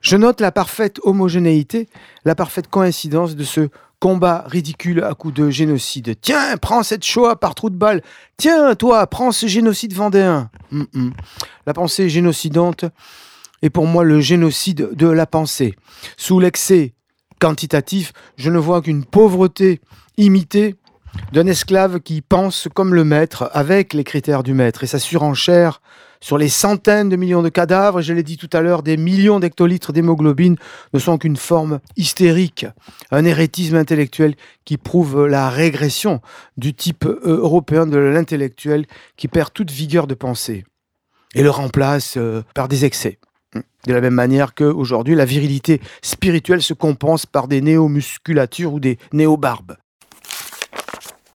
Je 0.02 0.16
note 0.16 0.40
la 0.40 0.52
parfaite 0.52 1.00
homogénéité, 1.04 1.90
la 2.24 2.36
parfaite 2.36 2.70
coïncidence 2.70 3.36
de 3.36 3.44
ce 3.44 3.70
combat 4.00 4.44
ridicule 4.48 5.04
à 5.04 5.14
coup 5.14 5.32
de 5.32 5.50
génocide. 5.50 6.16
Tiens, 6.22 6.58
prends 6.58 6.84
cette 6.84 7.06
Shoah 7.06 7.38
par 7.38 7.56
trou 7.56 7.70
de 7.70 7.76
balle. 7.76 8.02
Tiens, 8.38 8.76
toi, 8.76 9.08
prends 9.08 9.32
ce 9.32 9.48
génocide 9.48 9.94
vendéen. 9.94 10.50
La 11.66 11.74
pensée 11.74 12.10
génocidante 12.10 12.86
est 13.62 13.70
pour 13.70 13.88
moi 13.88 14.04
le 14.04 14.20
génocide 14.20 14.90
de 14.94 15.08
la 15.08 15.26
pensée. 15.26 15.76
Sous 16.18 16.40
l'excès 16.40 16.94
quantitatif, 17.40 18.12
je 18.36 18.50
ne 18.50 18.60
vois 18.60 18.82
qu'une 18.82 19.06
pauvreté 19.06 19.80
imitée 20.18 20.76
d'un 21.32 21.48
esclave 21.48 22.00
qui 22.00 22.22
pense 22.22 22.68
comme 22.74 22.94
le 22.94 23.04
maître, 23.04 23.50
avec 23.54 23.94
les 23.94 24.04
critères 24.04 24.44
du 24.44 24.54
maître, 24.54 24.84
et 24.84 24.88
sa 24.88 25.00
surenchère 25.00 25.82
sur 26.24 26.38
les 26.38 26.48
centaines 26.48 27.10
de 27.10 27.18
millions 27.18 27.42
de 27.42 27.50
cadavres, 27.50 28.02
je 28.02 28.14
l'ai 28.14 28.24
dit 28.24 28.38
tout 28.38 28.50
à 28.54 28.62
l'heure, 28.62 28.82
des 28.82 28.96
millions 28.96 29.42
d'hectolitres 29.42 29.92
d'hémoglobine 29.92 30.56
ne 30.94 31.00
sont 31.00 31.18
qu'une 31.18 31.36
forme 31.36 31.82
hystérique, 31.98 32.66
un 33.12 33.26
hérétisme 33.26 33.76
intellectuel 33.76 34.36
qui 34.64 34.78
prouve 34.78 35.28
la 35.28 35.50
régression 35.50 36.22
du 36.56 36.74
type 36.74 37.04
euh, 37.04 37.20
européen 37.26 37.86
de 37.86 37.98
l'intellectuel 37.98 38.86
qui 39.18 39.28
perd 39.28 39.52
toute 39.52 39.70
vigueur 39.70 40.08
de 40.08 40.14
pensée 40.14 40.64
et 41.36 41.44
le 41.44 41.50
remplace 41.50 42.16
euh, 42.16 42.42
par 42.56 42.70
des 42.70 42.86
excès. 42.86 43.20
De 43.86 43.94
la 43.94 44.00
même 44.00 44.14
manière 44.14 44.56
qu'aujourd'hui, 44.56 45.16
la 45.16 45.26
virilité 45.26 45.82
spirituelle 46.02 46.62
se 46.62 46.74
compense 46.74 47.26
par 47.26 47.50
des 47.50 47.60
néomusculatures 47.60 48.74
ou 48.74 48.80
des 48.80 48.98
néobarbes. 49.12 49.76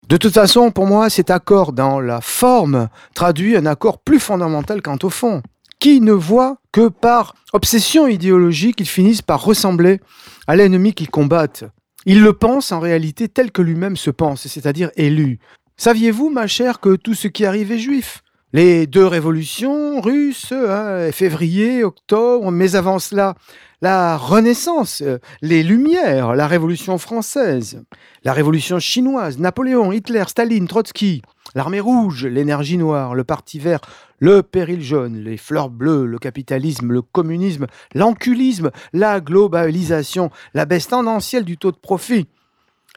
De 0.09 0.17
toute 0.17 0.33
façon, 0.33 0.71
pour 0.71 0.87
moi, 0.87 1.11
cet 1.11 1.29
accord 1.29 1.75
dans 1.75 2.01
la 2.01 2.23
forme 2.23 2.89
traduit 3.15 3.59
un 3.59 3.67
accord 3.67 3.99
plus 3.99 4.19
fondamental 4.19 4.81
quant 4.81 4.97
au 5.03 5.11
fond. 5.11 5.43
Qui 5.81 6.01
ne 6.01 6.13
voit 6.13 6.57
que 6.73 6.89
par 6.89 7.35
obsession 7.53 8.07
idéologique, 8.07 8.81
ils 8.81 8.89
finissent 8.89 9.21
par 9.21 9.45
ressembler 9.45 10.01
à 10.47 10.57
l'ennemi 10.57 10.95
qu'ils 10.95 11.11
combattent. 11.11 11.65
Ils 12.07 12.23
le 12.23 12.33
pensent 12.33 12.73
en 12.73 12.81
réalité 12.81 13.29
tel 13.29 13.53
que 13.53 13.61
lui-même 13.61 13.99
se 13.99 14.11
pense, 14.11 14.47
c'est-à-dire 14.47 14.91
élu. 14.97 15.41
Saviez-vous, 15.77 16.31
ma 16.31 16.47
chère, 16.47 16.81
que 16.81 16.97
tout 16.97 17.15
ce 17.15 17.29
qui 17.29 17.45
arrive 17.45 17.71
est 17.71 17.79
juif 17.79 18.23
les 18.53 18.87
deux 18.87 19.07
révolutions 19.07 20.01
russes, 20.01 20.53
hein, 20.53 21.11
février, 21.13 21.85
octobre, 21.85 22.51
mais 22.51 22.77
avant 22.77 22.99
cela, 22.99 23.35
la 23.83 24.17
Renaissance, 24.17 25.03
euh, 25.03 25.19
les 25.43 25.63
Lumières, 25.63 26.35
la 26.35 26.47
Révolution 26.47 26.97
française, 26.99 27.85
la 28.25 28.33
Révolution 28.33 28.79
chinoise, 28.79 29.39
Napoléon, 29.39 29.93
Hitler, 29.93 30.25
Staline, 30.27 30.67
Trotsky, 30.67 31.23
l'armée 31.55 31.79
rouge, 31.79 32.25
l'énergie 32.27 32.79
noire, 32.79 33.15
le 33.15 33.23
parti 33.23 33.59
vert, 33.59 33.81
le 34.19 34.43
péril 34.43 34.81
jaune, 34.81 35.19
les 35.19 35.37
fleurs 35.37 35.71
bleues, 35.71 36.07
le 36.07 36.19
capitalisme, 36.19 36.91
le 36.91 37.03
communisme, 37.03 37.67
l'enculisme, 37.95 38.71
la 38.95 39.21
globalisation, 39.21 40.31
la 40.55 40.65
baisse 40.65 40.89
tendancielle 40.89 41.45
du 41.45 41.59
taux 41.59 41.71
de 41.71 41.77
profit, 41.77 42.27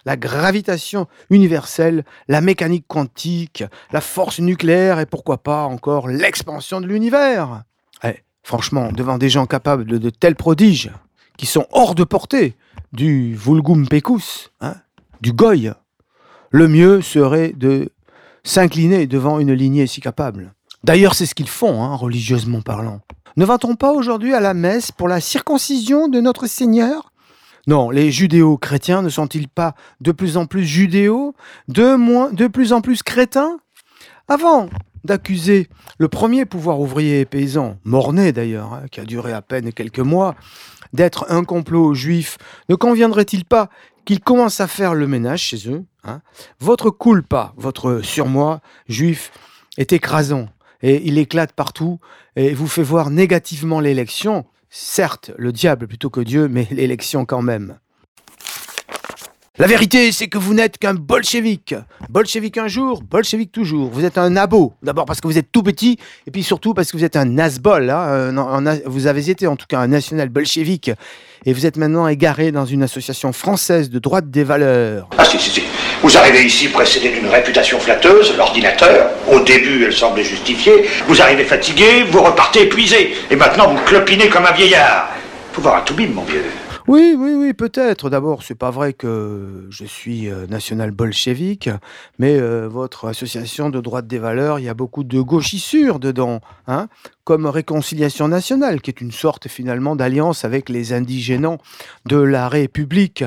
la 0.05 0.17
gravitation 0.17 1.07
universelle, 1.29 2.03
la 2.27 2.41
mécanique 2.41 2.85
quantique, 2.87 3.63
la 3.91 4.01
force 4.01 4.39
nucléaire 4.39 4.99
et 4.99 5.05
pourquoi 5.05 5.37
pas 5.37 5.63
encore 5.63 6.07
l'expansion 6.07 6.81
de 6.81 6.87
l'univers. 6.87 7.63
Eh, 8.03 8.23
franchement, 8.43 8.91
devant 8.91 9.17
des 9.17 9.29
gens 9.29 9.45
capables 9.45 9.85
de, 9.85 10.09
tels 10.09 10.35
prodiges, 10.35 10.91
qui 11.37 11.45
sont 11.45 11.65
hors 11.71 11.95
de 11.95 12.03
portée 12.03 12.55
du 12.93 13.35
vulgum 13.35 13.87
pecus, 13.87 14.51
hein, 14.59 14.75
du 15.21 15.33
goy, 15.33 15.71
le 16.51 16.67
mieux 16.67 17.01
serait 17.01 17.53
de 17.55 17.89
s'incliner 18.43 19.07
devant 19.07 19.39
une 19.39 19.53
lignée 19.53 19.87
si 19.87 20.01
capable. 20.01 20.53
D'ailleurs, 20.83 21.13
c'est 21.13 21.25
ce 21.25 21.35
qu'ils 21.35 21.49
font, 21.49 21.83
hein, 21.83 21.95
religieusement 21.95 22.61
parlant. 22.61 23.01
Ne 23.37 23.45
va-t-on 23.45 23.75
pas 23.75 23.93
aujourd'hui 23.93 24.33
à 24.33 24.39
la 24.39 24.53
messe 24.53 24.91
pour 24.91 25.07
la 25.07 25.21
circoncision 25.21 26.09
de 26.09 26.19
notre 26.19 26.47
Seigneur? 26.47 27.10
Non, 27.67 27.89
les 27.89 28.11
judéo-chrétiens 28.11 29.01
ne 29.01 29.09
sont-ils 29.09 29.47
pas 29.47 29.75
de 29.99 30.11
plus 30.11 30.37
en 30.37 30.45
plus 30.45 30.65
judéo, 30.65 31.35
de, 31.67 31.95
moins, 31.95 32.31
de 32.31 32.47
plus 32.47 32.73
en 32.73 32.81
plus 32.81 33.03
crétins? 33.03 33.59
Avant 34.27 34.69
d'accuser 35.03 35.67
le 35.97 36.07
premier 36.07 36.45
pouvoir 36.45 36.79
ouvrier 36.79 37.21
et 37.21 37.25
paysan, 37.25 37.77
morné 37.83 38.31
d'ailleurs, 38.31 38.73
hein, 38.73 38.83
qui 38.91 38.99
a 38.99 39.03
duré 39.03 39.33
à 39.33 39.41
peine 39.41 39.73
quelques 39.73 39.99
mois, 39.99 40.35
d'être 40.93 41.25
un 41.29 41.43
complot 41.43 41.93
juif, 41.93 42.37
ne 42.69 42.75
conviendrait-il 42.75 43.45
pas 43.45 43.69
qu'ils 44.05 44.19
commencent 44.19 44.61
à 44.61 44.67
faire 44.67 44.93
le 44.93 45.07
ménage 45.07 45.41
chez 45.41 45.69
eux 45.69 45.85
hein? 46.03 46.21
Votre 46.59 46.89
culpa, 46.89 47.53
votre 47.57 48.01
surmoi 48.01 48.61
juif, 48.87 49.31
est 49.77 49.93
écrasant 49.93 50.49
et 50.81 51.01
il 51.05 51.17
éclate 51.17 51.53
partout 51.53 51.99
et 52.35 52.53
vous 52.53 52.67
fait 52.67 52.83
voir 52.83 53.09
négativement 53.09 53.79
l'élection 53.79 54.45
Certes, 54.73 55.31
le 55.37 55.51
diable 55.51 55.85
plutôt 55.85 56.09
que 56.09 56.21
Dieu, 56.21 56.47
mais 56.47 56.65
l'élection 56.71 57.25
quand 57.25 57.41
même. 57.41 57.77
La 59.61 59.67
vérité, 59.67 60.11
c'est 60.11 60.25
que 60.25 60.39
vous 60.39 60.55
n'êtes 60.55 60.79
qu'un 60.79 60.95
bolchevique. 60.95 61.75
Bolchevique 62.09 62.57
un 62.57 62.67
jour, 62.67 63.03
bolchevique 63.03 63.51
toujours. 63.51 63.91
Vous 63.91 64.05
êtes 64.05 64.17
un 64.17 64.35
abo. 64.35 64.73
D'abord 64.81 65.05
parce 65.05 65.21
que 65.21 65.27
vous 65.27 65.37
êtes 65.37 65.51
tout 65.51 65.61
petit, 65.61 65.99
et 66.25 66.31
puis 66.31 66.41
surtout 66.41 66.73
parce 66.73 66.91
que 66.91 66.97
vous 66.97 67.03
êtes 67.03 67.15
un 67.15 67.25
nasbol. 67.25 67.91
Hein. 67.91 68.33
vous 68.87 69.05
avez 69.05 69.29
été 69.29 69.45
en 69.45 69.55
tout 69.55 69.67
cas 69.69 69.77
un 69.77 69.85
national 69.85 70.29
bolchevique, 70.29 70.89
et 71.45 71.53
vous 71.53 71.67
êtes 71.67 71.77
maintenant 71.77 72.07
égaré 72.07 72.51
dans 72.51 72.65
une 72.65 72.81
association 72.81 73.33
française 73.33 73.91
de 73.91 73.99
droite 73.99 74.31
des 74.31 74.43
valeurs. 74.43 75.07
Ah 75.19 75.25
si, 75.25 75.37
si, 75.37 75.51
si. 75.51 75.61
Vous 76.01 76.17
arrivez 76.17 76.43
ici 76.43 76.67
précédé 76.69 77.11
d'une 77.11 77.29
réputation 77.29 77.79
flatteuse, 77.79 78.35
l'ordinateur. 78.35 79.11
Au 79.31 79.41
début, 79.41 79.83
elle 79.85 79.93
semblait 79.93 80.23
justifiée. 80.23 80.89
Vous 81.07 81.21
arrivez 81.21 81.43
fatigué, 81.43 82.01
vous 82.09 82.23
repartez 82.23 82.63
épuisé. 82.63 83.13
Et 83.29 83.35
maintenant, 83.35 83.71
vous 83.71 83.83
clopinez 83.83 84.27
comme 84.27 84.47
un 84.47 84.53
vieillard. 84.53 85.09
Faut 85.53 85.61
voir 85.61 85.75
un 85.75 85.81
toubib, 85.81 86.15
mon 86.15 86.23
vieux. 86.23 86.45
Oui, 86.91 87.15
oui, 87.17 87.35
oui, 87.35 87.53
peut-être. 87.53 88.09
D'abord, 88.09 88.43
c'est 88.43 88.53
pas 88.53 88.69
vrai 88.69 88.91
que 88.91 89.65
je 89.69 89.85
suis 89.85 90.29
euh, 90.29 90.45
national 90.47 90.91
bolchevique, 90.91 91.69
mais 92.19 92.37
euh, 92.37 92.67
votre 92.67 93.07
association 93.07 93.69
de 93.69 93.79
droite 93.79 94.07
des 94.07 94.19
valeurs, 94.19 94.59
il 94.59 94.65
y 94.65 94.67
a 94.67 94.73
beaucoup 94.73 95.05
de 95.05 95.21
gauchissures 95.21 96.01
dedans, 96.01 96.41
hein, 96.67 96.89
comme 97.23 97.45
Réconciliation 97.45 98.27
nationale, 98.27 98.81
qui 98.81 98.89
est 98.89 98.99
une 98.99 99.13
sorte 99.13 99.47
finalement 99.47 99.95
d'alliance 99.95 100.43
avec 100.43 100.67
les 100.67 100.91
indigénants 100.91 101.59
de 102.07 102.17
la 102.17 102.49
République. 102.49 103.23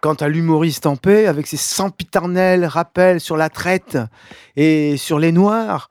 Quant 0.00 0.14
à 0.14 0.26
l'humoriste 0.26 0.86
en 0.86 0.96
paix, 0.96 1.28
avec 1.28 1.46
ses 1.46 1.58
sempiternels 1.58 2.64
rappels 2.64 3.20
sur 3.20 3.36
la 3.36 3.48
traite 3.48 3.96
et 4.56 4.96
sur 4.96 5.20
les 5.20 5.30
Noirs, 5.30 5.88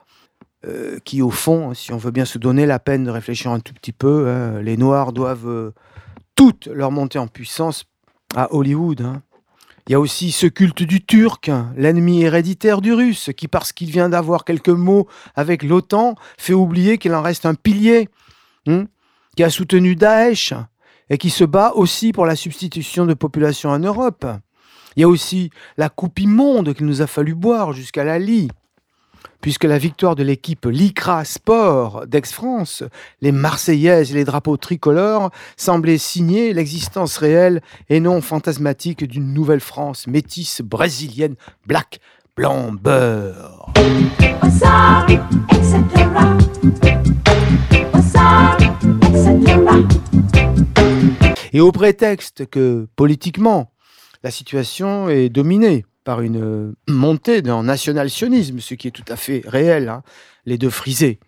euh, 0.68 1.00
qui 1.06 1.22
au 1.22 1.30
fond, 1.30 1.74
si 1.74 1.94
on 1.94 1.98
veut 1.98 2.12
bien 2.12 2.26
se 2.26 2.38
donner 2.38 2.66
la 2.66 2.80
peine 2.80 3.06
de 3.06 3.12
réfléchir 3.12 3.50
un 3.52 3.62
tout 3.62 3.74
petit 3.74 3.94
peu, 3.94 4.28
hein, 4.28 4.62
les 4.62 4.76
Noirs 4.76 5.14
doivent 5.14 5.72
toute 6.42 6.66
leur 6.66 6.90
montée 6.90 7.20
en 7.20 7.28
puissance 7.28 7.86
à 8.36 8.52
Hollywood. 8.52 9.02
Hein. 9.02 9.22
Il 9.88 9.92
y 9.92 9.96
a 9.96 10.00
aussi 10.00 10.32
ce 10.32 10.48
culte 10.48 10.82
du 10.82 11.06
Turc, 11.06 11.52
l'ennemi 11.76 12.24
héréditaire 12.24 12.82
du 12.82 12.94
Russe, 12.94 13.30
qui 13.38 13.48
parce 13.48 13.72
qu'il 13.72 13.92
vient 13.92 14.10
d'avoir 14.10 14.44
quelques 14.44 14.70
mots 14.70 15.08
avec 15.36 15.62
l'OTAN, 15.62 16.16
fait 16.40 16.56
oublier 16.56 16.98
qu'il 16.98 17.14
en 17.14 17.22
reste 17.22 17.46
un 17.46 17.54
pilier, 17.54 18.10
hein, 18.66 18.86
qui 19.38 19.44
a 19.44 19.52
soutenu 19.52 19.96
Daesh, 19.96 20.56
et 21.12 21.20
qui 21.20 21.30
se 21.30 21.44
bat 21.44 21.74
aussi 21.76 22.12
pour 22.12 22.26
la 22.26 22.36
substitution 22.36 23.06
de 23.06 23.14
population 23.14 23.70
en 23.70 23.78
Europe. 23.78 24.26
Il 24.96 25.02
y 25.02 25.04
a 25.04 25.08
aussi 25.08 25.52
la 25.78 25.90
coupe 25.90 26.18
immonde 26.18 26.74
qu'il 26.74 26.88
nous 26.88 27.04
a 27.04 27.08
fallu 27.08 27.36
boire 27.36 27.72
jusqu'à 27.72 28.04
la 28.04 28.18
lie, 28.18 28.50
puisque 29.42 29.64
la 29.64 29.78
victoire 29.78 30.16
de 30.16 30.24
l'équipe 30.24 30.66
Lycra 30.66 31.26
Sport 31.26 32.06
d'Aix-France, 32.08 32.84
les 33.22 33.32
Marseillaises 33.32 34.12
et 34.12 34.16
les 34.16 34.24
drapeaux 34.24 34.58
tricolores 34.58 35.32
semblaient 35.58 35.98
signer 35.98 36.54
l'existence 36.54 37.18
réelle 37.18 37.62
et 37.90 38.00
non 38.00 38.22
fantasmatique 38.22 39.04
d'une 39.04 39.34
nouvelle 39.34 39.60
France 39.60 40.08
métisse 40.08 40.62
brésilienne, 40.62 41.36
black, 41.66 42.00
blanc, 42.38 42.72
beurre. 42.72 43.74
Et 51.54 51.60
au 51.60 51.72
prétexte 51.72 52.46
que, 52.46 52.88
politiquement, 52.96 53.72
la 54.24 54.32
situation 54.32 55.10
est 55.10 55.30
dominée 55.30 55.86
par 56.04 56.22
une 56.22 56.74
montée 56.88 57.42
d'un 57.42 57.64
national-sionisme, 57.64 58.60
ce 58.60 58.74
qui 58.74 58.88
est 58.88 58.92
tout 58.92 59.06
à 59.08 59.16
fait 59.16 59.42
réel, 59.46 59.90
hein, 59.90 60.04
les 60.46 60.58
deux 60.58 60.70
frisés. 60.70 61.20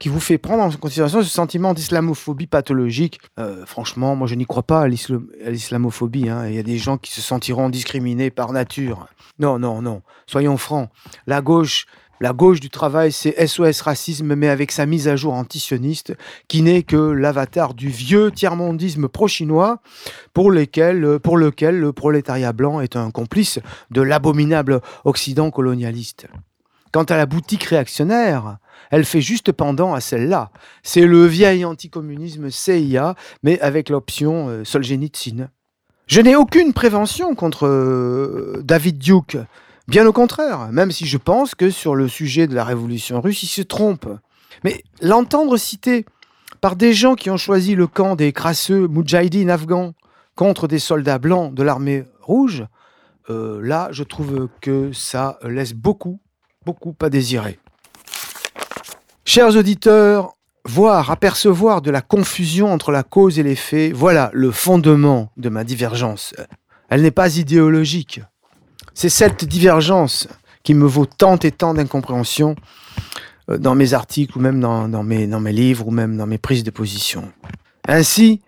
Qui 0.00 0.08
vous 0.08 0.18
fait 0.18 0.38
prendre 0.38 0.64
en 0.64 0.70
considération 0.72 1.22
ce 1.22 1.28
sentiment 1.28 1.74
d'islamophobie 1.74 2.48
pathologique. 2.48 3.20
Euh, 3.38 3.64
franchement, 3.66 4.16
moi 4.16 4.26
je 4.26 4.34
n'y 4.34 4.46
crois 4.46 4.64
pas 4.64 4.80
à 4.80 4.88
l'islamophobie. 4.88 6.28
Hein. 6.28 6.48
Il 6.48 6.54
y 6.54 6.58
a 6.58 6.64
des 6.64 6.78
gens 6.78 6.96
qui 6.96 7.12
se 7.12 7.20
sentiront 7.20 7.68
discriminés 7.68 8.30
par 8.30 8.52
nature. 8.52 9.06
Non, 9.38 9.58
non, 9.58 9.82
non. 9.82 10.02
Soyons 10.26 10.56
francs. 10.56 10.88
La 11.26 11.42
gauche 11.42 11.86
la 12.22 12.34
gauche 12.34 12.60
du 12.60 12.68
travail, 12.68 13.12
c'est 13.12 13.46
SOS 13.46 13.80
racisme, 13.80 14.34
mais 14.34 14.48
avec 14.48 14.72
sa 14.72 14.84
mise 14.84 15.08
à 15.08 15.16
jour 15.16 15.32
antisioniste, 15.32 16.14
qui 16.48 16.60
n'est 16.60 16.82
que 16.82 16.98
l'avatar 16.98 17.72
du 17.72 17.88
vieux 17.88 18.30
tiers-mondisme 18.30 19.08
pro-chinois, 19.08 19.78
pour, 20.34 20.52
pour 21.22 21.38
lequel 21.38 21.80
le 21.80 21.92
prolétariat 21.94 22.52
blanc 22.52 22.82
est 22.82 22.96
un 22.96 23.10
complice 23.10 23.58
de 23.90 24.02
l'abominable 24.02 24.82
Occident 25.06 25.50
colonialiste. 25.50 26.26
Quant 26.92 27.04
à 27.04 27.16
la 27.16 27.24
boutique 27.24 27.64
réactionnaire, 27.64 28.58
elle 28.90 29.04
fait 29.04 29.20
juste 29.20 29.52
pendant 29.52 29.94
à 29.94 30.00
celle-là. 30.00 30.50
C'est 30.82 31.06
le 31.06 31.26
vieil 31.26 31.64
anticommunisme 31.64 32.50
CIA, 32.50 33.14
mais 33.42 33.60
avec 33.60 33.88
l'option 33.88 34.48
euh, 34.48 34.64
Solzhenitsyn. 34.64 35.48
Je 36.06 36.20
n'ai 36.20 36.36
aucune 36.36 36.72
prévention 36.72 37.34
contre 37.34 37.66
euh, 37.66 38.60
David 38.64 38.98
Duke, 38.98 39.38
Bien 39.90 40.06
au 40.06 40.12
contraire, 40.12 40.68
même 40.70 40.92
si 40.92 41.04
je 41.04 41.18
pense 41.18 41.56
que 41.56 41.68
sur 41.68 41.96
le 41.96 42.06
sujet 42.06 42.46
de 42.46 42.54
la 42.54 42.62
révolution 42.62 43.20
russe, 43.20 43.42
il 43.42 43.48
se 43.48 43.60
trompe. 43.60 44.06
Mais 44.62 44.84
l'entendre 45.02 45.56
cité 45.56 46.06
par 46.60 46.76
des 46.76 46.92
gens 46.92 47.16
qui 47.16 47.28
ont 47.28 47.36
choisi 47.36 47.74
le 47.74 47.88
camp 47.88 48.14
des 48.14 48.32
crasseux 48.32 48.86
moudjahidines 48.86 49.50
afghans 49.50 49.94
contre 50.36 50.68
des 50.68 50.78
soldats 50.78 51.18
blancs 51.18 51.52
de 51.54 51.64
l'armée 51.64 52.04
rouge, 52.20 52.64
euh, 53.30 53.60
là, 53.60 53.88
je 53.90 54.04
trouve 54.04 54.48
que 54.60 54.92
ça 54.92 55.40
laisse 55.42 55.74
beaucoup, 55.74 56.20
beaucoup 56.64 56.94
à 57.00 57.10
désirer. 57.10 57.58
Chers 59.32 59.54
auditeurs, 59.54 60.34
voir, 60.64 61.12
apercevoir 61.12 61.82
de 61.82 61.92
la 61.92 62.02
confusion 62.02 62.72
entre 62.72 62.90
la 62.90 63.04
cause 63.04 63.38
et 63.38 63.44
les 63.44 63.54
faits, 63.54 63.92
voilà 63.92 64.28
le 64.32 64.50
fondement 64.50 65.30
de 65.36 65.48
ma 65.48 65.62
divergence. 65.62 66.34
Elle 66.88 67.02
n'est 67.02 67.12
pas 67.12 67.36
idéologique, 67.36 68.22
c'est 68.92 69.08
cette 69.08 69.44
divergence 69.44 70.26
qui 70.64 70.74
me 70.74 70.84
vaut 70.84 71.06
tant 71.06 71.36
et 71.36 71.52
tant 71.52 71.74
d'incompréhension 71.74 72.56
euh, 73.50 73.56
dans 73.56 73.76
mes 73.76 73.94
articles 73.94 74.36
ou 74.36 74.40
même 74.40 74.58
dans, 74.58 74.88
dans 74.88 75.04
mes 75.04 75.52
livres 75.52 75.86
ou 75.86 75.92
même 75.92 76.16
dans 76.16 76.26
mes 76.26 76.38
prises 76.38 76.64
de 76.64 76.72
position. 76.72 77.30
Ainsi, 77.86 78.40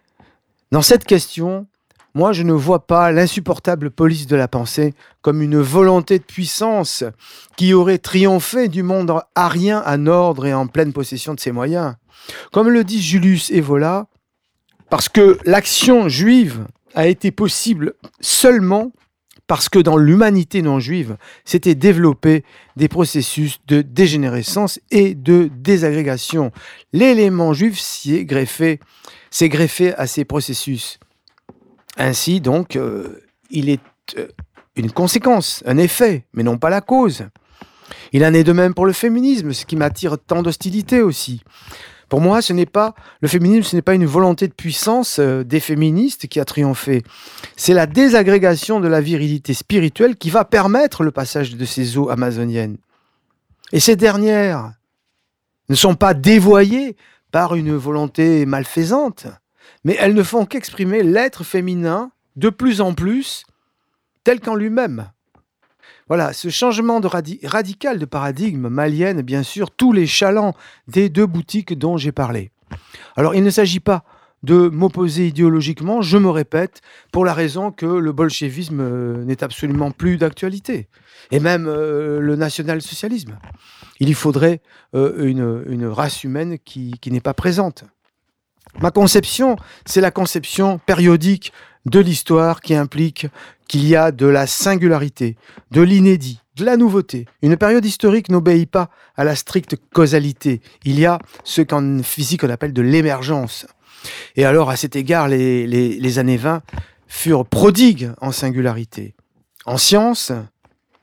dans 0.73 0.83
cette 0.83 1.05
question, 1.05 1.69
moi 2.15 2.33
je 2.33 2.43
ne 2.43 2.53
vois 2.53 2.87
pas 2.87 3.13
l'insupportable 3.13 3.91
police 3.91 4.27
de 4.27 4.37
la 4.37 4.49
pensée 4.49 4.95
comme 5.21 5.43
une 5.43 5.61
volonté 5.61 6.19
de 6.19 6.25
puissance 6.25 7.05
qui 7.57 7.75
aurait 7.75 7.99
triomphé 7.99 8.69
du 8.69 8.83
monde 8.83 9.13
arien 9.35 9.83
en 9.87 10.07
ordre 10.07 10.47
et 10.47 10.55
en 10.55 10.67
pleine 10.67 10.93
possession 10.93 11.35
de 11.35 11.41
ses 11.41 11.53
moyens. 11.53 11.95
Comme 12.53 12.69
le 12.69 12.85
dit 12.85 13.03
Julius 13.03 13.51
Evola, 13.51 14.07
parce 14.91 15.09
que 15.09 15.39
l'action 15.45 16.09
juive 16.09 16.67
a 16.95 17.07
été 17.07 17.31
possible 17.31 17.95
seulement 18.21 18.93
parce 19.47 19.69
que 19.69 19.79
dans 19.79 19.97
l'humanité 19.97 20.63
non 20.63 20.81
juive 20.81 21.17
s'étaient 21.45 21.75
développés 21.75 22.45
des 22.77 22.89
processus 22.89 23.61
de 23.67 23.83
dégénérescence 23.83 24.81
et 24.91 25.15
de 25.15 25.51
désagrégation. 25.55 26.53
L'élément 26.93 27.53
juif 27.53 27.79
s'y 27.79 28.25
greffé, 28.25 28.81
s'est 29.31 29.49
greffé 29.49 29.95
à 29.95 30.07
ces 30.07 30.25
processus. 30.25 30.99
Ainsi, 31.97 32.41
donc, 32.41 32.77
euh, 32.77 33.21
il 33.51 33.69
est 33.69 33.81
euh, 34.19 34.29
une 34.77 34.91
conséquence, 34.91 35.63
un 35.67 35.77
effet, 35.77 36.27
mais 36.33 36.43
non 36.43 36.59
pas 36.59 36.71
la 36.71 36.81
cause. 36.81 37.27
Il 38.13 38.25
en 38.25 38.35
est 38.35 38.45
de 38.45 38.53
même 38.53 38.75
pour 38.75 38.87
le 38.87 38.93
féminisme, 38.93 39.53
ce 39.53 39.67
qui 39.67 39.77
m'attire 39.77 40.17
tant 40.19 40.43
d'hostilité 40.43 41.03
aussi. 41.03 41.43
Pour 42.09 42.21
moi, 42.21 42.43
ce 42.43 42.53
n'est 42.53 42.67
pas 42.67 42.95
le 43.23 43.29
féminisme, 43.29 43.63
ce 43.63 43.77
n'est 43.77 43.83
pas 43.83 43.95
une 43.95 44.05
volonté 44.05 44.47
de 44.47 44.53
puissance 44.53 45.19
euh, 45.19 45.45
des 45.45 45.61
féministes 45.61 46.27
qui 46.27 46.41
a 46.41 46.45
triomphé. 46.45 47.03
C'est 47.57 47.73
la 47.73 47.87
désagrégation 47.87 48.81
de 48.81 48.89
la 48.89 49.01
virilité 49.01 49.55
spirituelle 49.55 50.17
qui 50.17 50.29
va 50.29 50.45
permettre 50.45 51.05
le 51.05 51.11
passage 51.11 51.57
de 51.57 51.65
ces 51.65 51.97
eaux 51.97 52.11
amazoniennes. 52.11 52.77
Et 53.73 53.81
ces 53.81 53.97
dernières 53.97 54.75
ne 55.71 55.75
sont 55.75 55.95
pas 55.95 56.13
dévoyées 56.13 56.97
par 57.31 57.55
une 57.55 57.75
volonté 57.75 58.45
malfaisante, 58.45 59.27
mais 59.85 59.97
elles 59.99 60.15
ne 60.15 60.23
font 60.23 60.47
qu'exprimer 60.47 61.03
l'être 61.03 61.45
féminin 61.45 62.11
de 62.37 62.51
plus 62.51 62.81
en 62.81 62.95
plus 62.95 63.45
tel 64.25 64.41
qu'en 64.41 64.55
lui-même. 64.55 65.11
Voilà, 66.09 66.33
ce 66.33 66.49
changement 66.49 67.01
radical 67.45 67.99
de 67.99 68.05
paradigme 68.05 68.69
malienne, 68.69 69.23
bien 69.23 69.43
sûr, 69.43 69.71
tous 69.71 69.93
les 69.93 70.07
chalands 70.07 70.55
des 70.89 71.09
deux 71.09 71.27
boutiques 71.27 71.79
dont 71.79 71.97
j'ai 71.97 72.13
parlé. 72.13 72.51
Alors, 73.17 73.35
il 73.35 73.43
ne 73.43 73.51
s'agit 73.51 73.81
pas 73.81 74.05
de 74.43 74.69
m'opposer 74.69 75.29
idéologiquement, 75.29 76.03
je 76.03 76.19
me 76.19 76.29
répète, 76.29 76.81
pour 77.13 77.25
la 77.25 77.33
raison 77.33 77.71
que 77.71 77.87
le 77.87 78.13
bolchevisme 78.13 78.81
euh, 78.81 79.25
n'est 79.25 79.45
absolument 79.45 79.93
plus 79.93 80.17
d'actualité, 80.17 80.89
et 81.31 81.39
même 81.39 81.67
euh, 81.69 82.19
le 82.19 82.35
national-socialisme. 82.35 83.39
Il 84.01 84.09
y 84.09 84.15
faudrait 84.15 84.61
euh, 84.97 85.65
une, 85.67 85.87
race 85.87 86.25
humaine 86.25 86.59
qui 86.59 86.99
n'est 87.07 87.21
pas 87.21 87.35
présente. 87.35 87.85
Ma 88.81 88.91
conception, 88.91 89.57
c'est 89.85 90.01
la 90.01 90.11
conception 90.11 90.79
périodique 90.79 91.53
de 91.87 92.01
l'histoire 92.01 92.61
qui 92.61 92.75
implique 92.75 93.27
qu'il 93.69 93.87
y 93.87 93.97
a 93.97 94.13
de 94.13 94.27
la 94.27 94.47
singularité, 94.47 95.37
de 95.71 95.83
l'inédit, 95.83 96.41
de 96.57 96.65
la 96.65 96.77
nouveauté. 96.77 97.27
Une 97.43 97.57
période 97.57 97.85
historique 97.85 98.29
n'obéit 98.29 98.71
pas 98.71 98.91
à 99.17 99.25
la 99.25 99.37
stricte 99.37 99.77
causalité. 99.93 100.61
Il 100.85 100.99
y 100.99 101.07
a 101.07 101.19
ce 101.45 101.63
qu'en 101.63 102.03
physique 102.03 102.45
on 102.45 102.51
appelle 102.51 102.73
de 102.73 102.83
l'émergence. 102.83 103.67
Et 104.37 104.45
alors, 104.45 104.71
à 104.71 104.77
cet 104.77 104.97
égard, 104.97 105.29
les, 105.29 106.19
années 106.19 106.37
20 106.37 106.63
furent 107.07 107.47
prodigues 107.47 108.11
en 108.21 108.33
singularité. 108.33 109.15
En 109.65 109.79
science, 109.79 110.33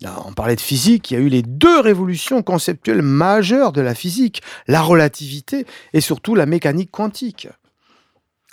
on 0.06 0.34
parlait 0.34 0.56
de 0.56 0.62
physique, 0.62 1.12
il 1.12 1.14
y 1.14 1.18
a 1.18 1.20
eu 1.20 1.28
les 1.28 1.42
deux 1.42 1.80
révolutions 1.80 2.42
conceptuelles 2.42 3.02
majeures 3.02 3.72
de 3.72 3.82
la 3.82 3.96
physique, 3.96 4.42
la 4.68 4.82
relativité 4.82 5.66
et 5.94 6.02
surtout 6.02 6.36
la 6.36 6.46
mécanique 6.46 6.92
quantique. 6.92 7.50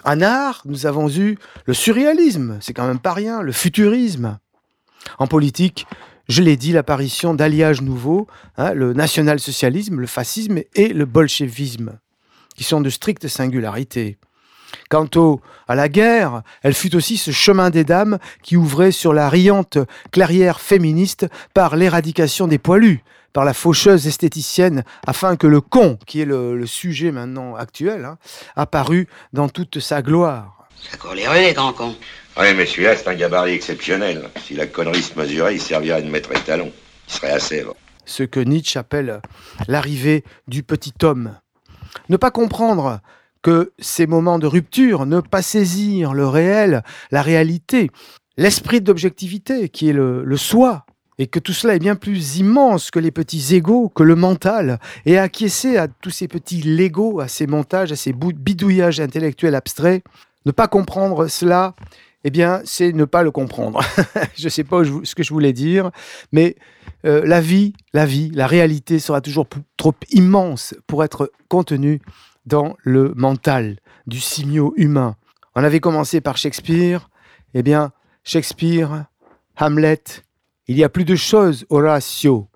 En 0.04 0.20
art, 0.20 0.62
nous 0.64 0.86
avons 0.86 1.08
eu 1.08 1.38
le 1.64 1.74
surréalisme, 1.74 2.58
c'est 2.60 2.74
quand 2.74 2.86
même 2.86 2.98
pas 2.98 3.12
rien, 3.12 3.42
le 3.42 3.52
futurisme. 3.52 4.38
En 5.18 5.26
politique, 5.26 5.86
je 6.28 6.42
l'ai 6.42 6.56
dit, 6.56 6.72
l'apparition 6.72 7.34
d'alliages 7.34 7.82
nouveaux, 7.82 8.26
hein, 8.56 8.72
le 8.74 8.92
national-socialisme, 8.92 10.00
le 10.00 10.06
fascisme 10.06 10.60
et 10.74 10.88
le 10.88 11.04
bolchevisme, 11.06 11.98
qui 12.56 12.64
sont 12.64 12.80
de 12.80 12.90
strictes 12.90 13.28
singularités. 13.28 14.18
Quant 14.88 15.08
à 15.68 15.74
la 15.74 15.88
guerre, 15.88 16.42
elle 16.62 16.74
fut 16.74 16.94
aussi 16.94 17.16
ce 17.16 17.30
chemin 17.30 17.70
des 17.70 17.84
dames 17.84 18.18
qui 18.42 18.56
ouvrait 18.56 18.92
sur 18.92 19.12
la 19.12 19.28
riante 19.28 19.78
clairière 20.10 20.60
féministe 20.60 21.26
par 21.54 21.76
l'éradication 21.76 22.46
des 22.46 22.58
poilus, 22.58 23.02
par 23.32 23.44
la 23.44 23.54
faucheuse 23.54 24.06
esthéticienne 24.06 24.84
afin 25.06 25.36
que 25.36 25.46
le 25.46 25.60
con, 25.60 25.98
qui 26.06 26.20
est 26.20 26.24
le, 26.24 26.64
sujet 26.66 27.12
maintenant 27.12 27.54
actuel, 27.54 28.04
hein, 28.04 28.18
apparût 28.54 29.08
dans 29.32 29.48
toute 29.48 29.80
sa 29.80 30.02
gloire. 30.02 30.68
Ça 30.90 30.96
court 30.96 31.14
les 31.14 31.26
rues, 31.26 31.40
les 31.40 31.52
grands 31.52 31.72
cons. 31.72 31.96
Oui, 32.38 32.54
mais 32.54 32.66
celui-là, 32.66 32.96
c'est 32.96 33.08
un 33.08 33.14
gabarit 33.14 33.54
exceptionnel. 33.54 34.28
Si 34.44 34.54
la 34.54 34.66
connerie 34.66 35.02
se 35.02 35.18
mesurait, 35.18 35.54
il 35.54 35.60
servirait 35.60 36.02
de 36.02 36.10
maître 36.10 36.30
étalon. 36.32 36.70
Il 37.08 37.12
serait 37.12 37.30
assez. 37.30 37.64
Ce 38.04 38.22
que 38.22 38.40
Nietzsche 38.40 38.78
appelle 38.78 39.20
l'arrivée 39.68 40.22
du 40.46 40.62
petit 40.62 40.92
homme. 41.02 41.34
Ne 42.08 42.16
pas 42.16 42.30
comprendre 42.30 43.00
que 43.46 43.70
ces 43.78 44.08
moments 44.08 44.40
de 44.40 44.48
rupture, 44.48 45.06
ne 45.06 45.20
pas 45.20 45.40
saisir 45.40 46.14
le 46.14 46.26
réel, 46.26 46.82
la 47.12 47.22
réalité, 47.22 47.90
l'esprit 48.36 48.80
d'objectivité 48.80 49.68
qui 49.68 49.88
est 49.88 49.92
le, 49.92 50.36
soi, 50.36 50.84
et 51.20 51.28
que 51.28 51.38
tout 51.38 51.52
cela 51.52 51.76
est 51.76 51.78
bien 51.78 51.94
plus 51.94 52.38
immense 52.38 52.90
que 52.90 52.98
les 52.98 53.12
petits 53.12 53.54
égaux, 53.54 53.88
que 53.88 54.02
le 54.02 54.16
mental, 54.16 54.80
et 55.04 55.16
acquiescer 55.16 55.76
à 55.76 55.86
tous 55.86 56.10
ces 56.10 56.26
petits 56.26 56.60
légos, 56.60 57.20
à 57.20 57.28
ces 57.28 57.46
montages, 57.46 57.92
à 57.92 57.96
ces 57.96 58.12
bidouillages 58.12 58.98
intellectuels 58.98 59.54
abstraits, 59.54 60.02
ne 60.44 60.50
pas 60.50 60.66
comprendre 60.66 61.28
cela, 61.28 61.76
eh 62.24 62.30
bien, 62.30 62.62
c'est 62.64 62.92
ne 62.92 63.04
pas 63.04 63.22
le 63.22 63.30
comprendre. 63.30 63.80
je 64.36 64.46
ne 64.46 64.50
sais 64.50 64.64
pas 64.64 64.82
ce 64.82 65.14
que 65.14 65.22
je 65.22 65.32
voulais 65.32 65.52
dire, 65.52 65.92
mais 66.32 66.56
euh, 67.04 67.22
la 67.24 67.40
vie, 67.40 67.74
la 67.92 68.06
vie, 68.06 68.32
la 68.34 68.48
réalité 68.48 68.98
sera 68.98 69.20
toujours 69.20 69.46
trop 69.76 69.94
immense 70.10 70.74
pour 70.88 71.04
être 71.04 71.30
contenue 71.46 72.00
dans 72.46 72.76
le 72.82 73.12
mental 73.16 73.78
du 74.06 74.20
simio 74.20 74.72
humain. 74.76 75.16
On 75.54 75.64
avait 75.64 75.80
commencé 75.80 76.20
par 76.20 76.36
Shakespeare, 76.36 77.08
eh 77.54 77.62
bien, 77.62 77.92
Shakespeare, 78.24 79.06
Hamlet, 79.58 80.02
il 80.68 80.76
y 80.76 80.84
a 80.84 80.88
plus 80.88 81.04
de 81.04 81.16
choses, 81.16 81.64
Horatio, 81.70 82.48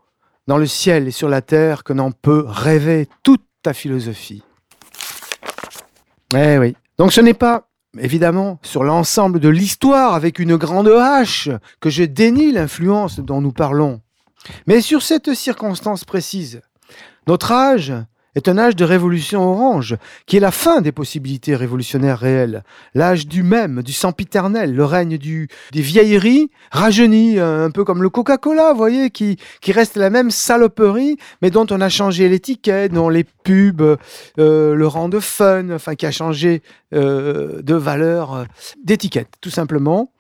dans 0.47 0.59
le 0.59 0.67
ciel 0.67 1.09
et 1.09 1.13
sur 1.13 1.29
la 1.29 1.43
terre 1.43 1.85
que 1.85 1.93
n'en 1.93 2.11
peut 2.11 2.45
rêver 2.47 3.09
toute 3.23 3.45
ta 3.63 3.73
philosophie. 3.73 4.43
Eh 6.35 6.59
oui. 6.59 6.77
Donc 6.99 7.13
ce 7.13 7.21
n'est 7.21 7.35
pas, 7.35 7.69
évidemment, 7.99 8.59
sur 8.63 8.85
l'ensemble 8.85 9.41
de 9.41 9.49
l'histoire 9.49 10.15
avec 10.15 10.39
une 10.39 10.57
grande 10.57 10.89
hache 10.89 11.49
que 11.81 11.91
je 11.91 12.05
dénie 12.05 12.53
l'influence 12.53 13.21
dont 13.21 13.41
nous 13.41 13.53
parlons, 13.53 14.01
mais 14.67 14.81
sur 14.81 15.03
cette 15.03 15.35
circonstance 15.35 16.05
précise. 16.05 16.61
Notre 17.27 17.53
âge 17.53 17.93
est 18.35 18.49
un 18.49 18.59
âge 18.59 18.77
de 18.77 18.85
révolution 18.85 19.43
orange, 19.43 19.97
qui 20.27 20.37
est 20.37 20.41
la 20.41 20.51
fin 20.51 20.81
des 20.81 20.93
possibilités 20.93 21.57
révolutionnaires 21.57 22.19
réelles, 22.19 22.63
l'âge 22.95 23.27
du 23.27 23.43
même, 23.43 23.83
du 23.83 23.93
sempiternel, 23.93 24.75
le 24.75 24.85
règne 24.85 25.19
du, 25.19 25.49
des 25.73 25.83
vieilleries 25.83 26.51
rajeunies, 26.71 27.39
euh, 27.39 27.67
un 27.67 27.71
peu 27.71 27.85
comme 27.85 28.03
le 28.03 28.11
Coca-Cola, 28.11 28.73
vous 28.73 28.79
voyez, 28.79 29.11
qui, 29.11 29.37
qui 29.61 29.73
reste 29.73 29.97
la 29.97 30.11
même 30.11 30.31
saloperie, 30.31 31.17
mais 31.43 31.51
dont 31.51 31.67
on 31.71 31.81
a 31.81 31.89
changé 31.89 32.29
l'étiquette, 32.29 32.93
dont 32.93 33.09
les 33.09 33.25
pubs 33.25 33.97
euh, 34.39 34.75
le 34.75 34.87
rendent 34.87 35.21
fun, 35.21 35.71
enfin 35.71 35.95
qui 35.95 36.07
a 36.07 36.11
changé 36.11 36.63
euh, 36.95 37.63
de 37.63 37.75
valeur 37.75 38.47
d'étiquette, 38.85 39.29
tout 39.41 39.51
simplement. 39.51 40.13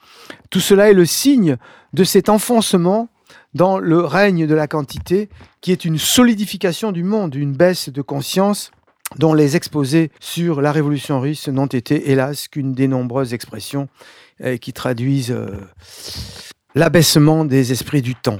Tout 0.50 0.60
cela 0.60 0.90
est 0.90 0.94
le 0.94 1.06
signe 1.06 1.56
de 1.92 2.04
cet 2.04 2.28
enfoncement 2.28 3.08
dans 3.54 3.78
le 3.78 4.00
règne 4.00 4.46
de 4.46 4.54
la 4.54 4.66
quantité, 4.66 5.28
qui 5.60 5.72
est 5.72 5.84
une 5.84 5.98
solidification 5.98 6.92
du 6.92 7.02
monde, 7.02 7.34
une 7.34 7.52
baisse 7.52 7.88
de 7.88 8.02
conscience 8.02 8.70
dont 9.18 9.34
les 9.34 9.56
exposés 9.56 10.10
sur 10.20 10.60
la 10.60 10.72
révolution 10.72 11.20
russe 11.20 11.48
n'ont 11.48 11.66
été, 11.66 12.10
hélas, 12.10 12.48
qu'une 12.48 12.74
des 12.74 12.88
nombreuses 12.88 13.34
expressions 13.34 13.88
euh, 14.42 14.56
qui 14.56 14.72
traduisent 14.72 15.32
euh, 15.32 15.50
l'abaissement 16.74 17.44
des 17.44 17.72
esprits 17.72 18.02
du 18.02 18.14
temps. 18.14 18.38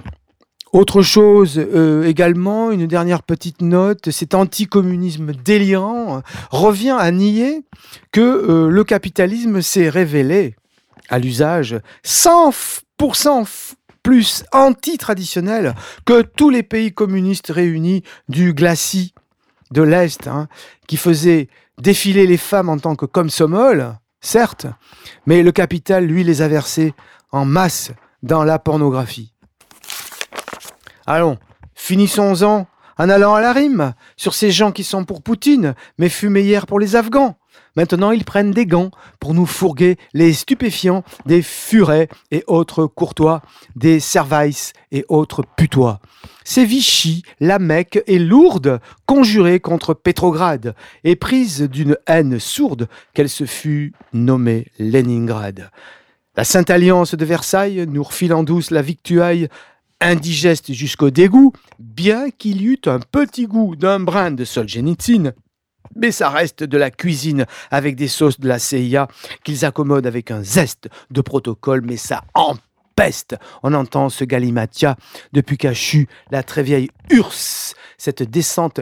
Autre 0.73 1.03
chose 1.03 1.59
euh, 1.59 2.05
également, 2.05 2.71
une 2.71 2.87
dernière 2.87 3.25
petite 3.25 3.61
note, 3.61 4.11
cet 4.13 4.37
anticommunisme 4.37 5.33
délirant 5.33 6.23
revient 6.53 6.97
à 6.97 7.11
nier 7.11 7.65
que 8.13 8.69
le 8.71 8.85
capitalisme 8.85 9.63
s'est 9.63 9.89
révélé 9.89 10.55
à 11.09 11.19
l'usage 11.19 11.81
100% 12.07 13.47
plus 14.03 14.45
anti-traditionnel 14.53 15.75
que 16.05 16.23
tous 16.23 16.51
les 16.51 16.63
pays 16.63 16.93
communistes 16.93 17.49
réunis 17.49 18.03
du 18.29 18.55
glacis 18.55 19.15
de 19.71 19.83
l'Est, 19.83 20.27
hein, 20.27 20.49
qui 20.87 20.97
faisaient 20.97 21.49
défiler 21.79 22.27
les 22.27 22.37
femmes 22.37 22.69
en 22.69 22.79
tant 22.79 22.97
que 22.97 23.07
komsomol, 23.07 23.97
certes, 24.21 24.67
mais 25.27 25.43
le 25.43 25.53
capital, 25.53 26.05
lui, 26.07 26.25
les 26.25 26.43
a 26.43 26.49
versés 26.49 26.95
en 27.33 27.45
masse 27.45 27.93
dans 28.23 28.45
la 28.45 28.59
pornographie. 28.59 29.33
Allons, 31.07 31.39
finissons-en 31.75 32.67
en 32.99 33.09
allant 33.09 33.35
à 33.35 33.41
la 33.41 33.53
rime 33.53 33.95
sur 34.17 34.35
ces 34.35 34.51
gens 34.51 34.73
qui 34.73 34.85
sont 34.85 35.05
pour 35.05 35.23
Poutine, 35.23 35.75
mais 35.99 36.11
fumés 36.11 36.43
hier 36.43 36.67
pour 36.67 36.79
les 36.79 36.97
Afghans. 36.97 37.40
Maintenant, 37.81 38.11
ils 38.11 38.27
prennent 38.27 38.51
des 38.51 38.67
gants 38.67 38.91
pour 39.21 39.33
nous 39.33 39.47
fourguer 39.47 39.97
les 40.13 40.35
stupéfiants 40.35 41.03
des 41.25 41.41
furets 41.41 42.09
et 42.31 42.45
autres 42.47 42.85
courtois, 42.85 43.41
des 43.75 44.01
services 44.01 44.75
et 44.93 45.07
autres 45.09 45.43
putois. 45.57 45.99
C'est 46.45 46.67
Vichy, 46.67 47.23
la 47.41 47.59
Mecque 47.59 48.03
et 48.07 48.19
Lourdes, 48.19 48.81
conjurées 49.07 49.61
contre 49.61 49.95
Pétrograd, 49.95 50.75
et 51.05 51.19
d'une 51.71 51.97
haine 52.07 52.39
sourde 52.39 52.87
qu'elle 53.15 53.31
se 53.31 53.47
fut 53.47 53.95
nommée 54.13 54.67
Leningrad. 54.79 55.71
La 56.37 56.45
Sainte 56.45 56.69
Alliance 56.69 57.15
de 57.15 57.25
Versailles 57.25 57.87
nous 57.89 58.03
refile 58.03 58.35
en 58.35 58.43
douce 58.43 58.73
la 58.73 58.83
victuaille 58.83 59.49
indigeste 60.03 60.75
jusqu'au 60.75 61.09
dégoût, 61.09 61.55
bien 61.79 62.29
qu'il 62.29 62.61
y 62.61 62.67
eût 62.67 62.83
un 62.85 63.01
petit 63.01 63.47
goût 63.47 63.75
d'un 63.75 64.01
brin 64.01 64.33
de 64.33 64.45
Solzhenitsyn 64.45 65.33
mais 65.97 66.13
ça 66.13 66.31
reste 66.31 66.63
de 66.65 66.79
la 66.79 66.91
cuisine 66.91 67.47
avec 67.71 67.97
des 67.97 68.09
sauces 68.09 68.41
de 68.41 68.49
la 68.49 68.59
CIA 68.59 69.09
qu'ils 69.45 69.65
accommodent 69.65 70.07
avec 70.07 70.31
un 70.31 70.43
zeste 70.43 70.89
de 71.11 71.21
protocole, 71.21 71.83
mais 71.85 71.97
ça 71.97 72.23
empeste. 72.35 73.37
On 73.63 73.75
entend 73.75 74.09
ce 74.09 74.25
galimatia 74.25 74.97
depuis 75.33 75.57
qu'a 75.57 75.75
chu 75.75 76.09
la 76.31 76.43
très 76.43 76.63
vieille 76.63 76.91
URSS, 77.11 77.75
cette 77.99 78.23
descente 78.23 78.81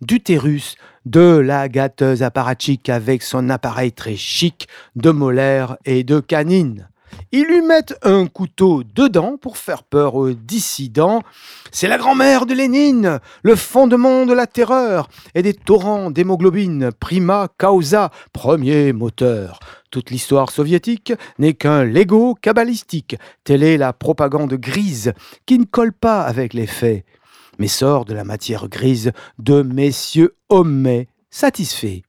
d'utérus 0.00 0.76
de 1.06 1.38
la 1.38 1.68
gâteuse 1.68 2.22
apparatchik 2.22 2.88
avec 2.88 3.22
son 3.22 3.48
appareil 3.48 3.92
très 3.92 4.16
chic 4.16 4.68
de 4.96 5.10
molaires 5.10 5.76
et 5.84 6.04
de 6.04 6.20
canines. 6.20 6.88
Ils 7.32 7.46
lui 7.46 7.62
mettent 7.62 7.96
un 8.02 8.26
couteau 8.26 8.82
dedans 8.82 9.36
pour 9.36 9.56
faire 9.56 9.82
peur 9.82 10.14
aux 10.14 10.32
dissidents. 10.32 11.22
C'est 11.70 11.88
la 11.88 11.98
grand-mère 11.98 12.46
de 12.46 12.54
Lénine, 12.54 13.20
le 13.42 13.56
fondement 13.56 14.26
de 14.26 14.32
la 14.32 14.46
terreur 14.46 15.08
et 15.34 15.42
des 15.42 15.54
torrents 15.54 16.10
d'hémoglobine, 16.10 16.90
prima 16.98 17.48
causa, 17.58 18.10
premier 18.32 18.92
moteur. 18.92 19.60
Toute 19.90 20.10
l'histoire 20.10 20.50
soviétique 20.50 21.12
n'est 21.38 21.54
qu'un 21.54 21.84
Lego 21.84 22.36
cabalistique. 22.40 23.16
Telle 23.44 23.62
est 23.62 23.76
la 23.76 23.92
propagande 23.92 24.54
grise 24.54 25.12
qui 25.46 25.58
ne 25.58 25.64
colle 25.64 25.92
pas 25.92 26.22
avec 26.22 26.54
les 26.54 26.66
faits, 26.68 27.04
mais 27.58 27.68
sort 27.68 28.04
de 28.04 28.14
la 28.14 28.24
matière 28.24 28.68
grise 28.68 29.12
de 29.38 29.62
messieurs 29.62 30.36
Homais 30.48 31.08
satisfaits. 31.30 32.02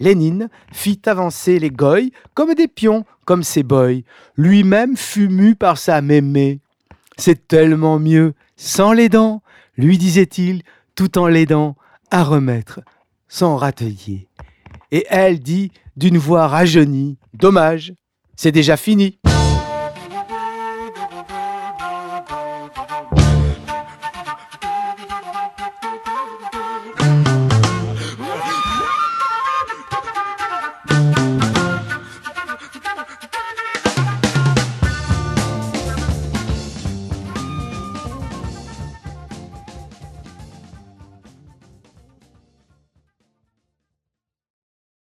Lénine 0.00 0.48
fit 0.72 1.00
avancer 1.06 1.58
les 1.58 1.70
goy 1.70 2.12
comme 2.34 2.54
des 2.54 2.68
pions, 2.68 3.04
comme 3.24 3.42
ses 3.42 3.62
boys. 3.62 4.02
Lui-même 4.36 4.96
fut 4.96 5.28
mu 5.28 5.54
par 5.54 5.78
sa 5.78 6.00
mémé. 6.00 6.60
C'est 7.16 7.48
tellement 7.48 7.98
mieux 7.98 8.34
sans 8.56 8.92
les 8.92 9.08
dents, 9.08 9.42
lui 9.76 9.98
disait-il, 9.98 10.62
tout 10.94 11.18
en 11.18 11.26
l'aidant 11.26 11.76
à 12.10 12.22
remettre 12.22 12.80
son 13.28 13.56
râtelier. 13.56 14.28
Et 14.92 15.06
elle 15.08 15.40
dit 15.40 15.72
d'une 15.96 16.18
voix 16.18 16.46
rajeunie 16.46 17.18
Dommage, 17.34 17.94
c'est 18.36 18.52
déjà 18.52 18.76
fini. 18.76 19.18